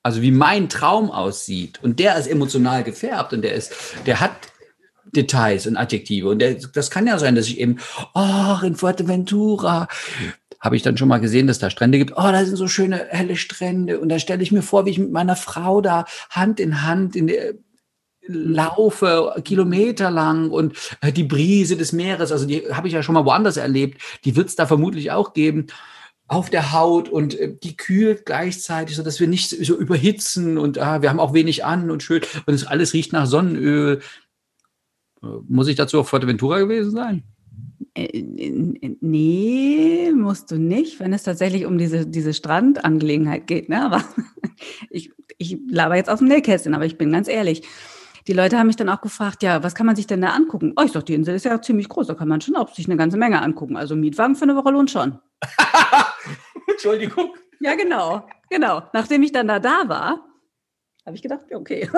also 0.03 0.21
wie 0.21 0.33
mein 0.33 0.69
Traum 0.69 1.11
aussieht 1.11 1.83
und 1.83 1.99
der 1.99 2.17
ist 2.17 2.27
emotional 2.27 2.85
gefärbt 2.85 3.33
und 3.33 3.43
der 3.43 3.55
ist, 3.55 3.73
der 4.07 4.21
hat 4.21 4.33
Details 5.15 5.67
und 5.67 5.77
Adjektive 5.77 6.29
und 6.29 6.41
der, 6.41 6.55
das 6.55 6.91
kann 6.91 7.07
ja 7.07 7.19
sein, 7.19 7.35
dass 7.35 7.47
ich 7.47 7.59
eben, 7.59 7.79
oh, 8.15 8.57
in 8.63 8.75
Fuerteventura 8.75 9.89
habe 10.61 10.77
ich 10.77 10.83
dann 10.83 10.97
schon 10.97 11.09
mal 11.09 11.19
gesehen, 11.19 11.47
dass 11.47 11.59
da 11.59 11.69
Strände 11.69 11.99
gibt. 11.99 12.13
Oh, 12.13 12.23
da 12.23 12.45
sind 12.45 12.57
so 12.57 12.69
schöne 12.69 13.07
helle 13.11 13.37
Strände 13.37 14.01
und 14.01 14.09
da 14.09 14.19
stelle 14.19 14.43
ich 14.43 14.51
mir 14.51 14.63
vor, 14.63 14.87
wie 14.87 14.91
ich 14.91 14.99
mit 14.99 15.13
meiner 15.13 15.37
Frau 15.37 15.81
da 15.81 16.07
Hand 16.31 16.59
in 16.59 16.83
Hand 16.83 17.17
in 17.17 17.27
der 17.27 17.55
laufe 18.27 19.35
kilometerlang 19.45 20.51
und 20.51 20.77
äh, 21.01 21.13
die 21.13 21.25
Brise 21.25 21.77
des 21.77 21.93
Meeres, 21.93 22.33
also 22.33 22.47
die 22.47 22.63
habe 22.73 22.89
ich 22.89 22.95
ja 22.95 23.03
schon 23.03 23.15
mal 23.15 23.25
woanders 23.25 23.57
erlebt, 23.57 24.01
die 24.25 24.37
wird 24.37 24.49
es 24.49 24.57
da 24.57 24.67
vermutlich 24.67 25.11
auch 25.11 25.33
geben 25.33 25.67
auf 26.27 26.49
der 26.49 26.73
Haut 26.73 27.09
und 27.09 27.39
äh, 27.39 27.55
die 27.63 27.77
kühlt 27.77 28.25
gleichzeitig, 28.25 28.97
so 28.97 29.03
dass 29.03 29.21
wir 29.21 29.29
nicht 29.29 29.51
so 29.51 29.77
überhitzen 29.77 30.59
und 30.59 30.79
ah, 30.79 31.03
wir 31.03 31.11
haben 31.11 31.21
auch 31.21 31.35
wenig 31.35 31.65
an 31.65 31.91
und 31.91 32.03
schön 32.03 32.23
und 32.47 32.55
es 32.55 32.67
alles 32.67 32.95
riecht 32.95 33.13
nach 33.13 33.27
Sonnenöl. 33.27 34.01
Äh, 35.23 35.27
muss 35.47 35.69
ich 35.69 35.77
dazu 35.77 36.01
auf 36.01 36.09
Fuerteventura 36.09 36.59
gewesen 36.61 36.93
sein? 36.93 37.25
Nee, 39.01 40.11
musst 40.13 40.51
du 40.51 40.59
nicht, 40.59 40.99
wenn 40.99 41.13
es 41.13 41.23
tatsächlich 41.23 41.65
um 41.65 41.79
diese, 41.79 42.07
diese 42.07 42.35
Strandangelegenheit 42.35 43.47
geht. 43.47 43.69
Ne? 43.69 43.85
Aber 43.85 44.03
ich, 44.91 45.13
ich 45.39 45.59
laber 45.69 45.95
jetzt 45.95 46.11
aus 46.11 46.19
dem 46.19 46.27
Nähkästchen, 46.27 46.75
aber 46.75 46.87
ich 46.87 46.99
bin 46.99 47.13
ganz 47.13 47.29
ehrlich 47.29 47.63
die 48.27 48.33
Leute 48.33 48.59
haben 48.59 48.67
mich 48.67 48.77
dann 48.77 48.89
auch 48.89 49.01
gefragt, 49.01 49.43
ja, 49.43 49.63
was 49.63 49.75
kann 49.75 49.87
man 49.87 49.97
sich 49.97 50.07
denn 50.07 50.23
da 50.23 50.29
angucken? 50.29 50.73
Oh, 50.77 50.83
ich 50.83 50.93
dachte, 50.93 51.07
die 51.07 51.15
Insel 51.15 51.35
ist 51.35 51.45
ja 51.45 51.61
ziemlich 51.61 51.89
groß, 51.89 52.07
da 52.07 52.15
kann 52.15 52.29
man 52.29 52.41
schon 52.41 52.57
auch 52.57 52.73
sich 52.75 52.87
eine 52.87 52.97
ganze 52.97 53.17
Menge 53.17 53.43
angucken. 53.43 53.77
Also 53.77 53.97
Mietwagen 53.97 54.35
für 54.37 54.45
eine 54.45 54.57
Woche 54.57 54.71
lohnt 54.71 54.91
schon. 54.91 55.19
Entschuldigung. 56.69 57.35
Ja, 57.61 57.75
genau, 57.75 58.27
genau. 58.51 58.83
Nachdem 58.93 59.23
ich 59.23 59.33
dann 59.33 59.49
da 59.49 59.61
da 59.61 59.89
war, 59.89 60.25
habe 61.05 61.17
ich 61.17 61.23
gedacht, 61.23 61.45
okay. 61.55 61.91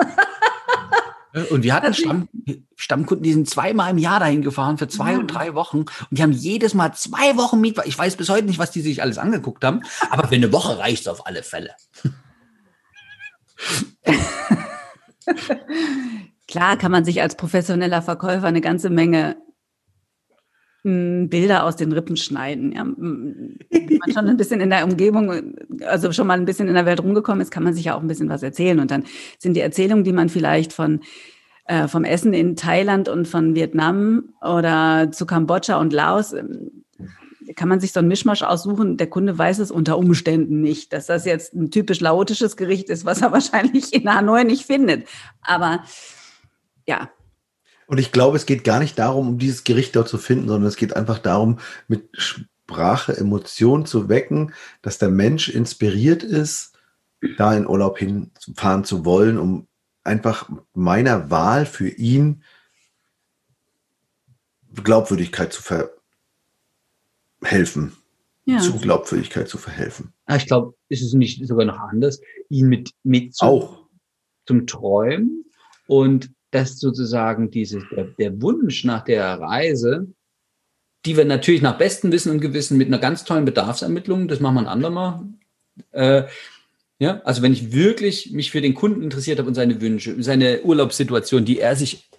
Und 1.51 1.63
wir 1.63 1.73
hatten 1.73 1.93
Stamm, 1.93 2.29
Stammkunden, 2.75 3.23
die 3.23 3.33
sind 3.33 3.49
zweimal 3.49 3.91
im 3.91 3.97
Jahr 3.97 4.19
dahin 4.19 4.41
gefahren 4.41 4.77
für 4.77 4.87
zwei 4.87 5.13
ja. 5.13 5.19
und 5.19 5.27
drei 5.27 5.53
Wochen. 5.53 5.79
Und 5.79 6.07
die 6.09 6.23
haben 6.23 6.31
jedes 6.31 6.73
Mal 6.73 6.93
zwei 6.93 7.37
Wochen 7.37 7.61
Mietwagen. 7.61 7.89
Ich 7.89 7.97
weiß 7.97 8.15
bis 8.15 8.29
heute 8.29 8.47
nicht, 8.47 8.59
was 8.59 8.71
die 8.71 8.81
sich 8.81 9.01
alles 9.01 9.17
angeguckt 9.17 9.63
haben, 9.63 9.81
aber 10.09 10.27
für 10.27 10.35
eine 10.35 10.51
Woche 10.51 10.77
reicht 10.79 11.01
es 11.01 11.07
auf 11.07 11.27
alle 11.27 11.43
Fälle. 11.43 11.75
Klar 16.47 16.77
kann 16.77 16.91
man 16.91 17.05
sich 17.05 17.21
als 17.21 17.35
professioneller 17.35 18.01
Verkäufer 18.01 18.47
eine 18.47 18.61
ganze 18.61 18.89
Menge 18.89 19.37
hm, 20.83 21.29
Bilder 21.29 21.65
aus 21.65 21.75
den 21.75 21.91
Rippen 21.91 22.15
schneiden. 22.15 22.71
Ja. 22.71 22.85
Wenn 22.85 23.99
man 23.99 24.13
schon 24.13 24.27
ein 24.27 24.37
bisschen 24.37 24.61
in 24.61 24.69
der 24.69 24.85
Umgebung, 24.85 25.55
also 25.85 26.11
schon 26.11 26.27
mal 26.27 26.39
ein 26.39 26.45
bisschen 26.45 26.67
in 26.67 26.73
der 26.73 26.85
Welt 26.85 27.03
rumgekommen 27.03 27.41
ist, 27.41 27.51
kann 27.51 27.63
man 27.63 27.73
sich 27.73 27.85
ja 27.85 27.95
auch 27.95 28.01
ein 28.01 28.07
bisschen 28.07 28.29
was 28.29 28.43
erzählen. 28.43 28.79
Und 28.79 28.91
dann 28.91 29.03
sind 29.39 29.55
die 29.55 29.61
Erzählungen, 29.61 30.03
die 30.03 30.13
man 30.13 30.29
vielleicht 30.29 30.71
von 30.71 31.01
äh, 31.65 31.89
vom 31.89 32.05
Essen 32.05 32.33
in 32.33 32.55
Thailand 32.55 33.09
und 33.09 33.27
von 33.27 33.53
Vietnam 33.53 34.33
oder 34.41 35.11
zu 35.11 35.25
Kambodscha 35.25 35.77
und 35.77 35.91
Laos 35.91 36.31
ähm, 36.31 36.85
kann 37.57 37.67
man 37.67 37.81
sich 37.81 37.91
so 37.91 37.99
ein 37.99 38.07
Mischmasch 38.07 38.43
aussuchen. 38.43 38.95
Der 38.95 39.09
Kunde 39.09 39.37
weiß 39.37 39.59
es 39.59 39.71
unter 39.71 39.97
Umständen 39.97 40.61
nicht, 40.61 40.93
dass 40.93 41.07
das 41.07 41.25
jetzt 41.25 41.53
ein 41.53 41.71
typisch 41.71 41.99
laotisches 41.99 42.55
Gericht 42.55 42.89
ist, 42.89 43.03
was 43.03 43.21
er 43.21 43.31
wahrscheinlich 43.33 43.91
in 43.93 44.13
Hanoi 44.13 44.45
nicht 44.45 44.65
findet. 44.65 45.07
Aber 45.41 45.83
ja. 46.87 47.09
Und 47.87 47.97
ich 47.97 48.11
glaube, 48.11 48.37
es 48.37 48.45
geht 48.45 48.63
gar 48.63 48.79
nicht 48.79 48.97
darum, 48.99 49.27
um 49.27 49.37
dieses 49.39 49.63
Gericht 49.63 49.95
dort 49.95 50.07
zu 50.07 50.17
finden, 50.17 50.47
sondern 50.47 50.67
es 50.67 50.75
geht 50.75 50.95
einfach 50.95 51.19
darum, 51.19 51.59
mit 51.87 52.09
Sprache 52.13 53.17
Emotionen 53.17 53.85
zu 53.85 54.07
wecken, 54.07 54.53
dass 54.81 54.99
der 54.99 55.09
Mensch 55.09 55.49
inspiriert 55.49 56.21
ist, 56.21 56.77
da 57.37 57.55
in 57.55 57.67
Urlaub 57.67 57.97
hinfahren 57.97 58.83
zu 58.83 59.03
wollen, 59.03 59.39
um 59.39 59.67
einfach 60.03 60.49
meiner 60.73 61.31
Wahl 61.31 61.65
für 61.65 61.89
ihn 61.89 62.43
Glaubwürdigkeit 64.83 65.51
zu 65.51 65.63
verhelfen. 67.39 67.93
Ja. 68.45 68.59
Zu 68.59 68.79
Glaubwürdigkeit 68.79 69.49
zu 69.49 69.57
verhelfen. 69.57 70.13
Ah, 70.25 70.37
ich 70.37 70.45
glaube, 70.45 70.73
ist 70.87 71.01
es 71.01 71.13
nicht 71.13 71.45
sogar 71.45 71.65
noch 71.65 71.79
anders, 71.79 72.21
ihn 72.49 72.69
mit, 72.69 72.91
mit 73.03 73.35
zu, 73.35 73.45
Auch. 73.45 73.85
zum 74.45 74.65
Träumen 74.65 75.43
und 75.87 76.31
dass 76.51 76.79
sozusagen 76.79 77.51
diese, 77.51 77.81
der, 77.91 78.05
der 78.05 78.41
Wunsch 78.41 78.85
nach 78.85 79.03
der 79.03 79.39
Reise, 79.39 80.07
die 81.05 81.17
wir 81.17 81.25
natürlich 81.25 81.61
nach 81.61 81.77
bestem 81.77 82.11
Wissen 82.13 82.31
und 82.31 82.39
Gewissen 82.39 82.77
mit 82.77 82.87
einer 82.87 82.99
ganz 82.99 83.25
tollen 83.25 83.43
Bedarfsermittlung, 83.43 84.29
das 84.29 84.39
machen 84.39 84.55
wir 84.55 84.61
ein 84.61 84.67
andermal, 84.67 85.25
äh, 85.91 86.23
ja, 86.99 87.21
also 87.23 87.41
wenn 87.41 87.53
ich 87.53 87.73
wirklich 87.73 88.31
mich 88.31 88.51
für 88.51 88.61
den 88.61 88.73
Kunden 88.73 89.03
interessiert 89.03 89.39
habe 89.39 89.47
und 89.47 89.55
seine 89.55 89.79
Wünsche, 89.81 90.21
seine 90.23 90.63
Urlaubssituation, 90.63 91.45
die 91.45 91.59
er 91.59 91.75
sich 91.75 92.09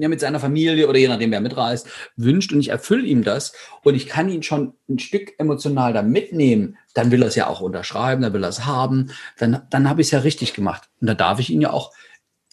ja, 0.00 0.08
mit 0.08 0.20
seiner 0.20 0.40
Familie 0.40 0.88
oder 0.88 0.98
je 0.98 1.08
nachdem, 1.08 1.30
wer 1.30 1.40
mitreist, 1.40 1.88
wünscht 2.16 2.52
und 2.52 2.60
ich 2.60 2.68
erfülle 2.68 3.06
ihm 3.06 3.24
das 3.24 3.52
und 3.82 3.94
ich 3.94 4.06
kann 4.06 4.28
ihn 4.28 4.42
schon 4.42 4.74
ein 4.88 4.98
Stück 4.98 5.32
emotional 5.38 5.92
da 5.92 6.02
mitnehmen, 6.02 6.76
dann 6.94 7.10
will 7.10 7.22
er 7.22 7.28
es 7.28 7.34
ja 7.34 7.46
auch 7.46 7.60
unterschreiben, 7.60 8.22
dann 8.22 8.32
will 8.32 8.44
er 8.44 8.50
es 8.50 8.64
haben, 8.64 9.10
dann, 9.38 9.62
dann 9.70 9.88
habe 9.88 10.00
ich 10.00 10.08
es 10.08 10.10
ja 10.12 10.20
richtig 10.20 10.54
gemacht. 10.54 10.88
Und 11.00 11.06
da 11.06 11.14
darf 11.14 11.40
ich 11.40 11.50
ihn 11.50 11.60
ja 11.60 11.72
auch 11.72 11.92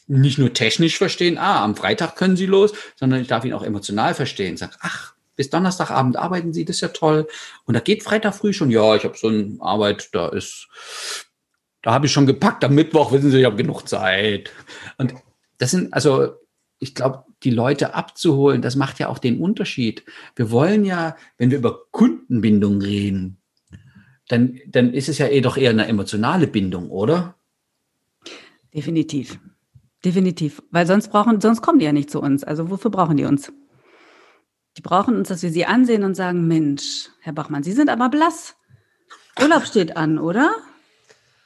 nicht 0.08 0.38
nur 0.38 0.54
technisch 0.54 0.98
verstehen, 0.98 1.38
ah, 1.38 1.64
am 1.64 1.76
Freitag 1.76 2.16
können 2.16 2.38
Sie 2.38 2.46
los, 2.46 2.74
sondern 2.96 3.22
ich 3.22 3.28
darf 3.28 3.46
ihn 3.46 3.54
auch 3.54 3.64
emotional 3.64 4.14
verstehen. 4.14 4.58
Sag, 4.58 4.78
ach, 4.82 5.16
bis 5.36 5.50
Donnerstagabend 5.50 6.18
arbeiten 6.18 6.54
Sie, 6.54 6.66
das 6.66 6.78
ist 6.78 6.82
ja 6.82 6.88
toll. 6.90 7.28
Und 7.66 7.74
da 7.74 7.80
geht 7.80 8.04
Freitag 8.04 8.36
früh 8.36 8.54
schon, 8.54 8.72
ja, 8.72 8.96
ich 8.96 9.04
habe 9.04 9.18
so 9.18 9.28
eine 9.28 9.58
Arbeit, 9.60 10.10
da 10.14 10.30
ist, 10.30 10.68
da 11.82 11.94
habe 11.94 12.06
ich 12.06 12.12
schon 12.12 12.28
gepackt. 12.28 12.64
Am 12.64 12.76
Mittwoch 12.76 13.12
wissen 13.12 13.32
Sie, 13.32 13.40
ich 13.40 13.46
habe 13.46 13.56
genug 13.56 13.88
Zeit. 13.88 14.52
Und 14.98 15.14
das 15.58 15.72
sind, 15.72 15.94
also 15.94 16.36
ich 16.80 16.96
glaube, 16.96 17.24
die 17.46 17.52
Leute 17.52 17.94
abzuholen, 17.94 18.62
das 18.62 18.76
macht 18.76 19.00
ja 19.00 19.08
auch 19.08 19.20
den 19.20 19.40
Unterschied. 19.40 20.04
Wir 20.36 20.52
wollen 20.52 20.84
ja, 20.84 21.16
wenn 21.38 21.52
wir 21.52 21.60
über 21.60 21.86
Kundenbindung 21.92 22.82
reden, 22.82 23.38
dann, 24.28 24.60
dann 24.68 24.94
ist 24.94 25.08
es 25.08 25.20
ja 25.20 25.28
eh 25.28 25.42
doch 25.42 25.56
eher 25.56 25.70
eine 25.70 25.88
emotionale 25.88 26.48
Bindung, 26.48 26.90
oder? 26.90 27.36
Definitiv. 28.74 29.40
Definitiv. 30.04 30.62
Weil 30.72 30.88
sonst 30.88 31.10
brauchen, 31.10 31.40
sonst 31.40 31.62
kommen 31.62 31.80
die 31.80 31.86
ja 31.86 31.94
nicht 31.94 32.10
zu 32.10 32.22
uns. 32.22 32.44
Also 32.44 32.70
wofür 32.70 32.92
brauchen 32.92 33.18
die 33.18 33.26
uns? 33.26 33.54
Die 34.78 34.82
brauchen 34.82 35.16
uns, 35.16 35.30
dass 35.30 35.42
wir 35.42 35.52
sie 35.52 35.66
ansehen 35.66 36.04
und 36.04 36.16
sagen, 36.16 36.48
Mensch, 36.48 37.10
Herr 37.22 37.34
Bachmann, 37.34 37.64
Sie 37.64 37.72
sind 37.72 37.90
aber 37.90 38.10
blass. 38.10 38.56
Urlaub 39.42 39.66
steht 39.66 39.96
an, 39.96 40.18
oder? 40.20 40.54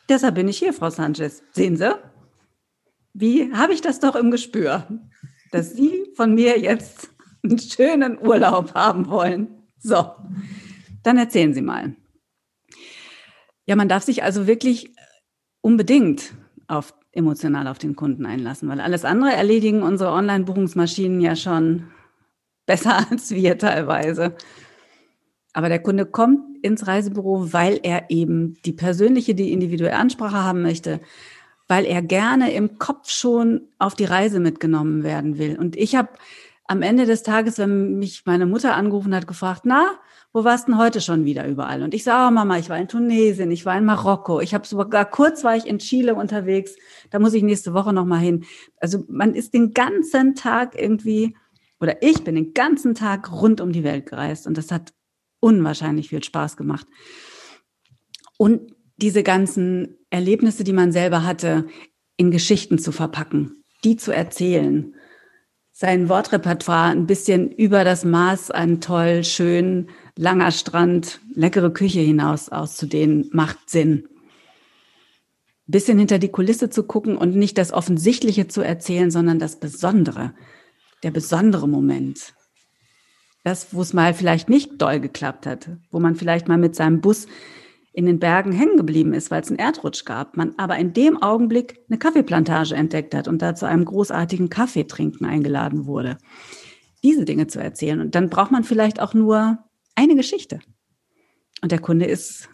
Deshalb 0.09 0.35
bin 0.35 0.47
ich 0.47 0.57
hier, 0.57 0.73
Frau 0.73 0.89
Sanchez. 0.89 1.43
Sehen 1.51 1.77
Sie? 1.77 1.95
Wie 3.13 3.53
habe 3.53 3.73
ich 3.73 3.81
das 3.81 3.99
doch 3.99 4.15
im 4.15 4.31
Gespür, 4.31 4.87
dass 5.51 5.73
Sie 5.73 6.11
von 6.15 6.33
mir 6.33 6.59
jetzt 6.59 7.09
einen 7.43 7.59
schönen 7.59 8.19
Urlaub 8.19 8.73
haben 8.73 9.09
wollen? 9.09 9.47
So, 9.77 10.11
dann 11.03 11.17
erzählen 11.17 11.53
Sie 11.53 11.61
mal. 11.61 11.95
Ja, 13.65 13.75
man 13.75 13.89
darf 13.89 14.03
sich 14.03 14.23
also 14.23 14.47
wirklich 14.47 14.93
unbedingt 15.61 16.33
auf 16.67 16.93
emotional 17.11 17.67
auf 17.67 17.77
den 17.77 17.95
Kunden 17.95 18.25
einlassen, 18.25 18.69
weil 18.69 18.81
alles 18.81 19.05
andere 19.05 19.33
erledigen 19.33 19.83
unsere 19.83 20.11
Online-Buchungsmaschinen 20.11 21.21
ja 21.21 21.35
schon 21.35 21.87
besser 22.65 23.05
als 23.11 23.31
wir 23.31 23.57
teilweise. 23.57 24.35
Aber 25.53 25.69
der 25.69 25.79
Kunde 25.79 26.05
kommt 26.05 26.63
ins 26.63 26.87
Reisebüro, 26.87 27.51
weil 27.51 27.79
er 27.83 28.09
eben 28.09 28.55
die 28.65 28.73
persönliche, 28.73 29.33
die 29.33 29.51
individuelle 29.51 29.97
Ansprache 29.97 30.43
haben 30.43 30.61
möchte, 30.61 30.99
weil 31.70 31.86
er 31.86 32.01
gerne 32.01 32.51
im 32.51 32.80
Kopf 32.80 33.09
schon 33.09 33.61
auf 33.78 33.93
die 33.93 34.05
Reise 34.05 34.39
mitgenommen 34.39 35.03
werden 35.03 35.38
will. 35.38 35.57
Und 35.57 35.78
ich 35.78 35.95
habe 35.95 36.09
am 36.67 36.82
Ende 36.82 37.05
des 37.05 37.24
Tages, 37.24 37.59
wenn 37.59 37.99
mich 37.99 38.24
meine 38.26 38.47
Mutter 38.47 38.76
angerufen 38.76 39.15
hat, 39.15 39.28
gefragt, 39.28 39.61
na, 39.65 39.91
wo 40.34 40.43
warst 40.43 40.67
denn 40.67 40.78
heute 40.78 40.99
schon 40.99 41.26
wieder 41.26 41.47
überall? 41.47 41.84
Und 41.84 41.93
ich 41.93 42.03
sage, 42.03 42.28
oh 42.28 42.32
Mama, 42.32 42.57
ich 42.57 42.70
war 42.70 42.78
in 42.78 42.88
Tunesien, 42.88 43.51
ich 43.51 43.65
war 43.65 43.78
in 43.78 43.86
Marokko, 43.86 44.41
ich 44.41 44.53
habe 44.53 44.67
sogar 44.67 45.05
kurz 45.09 45.43
war 45.43 45.55
ich 45.55 45.65
in 45.65 45.78
Chile 45.80 46.15
unterwegs, 46.15 46.76
da 47.11 47.20
muss 47.20 47.34
ich 47.34 47.43
nächste 47.43 47.74
Woche 47.74 47.93
nochmal 47.93 48.20
hin. 48.20 48.45
Also 48.78 49.03
man 49.07 49.36
ist 49.36 49.53
den 49.53 49.74
ganzen 49.74 50.36
Tag 50.36 50.80
irgendwie, 50.80 51.36
oder 51.80 52.01
ich 52.01 52.24
bin 52.24 52.36
den 52.36 52.53
ganzen 52.53 52.95
Tag 52.95 53.32
rund 53.32 53.61
um 53.61 53.72
die 53.72 53.84
Welt 53.84 54.07
gereist 54.07 54.47
und 54.47 54.57
das 54.57 54.72
hat 54.72 54.93
unwahrscheinlich 55.39 56.09
viel 56.09 56.24
Spaß 56.24 56.57
gemacht. 56.57 56.88
Und 58.38 58.74
diese 59.01 59.23
ganzen 59.23 59.97
Erlebnisse, 60.09 60.63
die 60.63 60.73
man 60.73 60.91
selber 60.91 61.23
hatte, 61.23 61.65
in 62.17 62.31
Geschichten 62.31 62.79
zu 62.79 62.91
verpacken, 62.91 63.63
die 63.83 63.95
zu 63.95 64.11
erzählen 64.11 64.93
sein 65.79 66.09
Wortrepertoire 66.09 66.89
ein 66.89 67.07
bisschen 67.07 67.49
über 67.53 67.85
das 67.85 68.03
Maß 68.03 68.51
an 68.51 68.81
toll, 68.81 69.23
schön, 69.23 69.87
langer 70.17 70.51
Strand, 70.51 71.21
leckere 71.33 71.69
Küche 71.69 72.01
hinaus 72.01 72.49
auszudehnen, 72.49 73.29
macht 73.31 73.69
Sinn. 73.69 74.05
Bisschen 75.67 75.97
hinter 75.97 76.19
die 76.19 76.27
Kulisse 76.27 76.69
zu 76.69 76.83
gucken 76.83 77.15
und 77.15 77.33
nicht 77.33 77.57
das 77.57 77.71
Offensichtliche 77.71 78.49
zu 78.49 78.59
erzählen, 78.59 79.09
sondern 79.09 79.39
das 79.39 79.61
Besondere, 79.61 80.33
der 81.03 81.11
besondere 81.11 81.69
Moment. 81.69 82.33
Das, 83.45 83.73
wo 83.73 83.81
es 83.81 83.93
mal 83.93 84.13
vielleicht 84.13 84.49
nicht 84.49 84.81
doll 84.81 84.99
geklappt 84.99 85.45
hat, 85.45 85.69
wo 85.91 86.01
man 86.01 86.15
vielleicht 86.15 86.49
mal 86.49 86.57
mit 86.57 86.75
seinem 86.75 86.99
Bus 86.99 87.25
in 87.99 88.05
den 88.05 88.19
Bergen 88.19 88.53
hängen 88.53 88.77
geblieben 88.77 89.13
ist, 89.13 89.29
weil 89.29 89.41
es 89.41 89.49
einen 89.49 89.59
Erdrutsch 89.59 90.05
gab, 90.05 90.37
man 90.37 90.53
aber 90.55 90.77
in 90.77 90.93
dem 90.93 91.21
Augenblick 91.21 91.81
eine 91.89 91.99
Kaffeeplantage 91.99 92.73
entdeckt 92.73 93.13
hat 93.13 93.27
und 93.27 93.41
da 93.41 93.55
zu 93.55 93.65
einem 93.65 93.83
großartigen 93.83 94.49
Kaffeetrinken 94.49 95.27
eingeladen 95.27 95.85
wurde. 95.85 96.17
Diese 97.03 97.25
Dinge 97.25 97.47
zu 97.47 97.59
erzählen. 97.59 97.99
Und 97.99 98.15
dann 98.15 98.29
braucht 98.29 98.51
man 98.51 98.63
vielleicht 98.63 99.01
auch 99.01 99.13
nur 99.13 99.57
eine 99.95 100.15
Geschichte. 100.15 100.61
Und 101.61 101.73
der 101.73 101.79
Kunde 101.79 102.05
ist 102.05 102.47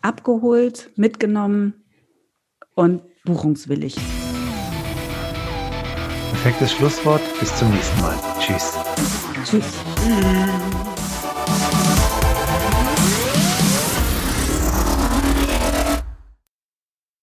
abgeholt, 0.00 0.90
mitgenommen 0.94 1.82
und 2.76 3.02
buchungswillig. 3.24 3.96
Perfektes 6.30 6.72
Schlusswort. 6.72 7.22
Bis 7.40 7.56
zum 7.56 7.68
nächsten 7.72 8.00
Mal. 8.00 8.16
Tschüss. 8.38 8.78
Tschüss. 9.44 10.61